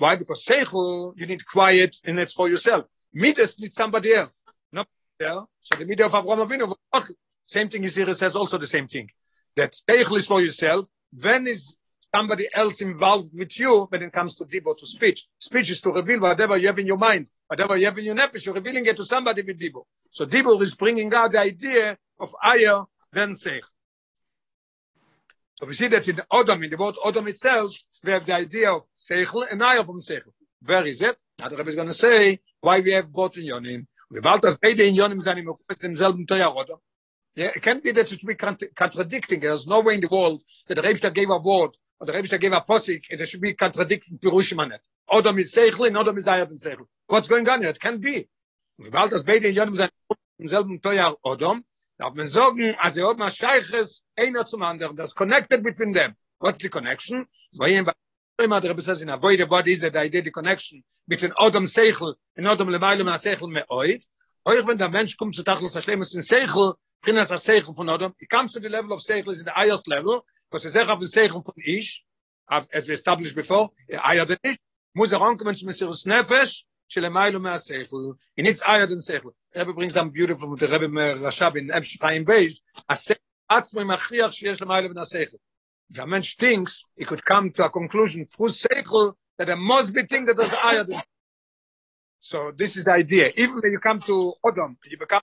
why? 0.00 0.16
Because 0.16 0.44
seichel 0.44 1.12
you 1.16 1.26
need 1.26 1.46
quiet 1.46 1.96
and 2.04 2.18
it's 2.18 2.32
for 2.32 2.48
yourself. 2.48 2.86
Midas 3.12 3.58
need 3.60 3.72
somebody 3.72 4.12
else. 4.14 4.42
No 4.72 4.84
so 5.20 5.46
the 5.78 5.84
midah 5.84 6.06
of 6.06 6.12
Avram 6.12 6.46
Avinu 6.46 6.74
same 7.46 7.68
thing 7.68 7.84
is 7.84 7.94
here 7.96 8.12
says 8.14 8.34
also 8.36 8.58
the 8.58 8.66
same 8.66 8.88
thing. 8.88 9.08
That 9.56 9.74
seichel 9.88 10.18
is 10.18 10.26
for 10.26 10.40
yourself. 10.40 10.86
When 11.12 11.46
is 11.46 11.76
somebody 12.14 12.48
else 12.52 12.80
involved 12.80 13.30
with 13.32 13.58
you 13.58 13.86
when 13.90 14.02
it 14.02 14.12
comes 14.12 14.36
to 14.36 14.44
dibo 14.44 14.76
to 14.76 14.86
speech? 14.86 15.28
Speech 15.38 15.70
is 15.70 15.80
to 15.82 15.90
reveal 15.92 16.20
whatever 16.20 16.56
you 16.56 16.68
have 16.68 16.78
in 16.78 16.86
your 16.86 16.98
mind 16.98 17.26
whatever 17.50 17.76
you 17.76 17.86
have 17.86 17.98
in 17.98 18.04
your 18.04 18.14
nefesh, 18.14 18.46
you're 18.46 18.54
revealing 18.54 18.86
it 18.86 18.96
to 18.96 19.04
somebody 19.04 19.42
with 19.42 19.58
Dibur. 19.58 19.82
So 20.10 20.24
Dibur 20.24 20.62
is 20.62 20.76
bringing 20.76 21.12
out 21.12 21.32
the 21.32 21.40
idea 21.40 21.98
of 22.20 22.32
higher 22.40 22.84
than 23.12 23.32
Seich. 23.32 23.62
So 25.60 25.66
we 25.66 25.74
see 25.74 25.88
that 25.88 26.08
in 26.08 26.16
Odom, 26.32 26.64
in 26.64 26.70
the 26.70 26.76
word 26.78 26.94
Odom 27.04 27.28
itself, 27.28 27.72
we 28.02 28.12
have 28.12 28.24
the 28.24 28.32
idea 28.32 28.72
of 28.72 28.84
Seichel 28.98 29.44
and 29.52 29.60
higher 29.60 29.84
from 29.84 30.00
Seichel. 30.00 30.32
Where 30.64 30.86
is 30.86 31.02
it? 31.02 31.18
Now 31.38 31.48
the 31.48 31.56
Rebbe 31.58 31.68
is 31.68 31.74
going 31.74 31.88
to 31.88 31.94
say 31.94 32.40
why 32.62 32.80
we 32.80 32.92
have 32.92 33.12
both 33.12 33.36
in 33.36 33.44
Yonim. 33.44 33.86
We 34.10 34.20
bald 34.20 34.42
as 34.46 34.56
beide 34.56 34.80
in 34.80 34.94
Yonim 34.94 35.20
sind 35.20 35.38
im 35.38 35.54
demselben 35.82 36.26
Teuer 36.26 36.56
Odom. 36.56 36.78
Yeah, 37.34 37.50
it 37.54 37.62
can't 37.62 37.84
be 37.84 37.90
that 37.92 38.10
it 38.10 38.18
should 38.18 38.26
be 38.26 38.36
contradicting. 38.36 39.40
There's 39.40 39.66
no 39.66 39.80
way 39.80 39.96
in 39.96 40.00
the 40.00 40.08
world 40.08 40.42
that 40.66 40.76
the 40.76 40.82
Rebbe 40.82 41.10
gave 41.10 41.28
a 41.28 41.36
word 41.36 41.76
or 42.00 42.06
the 42.06 42.14
Rebbe 42.14 42.38
gave 42.38 42.52
a 42.52 42.62
posik 42.62 43.02
and 43.10 43.20
it 43.20 43.28
should 43.28 43.42
be 43.42 43.52
contradicting 43.52 44.16
Pirushim 44.16 44.60
on 44.60 44.72
it. 44.72 44.80
Odom 45.10 45.38
is 45.38 45.52
Seichel 45.52 45.88
and 45.88 45.96
Odom 45.96 46.16
is 46.16 46.24
higher 46.24 46.46
than 46.46 46.56
Seichel. 46.56 46.86
What's 47.06 47.28
going 47.28 47.46
on 47.46 47.60
here? 47.60 47.68
It 47.68 47.80
can't 47.80 48.00
be. 48.00 48.26
Bald 48.90 49.10
das 49.10 49.24
beide 49.24 49.44
in 49.44 49.54
Jönem 49.54 49.74
sein 49.76 49.90
im 50.38 50.48
selben 50.48 50.80
Teuer 50.80 51.16
Odom, 51.22 51.64
darf 52.00 52.14
man 52.14 52.26
sagen, 52.26 52.74
als 52.78 52.96
er 52.96 53.08
oben 53.08 53.30
Scheiches 53.30 54.02
einer 54.16 54.46
zum 54.46 54.62
anderen, 54.62 54.96
das 54.96 55.14
connected 55.14 55.62
between 55.62 55.92
them. 55.92 56.16
What's 56.38 56.58
the 56.58 56.68
connection? 56.68 57.26
Weil 57.52 57.72
ihm 57.72 57.90
immer 58.38 58.60
der 58.60 58.70
Rebbe 58.70 59.02
in 59.02 59.10
avoid 59.10 59.50
what 59.50 59.66
is 59.66 59.82
it, 59.82 59.92
the 59.92 59.98
idea, 59.98 60.22
the 60.22 60.30
connection 60.30 60.82
between 61.06 61.32
Odom 61.34 61.66
Seichel 61.66 62.14
and 62.36 62.46
Odom 62.46 62.70
Lemailem 62.70 63.08
and 63.08 63.22
Seichel 63.22 63.48
Me'oid. 63.50 64.02
Euch, 64.46 64.66
wenn 64.66 64.78
der 64.78 64.88
Mensch 64.88 65.16
kommt 65.18 65.34
zu 65.34 65.42
Tachlis 65.42 65.74
Hashem, 65.74 66.00
ist 66.00 66.14
in 66.14 66.22
Seichel, 66.22 66.72
Prinas 67.02 67.28
Seichel 67.28 67.74
von 67.74 67.90
Odom, 67.90 68.14
he 68.18 68.26
comes 68.26 68.52
to 68.52 68.60
the 68.60 68.68
level 68.68 68.92
of 68.92 69.02
Seichel, 69.02 69.32
is 69.32 69.40
in 69.40 69.44
the 69.44 69.52
highest 69.52 69.86
level, 69.86 70.22
because 70.50 70.64
er 70.64 70.70
sagt 70.70 70.88
auf 70.88 71.00
den 71.00 71.08
Seichel 71.08 71.42
von 71.44 71.54
Ish, 71.56 72.02
as 72.48 72.88
we 72.88 72.94
established 72.94 73.36
before, 73.36 73.68
higher 73.92 74.24
than 74.24 74.38
Ish, 74.42 74.56
muss 74.94 75.12
er 75.12 75.20
ankommen 75.20 75.54
zu 75.54 75.66
Mesiris 75.66 76.06
Nefesh, 76.06 76.64
של 76.89 77.05
המיילו 77.05 77.39
מהשכל, 77.39 77.97
in 78.39 78.43
its 78.43 78.61
higher 78.61 78.87
than 78.87 79.01
שכל. 79.01 79.29
רבי 79.55 79.71
brings 79.71 79.93
them 79.93 80.09
beautiful, 80.09 80.57
the 80.57 80.67
רבי 80.67 80.85
רש"ב 81.21 81.53
in 81.57 81.77
אב 81.77 81.83
שפיים 81.83 82.25
בייס, 82.25 82.63
השכל 82.89 83.19
עצמו 83.49 83.85
מכריח 83.85 84.31
שיש 84.31 84.61
למיילו 84.61 84.89
מן 84.89 84.97
השכל. 84.97 85.37
the 85.89 86.05
man 86.05 86.21
thinks 86.21 86.83
he 86.97 87.05
could 87.05 87.23
come 87.23 87.51
to 87.51 87.63
a 87.65 87.69
conclusion 87.69 88.27
through 88.35 88.49
seichel 88.49 89.13
that 89.37 89.47
there 89.47 89.55
must 89.55 89.93
be 89.93 90.03
thing 90.05 90.25
that 90.25 90.39
is 90.39 90.49
higher 90.49 90.83
than 90.83 91.01
so 92.19 92.51
this 92.55 92.75
is 92.75 92.83
the 92.85 92.91
idea 92.91 93.31
even 93.37 93.55
when 93.61 93.71
you 93.71 93.79
come 93.79 93.99
to 93.99 94.33
Adam 94.47 94.77
you 94.85 94.97
become 94.97 95.21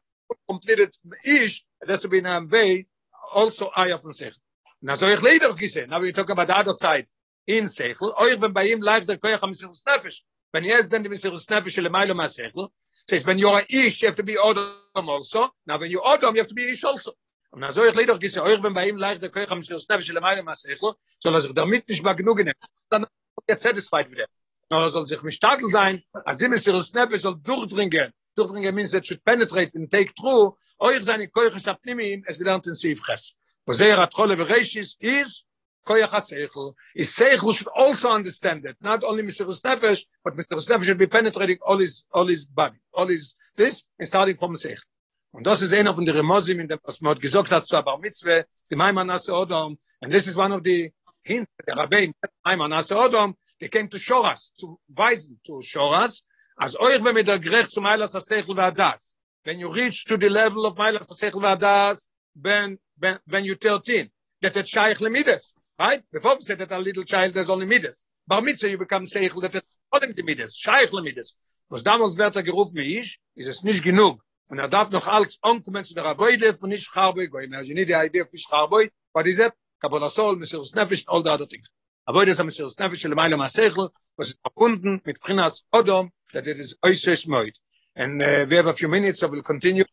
completed 0.49 0.91
ish 1.25 1.65
it 1.83 1.89
has 1.91 2.01
to 2.01 2.09
be 2.09 2.19
in 2.19 2.27
a 2.27 2.41
way 2.45 2.87
also 3.35 3.71
higher 3.75 3.99
from 3.99 4.13
seichel 4.13 4.39
now 4.81 4.95
so 4.95 5.09
ich 5.09 5.21
leider 5.21 5.53
gesehen 5.55 5.89
now 5.89 6.01
we 6.01 6.13
talk 6.13 6.31
about 6.31 6.47
the 6.47 6.57
other 6.57 6.73
side 6.73 7.07
in 7.47 7.65
seichel 7.67 8.15
euch 8.17 8.41
wenn 8.41 8.53
bei 8.53 8.67
ihm 8.67 8.83
leicht 8.83 9.09
der 9.09 9.19
koech 9.19 9.43
am 9.43 9.51
nefesh 9.51 10.23
Wenn 10.58 10.64
ihr 10.64 10.80
es 10.80 10.90
denn 10.90 11.04
die 11.04 11.10
nefesh 11.10 11.78
le 11.78 11.90
mailo 11.90 12.16
ma 12.16 12.28
seichel 12.28 12.70
says 13.08 13.24
when 13.28 13.38
you're 13.38 13.64
ish 13.70 14.02
you 14.02 14.08
have 14.08 14.16
to 14.16 14.24
be 14.24 14.36
Adam 14.40 15.10
also 15.10 15.50
now 15.68 15.78
when 15.80 15.92
you 15.92 16.02
Adam 16.04 16.36
you 16.36 16.42
have 16.42 16.50
to 16.50 16.56
be 16.56 16.64
ish 16.64 16.84
also 16.84 17.14
Und 17.52 17.62
dann 17.62 17.72
soll 17.72 17.88
ich 17.88 17.96
leider 17.96 18.18
gisse 18.18 18.42
euch 18.44 18.62
wenn 18.64 18.74
bei 18.74 18.90
ihm 18.90 18.98
leicht 18.98 19.22
der 19.22 19.30
Kirche 19.30 19.52
am 19.52 19.62
Schnell 19.62 19.80
של 19.80 20.20
meine 20.20 20.44
Masse, 20.44 20.76
soll 20.80 21.34
er 21.36 21.42
sich 21.42 21.54
damit 21.54 21.88
nicht 21.88 22.04
mal 22.04 22.14
genug 22.14 22.38
nehmen. 22.38 22.54
Dann 22.90 23.06
jetzt 23.48 23.64
satisfied 23.64 24.12
wieder. 24.12 24.26
Aber 24.70 24.84
er 24.84 24.90
soll 24.90 25.06
sich 25.06 25.22
mit 25.22 25.34
Stadel 25.34 25.68
sein, 25.68 26.04
als 26.26 26.38
dem 26.40 26.54
ist 26.54 26.68
der 26.68 26.80
soll 26.80 27.40
durchdringen. 27.40 28.12
Durchdringen 28.36 28.76
means 28.76 28.92
that 28.92 29.06
should 29.06 29.24
penetrate 29.24 29.72
and 29.76 29.90
take 29.90 30.12
through. 30.16 30.56
Euch 30.80 31.04
seine 31.04 31.30
statt 31.58 31.80
nimm 31.86 32.00
ihm, 32.00 32.24
es 32.28 32.38
wird 32.38 32.50
intensiv 32.50 33.02
ges. 33.06 33.34
Wo 33.66 33.74
sehr 33.74 33.98
hat 33.98 34.18
Rolle 34.18 34.36
Bereichis 34.36 34.98
ist 35.00 35.47
Koyach 35.88 36.10
HaSeichel, 36.10 36.74
is 36.96 37.10
Seichel 37.10 37.56
should 37.56 37.68
also 37.68 38.12
understand 38.12 38.66
it, 38.66 38.76
not 38.82 39.04
only 39.04 39.24
Mr. 39.24 39.46
Nefesh, 39.46 40.02
but 40.24 40.36
Mr. 40.36 40.54
Nefesh 40.58 40.86
should 40.86 40.98
be 40.98 41.08
penetrating 41.08 41.58
all 41.66 41.80
his, 41.80 42.06
all 42.12 42.28
his 42.28 42.46
body, 42.46 42.78
all 42.94 43.08
his, 43.08 43.36
this, 43.56 43.84
and 44.00 44.08
starting 44.08 44.38
from 44.38 44.54
Seichel. 44.56 44.84
Und 45.32 45.46
das 45.46 45.62
ist 45.62 45.74
einer 45.74 45.94
von 45.94 46.06
den 46.06 46.16
Remosim, 46.16 46.60
in 46.60 46.68
dem 46.68 46.80
was 46.84 47.02
man 47.02 47.20
gesagt 47.20 47.52
hat, 47.52 47.64
zu 47.64 47.78
Abar 47.78 48.00
Mitzwe, 48.00 48.46
die 48.70 48.76
Maiman 48.76 49.10
Ase 49.10 49.32
Odom, 49.32 49.78
and 50.02 50.12
this 50.12 50.26
is 50.26 50.36
one 50.36 50.52
of 50.52 50.64
the 50.64 50.92
hints, 51.24 51.52
the 51.66 51.76
Rabbein, 51.76 52.14
Maiman 52.46 52.76
Ase 52.76 52.96
Odom, 52.96 53.36
they 53.60 53.68
came 53.68 53.88
to 53.88 53.98
Shoras, 53.98 54.52
to 54.60 54.80
Weisen, 54.94 55.38
to 55.46 55.62
Shoras, 55.62 56.24
as 56.60 56.76
euch 56.80 57.04
wenn 57.04 57.14
mit 57.14 57.28
der 57.28 57.40
Gerecht 57.40 57.72
zum 57.72 57.86
Eilas 57.86 58.14
HaSeichel 58.14 58.56
Vadas, 58.56 59.14
when 59.44 59.60
you 59.60 59.72
reach 59.72 60.06
to 60.06 60.18
the 60.18 60.30
level 60.30 60.66
of 60.66 60.76
Eilas 60.78 61.08
HaSeichel 61.08 61.42
Vadas, 61.42 62.08
when, 62.42 62.80
when, 62.98 63.20
when 63.28 63.46
you're 63.46 63.58
13, 63.58 64.10
that 64.42 64.56
it's 64.56 64.70
Shaykh 64.70 64.98
Lemides, 65.00 65.54
right? 65.80 66.04
Before 66.12 66.36
we 66.36 66.42
said 66.42 66.60
that 66.60 66.72
a 66.72 66.80
little 66.80 67.04
child 67.04 67.36
has 67.36 67.50
only 67.50 67.66
Mides. 67.66 68.04
Bar 68.28 68.42
Mitzwe, 68.42 68.70
you 68.70 68.78
become 68.78 69.06
Seichel, 69.06 69.42
that 69.42 69.56
it's 69.56 69.68
only 69.92 70.24
Mides, 70.24 70.56
Shaykh 70.56 70.92
Lemides. 70.92 71.34
Was 71.70 71.84
damals 71.84 72.18
wird 72.18 72.36
er 72.36 72.44
gerufen 72.44 72.76
wie 72.76 73.00
ich, 73.00 73.20
ist 73.36 73.48
es 73.48 73.64
nicht 73.64 73.84
genug, 73.84 74.22
und 74.48 74.60
er 74.60 74.70
darf 74.70 74.90
noch 74.90 75.08
als 75.08 75.38
ankommen 75.42 75.84
zu 75.84 75.94
der 75.94 76.06
Rabbeide 76.06 76.54
von 76.54 76.70
nicht 76.70 76.90
Charboy 76.90 77.28
gehen. 77.28 77.54
Also 77.54 77.74
nicht 77.74 77.90
die 77.90 77.94
Idee 77.94 78.26
von 78.26 78.40
Charboy, 78.50 78.90
but 79.14 79.28
is 79.28 79.40
it? 79.40 79.54
Kabbalah 79.82 80.10
Sol, 80.10 80.38
Mr. 80.38 80.64
Snefish, 80.66 81.04
all 81.08 81.22
the 81.22 81.30
other 81.30 81.48
things. 81.48 81.68
Aber 82.06 82.26
das 82.26 82.40
ist 82.40 82.60
Mr. 82.60 82.70
Snefish, 82.70 83.04
le 83.04 83.16
Meile 83.16 83.36
Masechel, 83.36 83.90
was 84.16 84.30
ist 84.30 84.40
verbunden 84.42 85.02
mit 85.04 85.20
Prinas 85.20 85.66
Odom, 85.72 86.10
that 86.32 86.48
it 86.48 86.58
is 86.58 86.78
äußerst 86.82 87.28
moit. 87.28 87.58
And 87.96 88.24
uh, 88.24 88.46
we 88.48 88.56
have 88.56 88.68
a 88.68 88.74
few 88.74 88.88
minutes, 88.88 89.20
so 89.20 89.28
we'll 89.28 89.44
continue. 89.44 89.86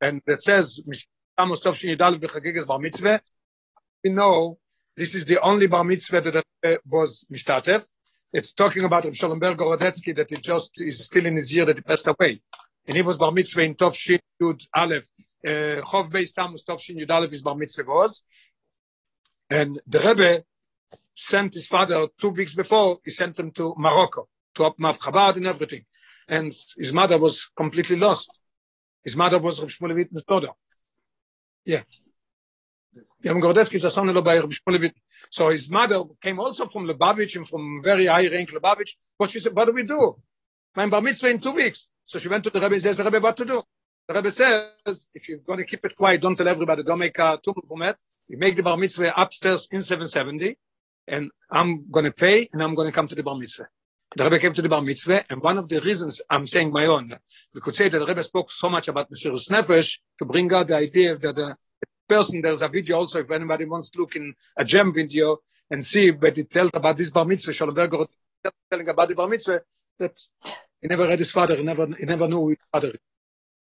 And 0.00 0.20
it 0.26 0.42
says, 0.42 0.82
Amos 1.38 1.62
Tov 1.62 1.74
Shin 1.74 1.96
Yidal 1.96 2.20
Bechagigas 2.20 2.66
Bar 2.66 2.78
Mitzvah. 2.78 3.20
We 4.04 4.10
know 4.10 4.58
this 4.96 5.14
is 5.14 5.24
the 5.24 5.40
only 5.40 5.66
Bar 5.66 5.84
Mitzvah 5.84 6.20
that 6.20 6.44
uh, 6.64 6.76
was 6.86 7.24
Mishtatev. 7.32 7.84
It's 8.32 8.52
talking 8.52 8.84
about 8.84 9.04
Reb 9.04 9.14
Shalom 9.14 9.38
Ber 9.38 9.54
Gorodetsky 9.54 10.14
that 10.16 10.32
it 10.32 10.42
just 10.42 10.80
is 10.80 11.04
still 11.04 11.26
in 11.26 11.36
his 11.36 11.54
year 11.54 11.64
that 11.66 11.76
he 11.76 11.82
passed 11.82 12.06
away. 12.06 12.40
and 12.86 12.96
he 12.96 13.02
was 13.02 13.18
bar 13.18 13.30
mitzvah 13.30 13.62
in 13.62 13.74
tov 13.74 13.94
shin 13.94 14.20
yud 14.40 14.60
aleph. 14.74 15.06
Uh, 15.46 15.80
chov 15.90 16.10
beis 16.10 16.32
tamus 16.32 16.64
tov 16.66 16.80
shin 16.80 16.96
yud 16.96 17.10
aleph 17.10 17.32
is 17.32 17.42
bar 17.42 17.54
mitzvah 17.54 17.84
was. 17.84 18.22
And 19.50 19.80
the 19.86 20.00
rebbe 20.00 20.44
sent 21.14 21.54
his 21.54 21.66
father 21.66 22.08
two 22.18 22.30
weeks 22.30 22.54
before 22.54 22.98
he 23.04 23.10
sent 23.10 23.38
him 23.38 23.50
to 23.52 23.74
morocco 23.76 24.28
to 24.54 24.64
open 24.64 24.84
up 24.86 24.98
chabad 24.98 25.36
and 25.36 25.46
everything. 25.46 25.84
And 26.28 26.52
his 26.76 26.92
mother 26.92 27.18
was 27.18 27.50
completely 27.56 27.96
lost. 27.96 28.30
His 29.04 29.16
mother 29.16 29.38
was 29.38 29.60
Reb 29.60 29.70
Shmulevit's 29.70 30.24
daughter. 30.24 30.52
Yeah 31.64 31.82
Is 33.24 33.84
a 33.84 33.90
son 33.90 34.08
of 34.08 34.92
so 35.30 35.48
his 35.50 35.70
mother 35.70 36.02
came 36.20 36.40
also 36.40 36.66
from 36.66 36.86
Lubavitch 36.86 37.36
and 37.36 37.48
from 37.48 37.80
very 37.82 38.06
high 38.06 38.28
rank 38.28 38.50
Lubavitch 38.50 38.96
but 39.18 39.30
she 39.30 39.40
said 39.40 39.54
what 39.54 39.66
do 39.66 39.72
we 39.72 39.84
do 39.84 40.16
my 40.74 40.86
bar 40.86 41.00
mitzvah 41.00 41.28
in 41.28 41.38
two 41.38 41.52
weeks 41.52 41.88
So 42.06 42.18
she 42.18 42.28
went 42.28 42.44
to 42.44 42.50
the 42.50 42.60
Rebbe 42.60 42.74
and 42.74 42.82
says, 42.82 42.96
the 42.98 43.04
Rebbe, 43.04 43.20
what 43.20 43.36
to 43.38 43.44
do? 43.46 43.62
The 44.06 44.14
Rebbe 44.14 44.30
says, 44.30 45.08
if 45.14 45.28
you're 45.28 45.38
going 45.38 45.60
to 45.60 45.64
keep 45.64 45.84
it 45.84 45.96
quiet, 45.96 46.20
don't 46.20 46.36
tell 46.36 46.48
everybody, 46.48 46.82
don't 46.82 46.98
make 46.98 47.18
a 47.18 47.38
tumult 47.42 47.66
from 47.66 47.82
it. 47.82 47.96
You 48.28 48.38
make 48.38 48.56
the 48.56 48.62
bar 48.62 48.76
mitzvah 48.76 49.18
upstairs 49.18 49.68
in 49.70 49.80
770, 49.80 50.58
and 51.08 51.30
I'm 51.50 51.90
going 51.90 52.04
to 52.04 52.12
pay, 52.12 52.48
and 52.52 52.62
I'm 52.62 52.74
going 52.74 52.88
to 52.88 52.92
come 52.92 53.08
to 53.08 53.14
the 53.14 53.22
bar 53.22 53.36
mitzvah. 53.36 53.68
The 54.14 54.24
Rebbe 54.24 54.38
came 54.40 54.52
to 54.52 54.62
the 54.62 54.68
bar 54.68 54.82
mitzvah, 54.82 55.24
and 55.30 55.40
one 55.40 55.56
of 55.56 55.68
the 55.70 55.80
reasons 55.80 56.20
I'm 56.28 56.46
saying 56.46 56.70
my 56.70 56.86
own, 56.86 57.14
we 57.54 57.60
could 57.60 57.74
say 57.74 57.88
that 57.88 57.98
the 57.98 58.04
Rebbe 58.04 58.22
spoke 58.22 58.52
so 58.52 58.68
much 58.68 58.88
about 58.88 59.10
Mesiris 59.10 59.48
Nefesh 59.48 59.98
to 60.18 60.24
bring 60.26 60.52
out 60.52 60.68
the 60.68 60.76
idea 60.76 61.16
that 61.16 61.34
the 61.34 61.56
person, 62.08 62.40
there's 62.40 62.62
a 62.62 62.68
video 62.68 62.98
also, 62.98 63.20
if 63.20 63.30
anybody 63.30 63.64
wants 63.64 63.90
to 63.90 64.00
look 64.00 64.16
in 64.16 64.34
a 64.56 64.64
JEM 64.64 64.92
video 64.92 65.38
and 65.70 65.84
see, 65.84 66.10
but 66.10 66.36
it 66.38 66.50
tells 66.50 66.70
about 66.74 66.96
this 66.96 67.10
bar 67.10 67.24
mitzvah, 67.24 67.52
Shalom 67.52 67.74
Berger 67.74 68.06
telling 68.70 68.88
about 68.88 69.08
the 69.08 69.14
bar 69.14 69.28
mitzvah, 69.28 69.62
that 69.98 70.18
He 70.82 70.88
never 70.88 71.06
read 71.06 71.20
his 71.20 71.30
father. 71.30 71.56
He 71.56 71.62
never, 71.62 71.86
he 71.86 72.04
never 72.04 72.26
knew 72.26 72.48
his 72.48 72.58
father. 72.72 72.92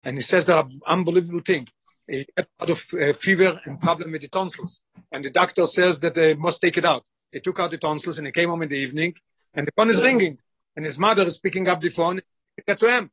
And 0.04 0.18
he 0.18 0.24
says 0.24 0.46
the 0.46 0.68
unbelievable 0.88 1.42
thing. 1.42 1.68
He 2.08 2.28
had 2.36 2.48
lot 2.60 2.70
of 2.72 2.86
uh, 2.94 3.14
fever 3.14 3.60
and 3.66 3.80
problem 3.80 4.12
with 4.12 4.22
the 4.22 4.28
tonsils. 4.28 4.82
And 5.12 5.24
the 5.24 5.30
doctor 5.30 5.66
says 5.66 6.00
that 6.02 6.16
they 6.16 6.34
must 6.34 6.62
take 6.62 6.78
it 6.78 6.86
out. 6.86 7.06
He 7.32 7.40
took 7.40 7.60
out 7.60 7.72
the 7.72 7.78
tonsils 7.78 8.18
and 8.18 8.28
he 8.28 8.34
came 8.34 8.50
home 8.50 8.64
in 8.64 8.70
the 8.70 8.76
evening 8.76 9.14
and 9.54 9.68
the 9.68 9.72
phone 9.76 9.90
is 9.90 10.02
ringing. 10.02 10.40
And 10.76 10.84
his 10.84 10.98
mother 10.98 11.26
is 11.26 11.38
picking 11.38 11.68
up 11.68 11.80
the 11.80 11.90
phone. 11.90 12.22
Get 12.68 12.80
to 12.80 12.90
him. 12.90 13.12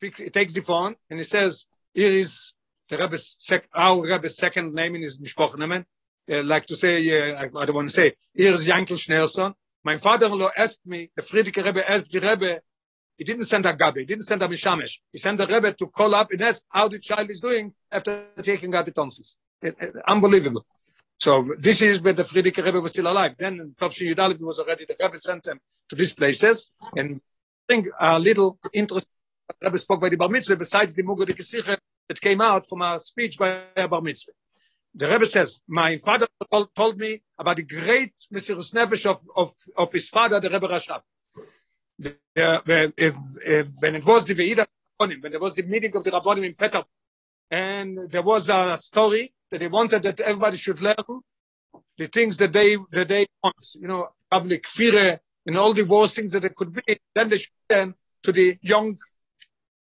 He 0.00 0.10
takes 0.30 0.52
the 0.52 0.62
phone 0.62 0.96
and 1.08 1.18
he 1.18 1.24
says, 1.24 1.66
here 1.94 2.12
is 2.12 2.52
the 2.90 2.96
Rebbe's 2.98 3.36
sec- 3.38 3.68
our 3.72 4.02
Rebbe's 4.02 4.36
second 4.36 4.74
name 4.74 4.96
in 4.96 5.02
his 5.02 5.18
Mishpochnemen. 5.18 5.84
Uh, 6.30 6.42
like 6.42 6.66
to 6.66 6.76
say, 6.76 6.94
uh, 7.32 7.36
I, 7.36 7.44
I 7.44 7.64
don't 7.64 7.74
want 7.74 7.88
to 7.88 7.94
say, 7.94 8.14
here 8.34 8.52
is 8.52 8.66
Yankel 8.66 8.98
Schneerson. 8.98 9.54
My 9.82 9.96
father-in-law 9.96 10.50
asked 10.56 10.80
me, 10.84 11.10
the 11.16 11.22
Frierdiker 11.22 11.64
Rebbe 11.64 11.88
asked 11.88 12.10
the 12.10 12.20
Rebbe, 12.20 12.60
He 13.16 13.24
didn't 13.24 13.46
send 13.46 13.66
a 13.66 13.74
Gabi. 13.74 14.00
He 14.00 14.04
didn't 14.04 14.24
send 14.24 14.42
a 14.42 14.48
Mishamesh. 14.48 14.98
He 15.12 15.18
sent 15.18 15.38
the 15.38 15.46
Rebbe 15.46 15.72
to 15.74 15.86
call 15.86 16.14
up 16.14 16.30
and 16.32 16.42
ask 16.42 16.62
how 16.68 16.88
the 16.88 16.98
child 16.98 17.30
is 17.30 17.40
doing 17.40 17.72
after 17.90 18.24
taking 18.42 18.74
out 18.74 18.84
the 18.84 18.92
tonsils. 18.92 19.36
It, 19.62 19.76
it, 19.80 19.94
unbelievable. 20.06 20.64
So 21.18 21.32
this 21.58 21.82
is 21.82 22.00
where 22.02 22.14
the 22.14 22.22
Frierdiker 22.22 22.64
Rebbe 22.64 22.80
was 22.80 22.92
still 22.92 23.08
alive. 23.08 23.32
Then 23.38 23.74
Tovshin 23.78 24.14
Yudalev 24.14 24.40
was 24.40 24.58
already, 24.58 24.84
the 24.86 24.96
Rebbe 25.00 25.18
sent 25.18 25.44
them 25.44 25.60
to 25.90 25.96
these 25.96 26.12
places. 26.12 26.70
And 26.96 27.20
I 27.68 27.72
think 27.72 27.86
a 27.98 28.18
little 28.18 28.58
interesting, 28.72 29.10
the 29.48 29.66
Rebbe 29.66 29.78
spoke 29.78 30.00
by 30.00 30.08
the 30.08 30.16
Bar 30.16 30.28
Mitzvah, 30.28 30.56
besides 30.56 30.94
the 30.94 31.02
Mugo 31.02 31.26
de 31.26 31.34
Kesiche 31.34 31.76
that 32.10 32.20
came 32.20 32.40
out 32.40 32.68
from 32.68 32.82
a 32.82 32.98
speech 32.98 33.38
by 33.38 33.62
a 33.76 33.86
Bar 33.86 34.00
Mitzvah. 34.00 34.32
The 34.96 35.06
Rebbe 35.06 35.26
says, 35.26 35.60
my 35.68 35.96
father 35.98 36.26
told, 36.74 36.98
me 36.98 37.22
about 37.38 37.54
the 37.54 37.62
great 37.62 38.14
Mesiris 38.34 38.72
Nefesh 38.74 39.06
of, 39.06 39.18
of, 39.36 39.52
of 39.76 39.92
his 39.92 40.08
father, 40.08 40.40
the 40.40 40.50
Rebbe 40.50 40.66
Rashab. 40.66 41.02
when 43.78 43.94
it 43.94 44.04
was 44.04 44.24
the 44.26 44.34
Veida 44.34 44.66
when 44.96 45.20
there 45.22 45.38
was 45.38 45.54
the 45.54 45.62
meeting 45.62 45.94
of 45.94 46.02
the 46.02 46.10
Rabbonim 46.10 46.44
in 46.44 46.54
Petar, 46.54 46.82
and 47.48 48.10
there 48.10 48.22
was 48.22 48.48
a 48.48 48.76
story 48.76 49.32
that 49.52 49.58
they 49.58 49.68
wanted 49.68 50.02
that 50.02 50.18
everybody 50.18 50.56
should 50.56 50.82
learn 50.82 50.96
the 51.96 52.08
things 52.08 52.36
that 52.38 52.52
they 52.52 52.76
that 52.90 53.06
they 53.06 53.26
want, 53.42 53.56
you 53.74 53.86
know, 53.86 54.08
public 54.32 54.66
fear 54.66 55.20
and 55.46 55.56
all 55.56 55.72
the 55.72 55.84
worst 55.84 56.16
things 56.16 56.32
that 56.32 56.44
it 56.44 56.56
could 56.56 56.72
be. 56.74 56.98
Then 57.14 57.28
they 57.28 57.38
should 57.38 57.52
learn 57.72 57.94
to 58.24 58.32
the 58.32 58.58
young, 58.62 58.98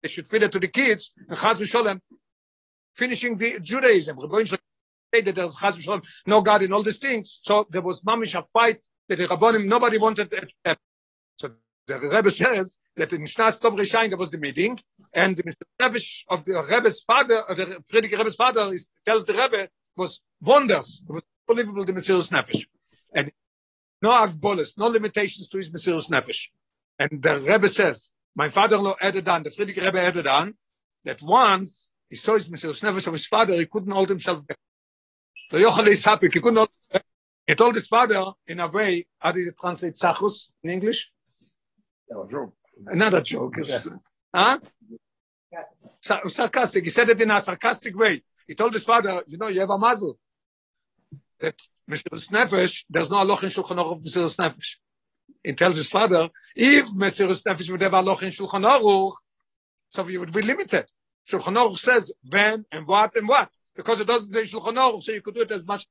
they 0.04 0.10
should 0.10 0.28
feed 0.28 0.44
it 0.44 0.52
to 0.52 0.60
the 0.60 0.68
kids, 0.68 1.14
and 1.30 1.38
Chaz 1.38 1.66
Shalom, 1.66 2.02
finishing 2.98 3.38
the 3.38 3.60
Judaism. 3.60 4.18
Going 4.18 4.48
to 4.48 4.60
say 5.14 5.22
that 5.22 5.36
there's 5.36 5.56
Chaz 5.56 5.80
Shalom, 5.80 6.02
no 6.26 6.42
God 6.42 6.62
in 6.64 6.74
all 6.74 6.84
these 6.84 7.00
things. 7.00 7.40
So 7.42 7.66
there 7.70 7.82
was 7.82 8.02
mamish 8.02 8.36
a 8.36 8.44
fight 8.52 8.80
that 9.08 9.18
the 9.18 9.28
Rabbonim, 9.28 9.66
nobody 9.66 9.98
wanted 9.98 10.32
to. 10.32 10.78
So 11.38 11.52
the 11.88 12.00
Rebbe 12.00 12.32
says 12.32 12.78
that 12.98 13.14
in 13.14 13.22
Shnas 13.22 13.62
Tov 13.62 13.78
Rishain 13.78 14.10
there 14.10 14.18
was 14.18 14.32
the 14.32 14.38
meeting, 14.38 14.80
and 15.14 15.38
the 15.38 15.56
Nefesh 15.82 16.24
of 16.30 16.44
the 16.44 16.62
Rebbe's 16.70 17.00
father, 17.02 17.44
the 17.50 17.84
Frierdiker 17.92 18.18
Rebbe's 18.18 18.36
father, 18.36 18.74
is, 18.74 18.92
tells 19.06 19.26
the 19.26 19.34
Rebbe 19.34 19.70
was 19.96 20.22
wonders. 20.42 21.02
It 21.08 21.14
was 21.14 21.24
unbelievable 21.48 21.86
the 21.86 21.94
Mesiris 21.94 22.30
Nefesh, 22.32 22.66
and 23.14 23.32
no 24.02 24.10
agbolis, 24.10 24.78
no 24.78 24.88
limitations 24.88 25.48
to 25.50 25.58
his 25.58 25.72
Mesiris 25.72 26.10
Nefesh. 26.10 26.50
And 27.00 27.22
the 27.22 27.40
Rebbe 27.40 27.70
says, 27.70 28.10
my 28.36 28.50
father-in-law 28.50 28.96
added 29.00 29.28
on, 29.28 29.44
the 29.44 29.52
Friedrich 29.52 29.78
Rebbe 29.78 30.00
added 30.00 30.28
on, 30.28 30.56
that 31.06 31.22
once 31.22 31.87
he 32.10 32.16
saw 32.16 32.34
his 32.34 32.48
Nefesh 32.50 33.08
of 33.08 33.14
his 33.14 33.26
father, 33.26 33.54
he 33.56 33.66
couldn't 33.66 33.92
hold 33.92 34.10
himself 34.10 34.46
back. 34.46 34.58
So 35.52 35.58
Yochel 35.58 35.88
is 35.88 36.04
happy, 36.04 36.30
he 36.32 36.40
couldn't 36.40 36.58
hold 36.58 36.70
He 37.46 37.56
told 37.56 37.76
his 37.76 37.88
father, 37.88 38.26
in 38.48 38.60
a 38.60 38.68
way, 38.68 39.06
how 39.20 39.32
do 39.32 39.40
you 39.40 39.52
translate 39.52 39.96
Sachus 39.96 40.50
in 40.64 40.70
English? 40.70 41.12
No, 42.10 42.28
joke. 42.28 42.54
Another 42.86 43.22
joke. 43.22 43.56
Yes. 43.58 43.88
Huh? 44.34 44.60
Sarcastic. 46.02 46.84
He 46.84 46.90
said 46.90 47.10
it 47.10 47.20
in 47.22 47.32
a 47.32 47.42
sarcastic 47.42 47.98
way. 47.98 48.24
He 48.48 48.56
told 48.56 48.74
his 48.74 48.84
father, 48.84 49.24
you 49.28 49.38
know, 49.38 49.48
you 49.48 49.60
have 49.62 49.70
a 49.70 49.78
muzzle. 49.78 50.18
that 51.40 51.56
Mesiris 51.90 52.30
Nefesh, 52.32 52.84
there's 52.90 53.10
no 53.10 53.18
aloch 53.18 53.44
in 53.44 53.50
Shulchan 53.50 53.78
Aruch 53.78 53.92
of 53.94 54.04
Mesiris 54.04 54.38
Nefesh. 54.38 54.76
He 55.44 55.54
tells 55.54 55.76
his 55.76 55.90
father, 55.90 56.30
if 56.56 56.88
Mesiris 56.90 57.44
Nefesh 57.44 57.70
would 57.70 57.82
have 57.82 57.94
a 57.94 58.02
aloch 58.02 58.24
in 58.24 58.30
Shulchan 58.30 58.66
Aruch, 58.66 59.14
so 59.90 60.08
you 60.08 60.20
would 60.20 60.34
be 60.34 60.42
limited. 60.42 60.86
Shulchan 61.30 61.56
Aruch 61.56 61.78
says 61.78 62.12
when 62.30 62.66
and 62.72 62.88
what 62.88 63.16
and 63.16 63.28
what. 63.28 63.50
Because 63.76 64.00
it 64.00 64.08
doesn't 64.08 64.30
say 64.30 64.42
Shulchan 64.42 64.76
Aruch, 64.76 65.04
so 65.04 65.12
you 65.12 65.22
could 65.22 65.36
do 65.36 65.42
it 65.42 65.52
as 65.52 65.66
much 65.66 65.86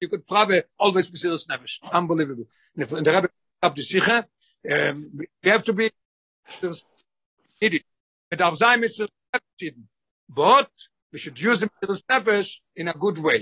you 0.00 0.08
could 0.08 0.26
probably 0.26 0.62
always 0.78 1.08
Mesiris 1.10 1.46
Nefesh. 1.46 1.74
Unbelievable. 1.92 2.46
And 2.74 2.82
if 2.84 2.92
in 2.92 3.04
the 3.04 3.12
Rebbe 3.12 3.28
up 3.62 3.76
the 3.76 3.82
Sikha, 3.82 4.26
um, 4.70 5.10
we 5.42 5.50
have 5.50 5.64
to 5.64 5.72
be 5.72 5.90
needy. 7.60 7.82
It 8.30 8.38
darf 8.38 8.56
sein 8.56 8.80
Nefesh. 8.80 9.08
But 10.28 10.70
we 11.12 11.18
should 11.18 11.38
use 11.40 11.60
the 11.60 11.70
Mesiris 11.70 12.02
Nefesh 12.10 12.56
in 12.76 12.88
a 12.88 12.94
good 12.94 13.18
way. 13.18 13.40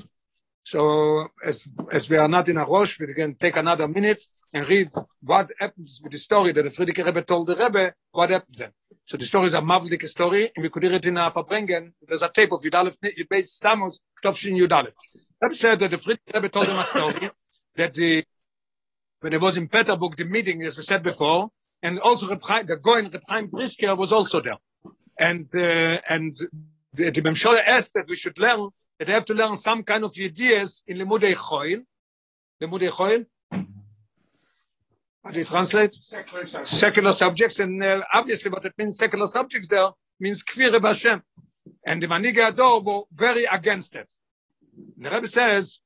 So 0.65 1.29
as 1.45 1.67
as 1.91 2.09
we 2.11 2.17
are 2.19 2.29
not 2.29 2.49
in 2.49 2.59
a 2.59 2.65
rush, 2.65 3.01
we 3.01 3.15
can 3.15 3.35
take 3.35 3.57
another 3.57 3.89
minute 3.89 4.23
and 4.53 4.69
read 4.69 4.91
what 5.23 5.51
happens 5.59 6.01
with 6.03 6.13
the 6.13 6.19
story 6.19 6.53
that 6.53 6.63
the 6.63 6.71
Frierdiker 6.71 7.07
Rebbe 7.07 7.23
told 7.23 7.47
the 7.47 7.57
Rebbe, 7.57 7.95
what 8.13 8.31
happened 8.31 8.57
then. 8.59 8.73
So 9.11 9.17
the 9.17 9.27
story 9.27 9.49
is 9.49 9.55
a 9.55 9.61
mavlik 9.61 10.09
story, 10.09 10.53
and 10.55 10.63
we 10.63 10.71
could 10.71 10.85
hear 10.85 10.93
it 10.93 11.05
in 11.05 11.17
a 11.17 11.33
Verbringen. 11.33 11.93
There's 12.07 12.23
a 12.23 12.29
tape 12.29 12.53
of 12.53 12.63
Yudalef, 12.63 12.95
Yudbeis 13.03 13.59
Stamos, 13.59 13.95
Ktopshin 14.23 14.55
Yudalef. 14.57 14.93
Rebbe 15.43 15.53
said 15.57 15.81
that 15.81 15.91
the 15.91 15.97
Frierdiker 15.97 16.35
Rebbe 16.35 16.49
told 16.49 16.69
him 16.69 16.79
a 16.79 16.87
story 16.87 17.29
that 17.75 17.93
the, 17.95 18.25
when 19.21 19.33
it 19.33 19.41
was 19.41 19.57
in 19.57 19.67
Peterburg, 19.67 20.17
the 20.17 20.25
meeting, 20.25 20.63
as 20.63 20.77
we 20.77 20.85
said 20.85 21.03
before, 21.03 21.51
and 21.83 21.99
also 21.99 22.29
the 22.29 22.79
Goin 22.81 23.11
Reb 23.11 23.23
Chaim 23.27 23.51
was 23.99 24.13
also 24.13 24.41
there. 24.43 24.59
And, 25.19 25.49
uh, 25.57 25.99
and 26.09 26.37
the, 26.95 27.11
the 27.11 27.21
Memshola 27.21 27.67
asked 27.67 27.95
that 27.95 28.07
we 28.09 28.15
should 28.15 28.39
learn 28.39 28.69
that 29.01 29.07
they 29.07 29.13
have 29.13 29.25
to 29.25 29.35
learn 29.35 29.57
some 29.57 29.83
kind 29.83 30.05
of 30.05 30.15
ideas 30.21 30.85
in 30.87 30.99
Limudei 30.99 31.35
Choil. 31.35 31.83
Limudei 32.63 32.91
Choil? 32.91 33.27
How 35.25 35.31
do 35.31 35.39
you 35.39 35.45
translate? 35.45 35.95
Secular 35.95 36.47
subjects. 36.47 36.71
Secular 36.71 37.13
subjects, 37.13 37.59
and 37.59 37.83
uh, 37.83 38.03
obviously 38.15 38.51
what 38.51 38.65
it 38.65 38.73
means 38.79 38.97
secular 38.97 39.27
subjects 39.27 39.69
there 39.69 39.91
means 40.19 40.43
Kvire 40.43 40.81
Bashem. 40.81 41.21
And 41.85 42.03
the 42.03 42.09
Manige 42.09 42.39
Ador 42.39 42.81
were 42.81 43.03
very 43.13 43.45
against 43.45 43.95
it. 43.95 44.11
The 44.97 45.11
Rebbe 45.11 45.29
says, 45.29 45.81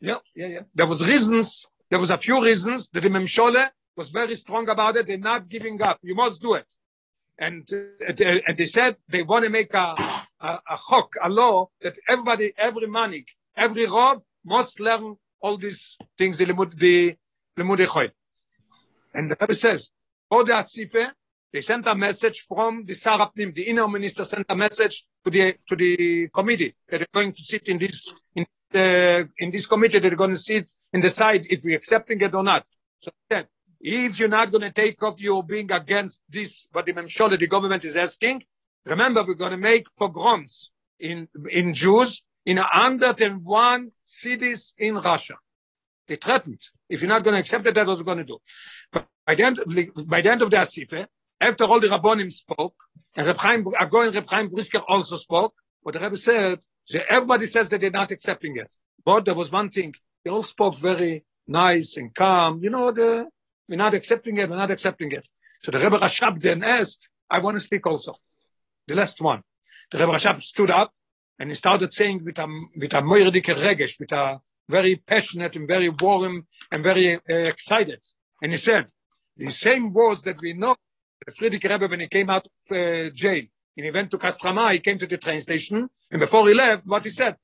yeah, 0.00 0.16
yeah, 0.34 0.46
yeah. 0.46 0.60
There 0.74 0.86
was 0.86 1.06
reasons, 1.06 1.66
there 1.90 1.98
was 1.98 2.10
a 2.10 2.18
few 2.18 2.44
reasons 2.44 2.88
that 2.88 3.02
the 3.02 3.08
Memshole 3.08 3.68
was 3.96 4.10
very 4.10 4.34
strong 4.34 4.68
about 4.68 4.96
it. 4.96 5.06
They're 5.06 5.18
not 5.18 5.48
giving 5.48 5.80
up. 5.82 5.98
You 6.02 6.14
must 6.14 6.40
do 6.42 6.54
it. 6.54 6.66
And, 7.38 7.68
uh, 7.72 8.24
and 8.46 8.56
they 8.56 8.64
said 8.64 8.96
they 9.08 9.22
want 9.22 9.44
to 9.44 9.50
make 9.50 9.74
a, 9.74 9.94
a, 10.40 10.48
a 10.70 10.78
chok, 10.88 11.14
a 11.22 11.28
law 11.28 11.68
that 11.82 11.96
everybody, 12.08 12.52
every 12.58 12.88
manik, 12.88 13.28
every 13.56 13.86
rov 13.86 14.22
must 14.44 14.80
learn 14.80 15.14
all 15.40 15.56
these 15.56 15.96
things, 16.16 16.36
the 16.36 16.46
the 16.76 17.16
And 19.14 19.30
the 19.30 19.36
Rebbe 19.40 19.54
says, 19.54 19.90
for 20.28 20.44
the 20.44 20.52
Asife, 20.52 21.10
they 21.52 21.62
sent 21.62 21.86
a 21.86 21.94
message 21.94 22.44
from 22.46 22.84
the 22.84 22.94
Sarapnim, 22.94 23.54
the 23.54 23.62
inner 23.62 23.88
minister 23.88 24.24
sent 24.24 24.46
a 24.48 24.54
message 24.54 25.06
to 25.24 25.30
the 25.30 25.54
to 25.68 25.76
the 25.76 26.28
committee 26.28 26.74
that 26.88 26.98
they're 26.98 27.06
going 27.12 27.32
to 27.32 27.42
sit 27.42 27.68
in 27.68 27.78
this 27.78 28.12
in 28.34 28.46
the 28.70 29.28
in 29.38 29.50
this 29.50 29.66
committee 29.66 29.98
they're 29.98 30.14
going 30.14 30.30
to 30.30 30.36
sit 30.36 30.70
and 30.92 31.02
decide 31.02 31.46
if 31.48 31.64
we're 31.64 31.76
accepting 31.76 32.20
it 32.20 32.34
or 32.34 32.42
not. 32.42 32.66
So 33.00 33.10
he 33.14 33.34
said, 33.34 33.46
if 33.80 34.18
you're 34.18 34.28
not 34.28 34.50
going 34.50 34.62
to 34.62 34.72
take 34.72 35.02
off 35.02 35.20
your 35.20 35.42
being 35.42 35.70
against 35.72 36.20
this, 36.28 36.66
what 36.72 36.84
the 36.84 36.92
Memshola, 36.92 37.38
the 37.38 37.46
government 37.46 37.84
is 37.84 37.96
asking, 37.96 38.42
remember 38.84 39.24
we're 39.24 39.34
going 39.34 39.52
to 39.52 39.56
make 39.56 39.86
pogroms 39.96 40.70
in 41.00 41.28
in 41.50 41.72
Jews 41.72 42.22
in 42.44 42.58
hundred 42.58 43.22
and 43.22 43.42
one 43.44 43.92
cities 44.04 44.74
in 44.76 44.96
Russia. 44.96 45.36
They 46.08 46.16
threatened. 46.16 46.60
If 46.88 47.02
you're 47.02 47.08
not 47.08 47.22
going 47.22 47.34
to 47.34 47.40
accept 47.40 47.66
it, 47.66 47.74
that 47.74 47.86
was 47.86 48.02
going 48.02 48.18
to 48.18 48.24
do. 48.24 48.38
But 48.92 49.06
by 49.26 49.34
the 49.34 49.44
end, 49.44 49.60
by 50.08 50.22
the 50.22 50.30
end 50.30 50.42
of 50.42 50.50
the 50.50 50.56
Asife, 50.56 51.06
after 51.40 51.64
all 51.64 51.80
the 51.80 51.88
Rabbonim 51.88 52.30
spoke, 52.32 52.74
and 53.14 53.26
Reb 53.26 53.36
Chaim, 53.36 53.64
Agoy 53.64 54.14
Reb 54.14 54.26
Chaim 54.28 54.48
Brisker 54.48 54.80
also 54.88 55.16
spoke, 55.16 55.54
what 55.82 55.92
the 55.92 56.00
Rebbe 56.00 56.16
said, 56.16 56.60
everybody 57.08 57.46
says 57.46 57.68
that 57.68 57.80
they're 57.80 57.90
not 57.90 58.10
accepting 58.10 58.56
it. 58.56 58.74
But 59.04 59.26
there 59.26 59.34
was 59.34 59.52
one 59.52 59.70
thing, 59.70 59.94
they 60.24 60.30
all 60.30 60.42
spoke 60.42 60.78
very 60.78 61.24
nice 61.46 61.96
and 61.96 62.14
calm. 62.14 62.60
You 62.62 62.70
know, 62.70 62.90
the, 62.90 63.26
we're 63.68 63.76
not 63.76 63.94
accepting 63.94 64.38
it, 64.38 64.48
we're 64.48 64.56
not 64.56 64.70
accepting 64.70 65.12
it. 65.12 65.26
So 65.62 65.72
the 65.72 65.78
Rebbe 65.78 65.98
Rashab 65.98 66.40
then 66.40 66.64
asked, 66.64 67.08
I 67.30 67.40
want 67.40 67.56
to 67.56 67.60
speak 67.60 67.86
also. 67.86 68.14
The 68.86 68.94
last 68.94 69.20
one. 69.20 69.42
The 69.90 69.98
Rebbe 69.98 70.12
Rashab 70.12 70.40
stood 70.40 70.70
up 70.70 70.92
and 71.38 71.50
he 71.50 71.54
started 71.54 71.92
saying 71.92 72.24
with 72.24 72.38
a, 72.38 72.46
with 72.76 72.94
a 72.94 73.02
moirdike 73.02 73.54
regesh, 73.54 73.98
with 74.00 74.12
a 74.12 74.40
very 74.68 74.96
passionate 74.96 75.56
and 75.56 75.66
very 75.66 75.88
warm 75.88 76.46
and 76.72 76.82
very 76.82 77.14
uh, 77.14 77.20
excited. 77.28 78.00
And 78.42 78.52
he 78.52 78.58
said, 78.58 78.86
the 79.36 79.52
same 79.52 79.92
words 79.92 80.22
that 80.22 80.40
we 80.40 80.52
know, 80.52 80.76
Frierdiker 81.30 81.70
Rebbe, 81.70 81.88
when 81.88 82.00
he 82.00 82.08
came 82.08 82.30
out 82.30 82.46
of 82.46 82.76
uh, 82.76 83.10
jail, 83.10 83.44
and 83.76 83.84
he 83.84 83.90
went 83.90 84.10
to 84.10 84.18
Kostroma, 84.18 84.72
he 84.72 84.80
came 84.80 84.98
to 84.98 85.06
the 85.06 85.16
train 85.16 85.38
station, 85.38 85.88
and 86.10 86.20
before 86.20 86.48
he 86.48 86.54
left, 86.54 86.86
what 86.86 87.04
he 87.04 87.10
said? 87.10 87.36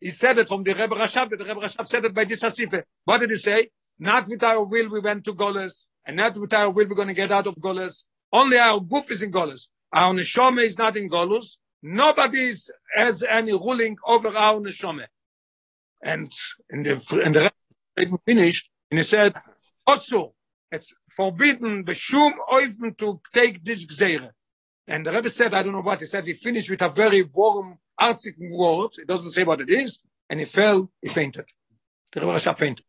He 0.00 0.08
said 0.08 0.38
it 0.38 0.48
from 0.48 0.62
the 0.64 0.74
Rebbe 0.74 0.94
Rashab, 0.94 1.30
the 1.30 1.44
Rebbe 1.44 1.60
Rashab 1.60 1.86
said 1.86 2.04
it 2.04 2.14
by 2.14 2.24
this 2.24 2.40
Asife. 2.40 2.82
What 3.04 3.18
did 3.18 3.30
he 3.30 3.36
say? 3.36 3.70
Not 3.98 4.26
with 4.28 4.42
our 4.42 4.64
will 4.64 4.88
we 4.90 5.00
went 5.00 5.24
to 5.24 5.34
Goles, 5.34 5.88
and 6.06 6.16
not 6.16 6.36
with 6.36 6.52
our 6.52 6.70
will 6.70 6.88
we're 6.88 6.94
going 6.94 7.08
to 7.08 7.14
get 7.14 7.30
out 7.30 7.46
of 7.46 7.60
Goles. 7.60 8.04
Only 8.32 8.58
our 8.58 8.80
goof 8.80 9.10
is 9.10 9.22
in 9.22 9.30
Goles. 9.30 9.68
Our 9.92 10.14
Neshome 10.14 10.64
is 10.64 10.78
not 10.78 10.96
in 10.96 11.08
Goles. 11.08 11.58
Nobody 11.82 12.52
has 12.94 13.22
any 13.22 13.52
ruling 13.52 13.96
over 14.06 14.28
our 14.36 14.60
Neshome. 14.60 15.04
And 16.02 16.32
in 16.70 16.82
the, 16.82 17.22
in 17.24 17.32
the 17.32 18.18
finished, 18.26 18.70
and 18.90 18.98
he 18.98 19.04
said, 19.04 19.34
also, 19.86 20.34
it's 20.70 20.92
forbidden 21.10 21.84
b'shum 21.84 22.32
oifen 22.50 22.96
to 22.98 23.20
take 23.32 23.64
this 23.64 23.86
gzeire. 23.86 24.30
And 24.88 25.06
the 25.06 25.12
Rebbe 25.12 25.30
said, 25.30 25.54
I 25.54 25.62
don't 25.62 25.72
know 25.72 25.82
what 25.82 26.00
he 26.00 26.06
said. 26.06 26.24
He 26.24 26.34
finished 26.34 26.70
with 26.70 26.82
a 26.82 26.88
very 26.88 27.22
warm, 27.22 27.78
artsy 28.00 28.32
word. 28.50 28.90
It 28.98 29.06
doesn't 29.06 29.30
say 29.30 29.44
what 29.44 29.60
it 29.60 29.70
is. 29.70 30.00
And 30.28 30.40
he 30.40 30.46
fell, 30.46 30.90
he 31.00 31.08
fainted. 31.08 31.48
The 32.12 32.20
Rebbe 32.20 32.32
Rashab 32.32 32.58
fainted. 32.58 32.84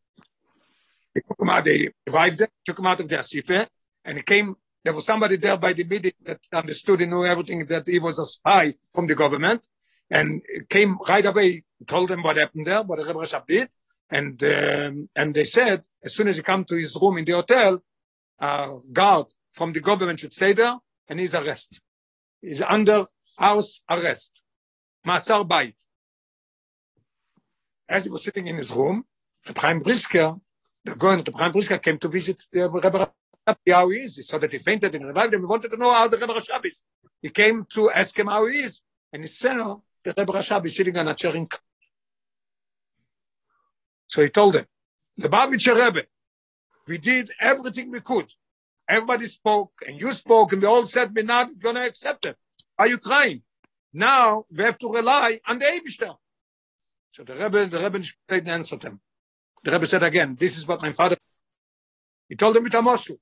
They 1.14 1.22
took 1.22 1.40
him 1.40 1.50
out, 1.50 1.64
they 1.64 1.90
revived 2.08 2.42
him, 2.42 2.48
took 2.66 2.80
him 2.80 2.88
out 2.88 3.00
of 3.00 3.08
the 3.08 3.18
Asife, 3.18 3.68
and 4.04 4.18
he 4.18 4.24
came, 4.24 4.56
there 4.84 4.94
was 4.94 5.06
somebody 5.06 5.36
there 5.38 5.58
by 5.58 5.74
the 5.74 5.84
meeting 5.84 6.14
that 6.26 6.40
understood 6.52 7.02
and 7.02 7.12
knew 7.12 7.24
everything, 7.26 7.66
that 7.68 7.86
he 7.86 8.00
was 8.00 8.18
a 8.18 8.26
spy 8.26 8.74
from 8.92 9.06
the 9.08 9.16
government, 9.16 9.66
and 10.10 10.42
came 10.70 10.98
right 11.08 11.26
away, 11.26 11.64
told 11.88 12.10
them 12.10 12.24
what 12.24 12.38
happened 12.38 12.68
there, 12.68 12.82
what 12.82 13.00
the 13.00 13.06
Rebbe 13.06 13.20
Rashab 13.20 13.48
did, 13.48 13.70
and 14.10 14.42
um, 14.44 15.10
and 15.16 15.34
they 15.34 15.46
said 15.46 15.86
as 16.04 16.14
soon 16.16 16.28
as 16.28 16.38
he 16.38 16.44
come 16.44 16.66
to 16.66 16.76
his 16.76 16.96
room 17.02 17.18
in 17.18 17.26
the 17.26 17.34
hotel, 17.34 17.82
a 18.40 18.78
guard 18.92 19.28
from 19.52 19.74
the 19.74 19.80
government 19.80 20.20
should 20.20 20.32
stay 20.32 20.54
there, 20.54 20.78
and 21.08 21.20
he's 21.20 21.36
arrested. 21.36 21.80
He's 22.42 22.62
under 22.62 23.08
house 23.38 23.82
arrest, 23.90 24.32
masar 25.08 25.48
bait. 25.48 25.76
As 27.88 28.04
he 28.06 28.10
was 28.10 28.24
sitting 28.24 28.48
in 28.48 28.58
his 28.58 28.72
room, 28.72 29.06
the 29.46 29.54
Prime 29.54 29.80
Brisker, 29.80 30.36
the 30.86 30.96
Goen, 30.96 31.24
the 31.24 31.32
Chaim 31.32 31.52
Brisker 31.52 31.78
came 31.78 31.98
to 32.00 32.08
visit 32.08 32.42
the 32.52 32.70
Rebbe 32.70 32.90
Rashab, 32.90 33.58
how 33.70 33.90
he 33.90 33.98
is. 34.00 34.16
He 34.16 34.22
saw 34.22 34.38
that 34.38 34.52
he 34.52 34.58
fainted 34.58 34.96
and 34.96 35.06
revived 35.06 35.34
him. 35.34 35.42
He 35.42 35.46
wanted 35.46 35.72
to 35.72 35.78
know 35.78 35.94
how 35.94 36.08
the 36.08 36.18
Rebbe 36.18 36.34
Rashab 36.34 36.66
is. 36.66 36.82
He 37.22 37.30
came 37.30 37.66
to 37.74 37.92
ask 37.92 38.18
him 38.18 38.28
how 38.28 38.48
he 38.48 38.62
is, 38.62 38.82
and 39.12 39.24
he 39.24 39.28
saw 39.28 39.80
the 40.04 40.14
Rebbe 40.18 40.32
Rashab 40.34 40.66
is 40.66 40.76
sitting 40.76 40.98
on 40.98 41.08
a 41.08 41.14
chair 41.14 41.36
in 41.36 41.48
so 44.14 44.22
he 44.22 44.30
told 44.30 44.54
them, 44.54 44.66
the 45.18 45.28
Lubavitcher 45.28 45.74
Rebbe, 45.74 46.06
we 46.88 47.00
did 47.00 47.32
everything 47.40 47.90
we 47.90 48.00
could. 48.00 48.28
Everybody 48.88 49.26
spoke, 49.26 49.72
and 49.88 50.00
you 50.00 50.14
spoke, 50.14 50.54
and 50.54 50.62
we 50.62 50.68
all 50.68 50.86
said 50.86 51.16
we're 51.16 51.24
not 51.24 51.48
going 51.60 51.74
to 51.74 51.86
accept 51.88 52.28
it. 52.28 52.38
Are 52.78 52.88
you 52.88 53.00
crying? 53.00 53.42
Now 53.92 54.46
we 54.52 54.64
have 54.66 54.78
to 54.78 54.88
rely 54.88 55.40
on 55.48 55.58
the 55.58 55.66
Eibishter. 55.66 56.16
So 57.14 57.24
the 57.24 57.34
Rebbe, 57.34 57.68
the 57.70 57.80
Rebbe 57.80 58.06
didn't 58.30 58.50
answer 58.50 58.76
them. 58.76 59.02
The 59.64 59.72
Rebbe 59.72 59.88
said 59.88 60.04
again, 60.04 60.36
this 60.40 60.58
is 60.60 60.68
what 60.68 60.84
my 60.84 60.92
father. 60.92 61.18
He 62.30 62.36
told 62.36 62.56
them 62.56 62.66
with 62.66 62.76
a 62.76 62.82
moshel. 62.82 63.18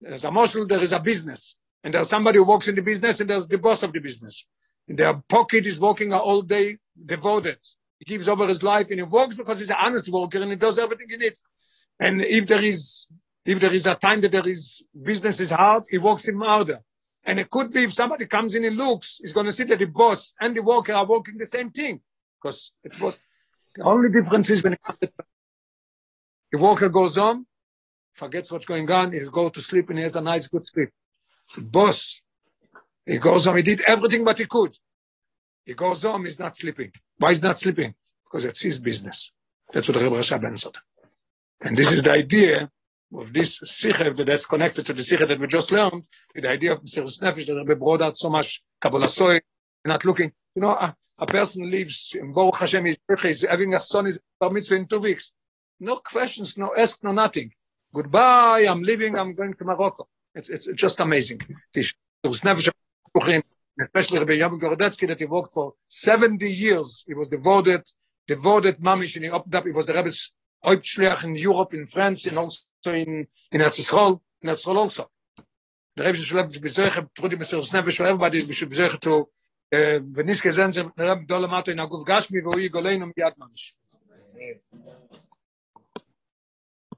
There's 0.00 0.24
a 0.24 0.28
moshel, 0.28 0.66
there 0.66 0.80
is 0.80 0.92
a 0.92 1.00
business, 1.00 1.56
and 1.84 1.92
there's 1.92 2.08
somebody 2.08 2.38
who 2.38 2.44
works 2.44 2.68
in 2.68 2.74
the 2.74 2.80
business, 2.80 3.20
and 3.20 3.28
there's 3.28 3.46
the 3.46 3.58
boss 3.58 3.82
of 3.82 3.92
the 3.92 4.00
business. 4.00 4.46
In 4.88 4.96
their 4.96 5.12
pocket 5.28 5.66
is 5.66 5.78
working 5.78 6.14
all 6.14 6.40
day, 6.40 6.78
devoted. 7.04 7.58
He 8.02 8.14
gives 8.14 8.26
over 8.26 8.48
his 8.48 8.64
life 8.64 8.90
and 8.90 8.98
he 8.98 9.04
works 9.04 9.36
because 9.36 9.60
he's 9.60 9.70
an 9.70 9.76
honest 9.78 10.08
worker 10.08 10.38
and 10.38 10.50
he 10.50 10.56
does 10.56 10.76
everything 10.76 11.06
he 11.08 11.16
needs. 11.16 11.44
And 12.00 12.20
if 12.20 12.48
there 12.48 12.60
is 12.62 13.06
if 13.44 13.60
there 13.60 13.72
is 13.72 13.86
a 13.86 13.94
time 13.94 14.20
that 14.22 14.32
there 14.32 14.48
is 14.48 14.82
business 15.00 15.38
is 15.38 15.50
hard, 15.50 15.84
he 15.88 15.98
works 15.98 16.26
in 16.26 16.36
harder. 16.40 16.80
And 17.24 17.38
it 17.38 17.48
could 17.48 17.72
be 17.72 17.84
if 17.84 17.92
somebody 17.92 18.26
comes 18.26 18.56
in 18.56 18.64
and 18.64 18.76
looks, 18.76 19.18
he's 19.22 19.32
going 19.32 19.46
to 19.46 19.52
see 19.52 19.62
that 19.64 19.78
the 19.78 19.84
boss 19.84 20.34
and 20.40 20.52
the 20.56 20.64
worker 20.64 20.94
are 20.94 21.06
working 21.06 21.38
the 21.38 21.46
same 21.46 21.70
thing. 21.70 22.00
Because 22.42 22.72
it's 22.82 22.98
what 22.98 23.16
the 23.76 23.84
only 23.84 24.10
difference 24.10 24.50
is 24.50 24.64
when 24.64 24.76
the 24.98 26.58
worker 26.58 26.88
goes 26.88 27.16
on, 27.16 27.46
forgets 28.14 28.50
what's 28.50 28.64
going 28.64 28.90
on, 28.90 29.12
he'll 29.12 29.30
go 29.30 29.48
to 29.48 29.62
sleep 29.62 29.90
and 29.90 29.98
he 29.98 30.02
has 30.02 30.16
a 30.16 30.20
nice 30.20 30.48
good 30.48 30.66
sleep. 30.66 30.88
The 31.54 31.62
boss, 31.62 32.20
he 33.06 33.18
goes 33.18 33.46
on, 33.46 33.56
he 33.58 33.62
did 33.62 33.82
everything 33.82 34.24
what 34.24 34.38
he 34.38 34.46
could. 34.46 34.76
He 35.64 35.74
goes 35.74 36.02
home, 36.02 36.24
he's 36.24 36.38
not 36.38 36.56
sleeping. 36.56 36.92
Why 37.18 37.30
is 37.30 37.42
not 37.42 37.58
sleeping? 37.58 37.94
Because 38.24 38.44
it's 38.44 38.60
his 38.60 38.78
business. 38.78 39.32
That's 39.72 39.88
what 39.88 39.96
Rebbe 39.96 40.16
Rasha 40.16 40.40
Ben 40.40 40.56
said. 40.56 40.72
And 41.60 41.76
this 41.76 41.92
is 41.92 42.02
the 42.02 42.12
idea 42.12 42.70
of 43.14 43.32
this 43.32 43.60
sikha 43.62 44.12
that's 44.12 44.46
connected 44.46 44.86
to 44.86 44.92
the 44.92 45.02
sikha 45.02 45.26
that 45.26 45.38
we 45.38 45.46
just 45.46 45.70
learned, 45.70 46.06
the 46.34 46.48
idea 46.48 46.72
of 46.72 46.82
Mesiris 46.82 47.20
Nefesh 47.20 47.46
that 47.46 47.54
Rebbe 47.54 47.76
brought 47.76 48.02
out 48.02 48.16
so 48.16 48.30
much 48.30 48.62
Kabbalah 48.80 49.08
Soy, 49.08 49.40
not 49.84 50.04
looking. 50.04 50.32
You 50.54 50.62
know, 50.62 50.70
a, 50.70 50.96
a 51.18 51.26
person 51.26 51.70
lives 51.70 52.12
in 52.18 52.32
Baruch 52.32 52.56
Hashem, 52.56 52.86
he's, 52.86 52.98
he's 53.22 53.46
having 53.46 53.74
a 53.74 53.80
son, 53.80 54.06
is 54.06 54.18
bar 54.40 54.50
mitzvah 54.50 54.74
in 54.76 54.86
two 54.86 54.98
weeks. 54.98 55.32
No 55.78 55.96
questions, 55.96 56.58
no 56.58 56.72
ask, 56.76 57.02
no 57.04 57.12
nothing. 57.12 57.52
Goodbye, 57.94 58.66
I'm 58.68 58.82
leaving, 58.82 59.18
I'm 59.18 59.34
going 59.34 59.54
to 59.54 59.64
Morocco. 59.64 60.08
It's, 60.34 60.48
it's 60.48 60.66
just 60.72 60.98
amazing. 61.00 61.40
Especially 63.80 64.18
Rabbi 64.18 64.34
Yom 64.34 64.60
Gorodetsky 64.60 65.08
that 65.08 65.18
he 65.18 65.24
worked 65.24 65.52
for 65.52 65.74
70 65.88 66.50
years. 66.50 67.04
He 67.06 67.14
was 67.14 67.28
devoted, 67.28 67.82
devoted 68.26 68.78
mamish, 68.78 69.16
and 69.16 69.24
he 69.24 69.30
opened 69.30 69.54
up. 69.54 69.64
He 69.64 69.72
was 69.72 69.86
the 69.86 69.94
Rebbe's 69.94 70.32
Oibschleach 70.64 71.24
in 71.24 71.36
Europe, 71.36 71.74
in 71.74 71.86
France, 71.86 72.26
and 72.26 72.38
also 72.38 72.60
in, 72.86 73.26
in 73.50 73.60
Erzisrol, 73.60 74.20
in 74.42 74.50
Erzisrol 74.50 74.76
also. 74.76 75.10
The 75.96 76.04
Rebbe 76.04 76.18
should 76.18 76.38
have 76.38 76.48
bezoiche, 76.48 77.08
Trudi 77.14 77.36
Mr. 77.36 77.62
Snevesh, 77.62 77.96
for 77.96 78.06
everybody 78.06 78.50
should 78.52 79.02
to, 79.02 79.28
wenn 79.70 80.26
nicht 80.26 80.42
gesehen 80.42 80.70
sind, 80.70 80.92
Rebbe 80.98 81.26
Dolamato 81.26 81.70
in 81.70 81.80
Aguf 81.80 82.04
Gashmi, 82.04 82.42
wo 82.44 82.52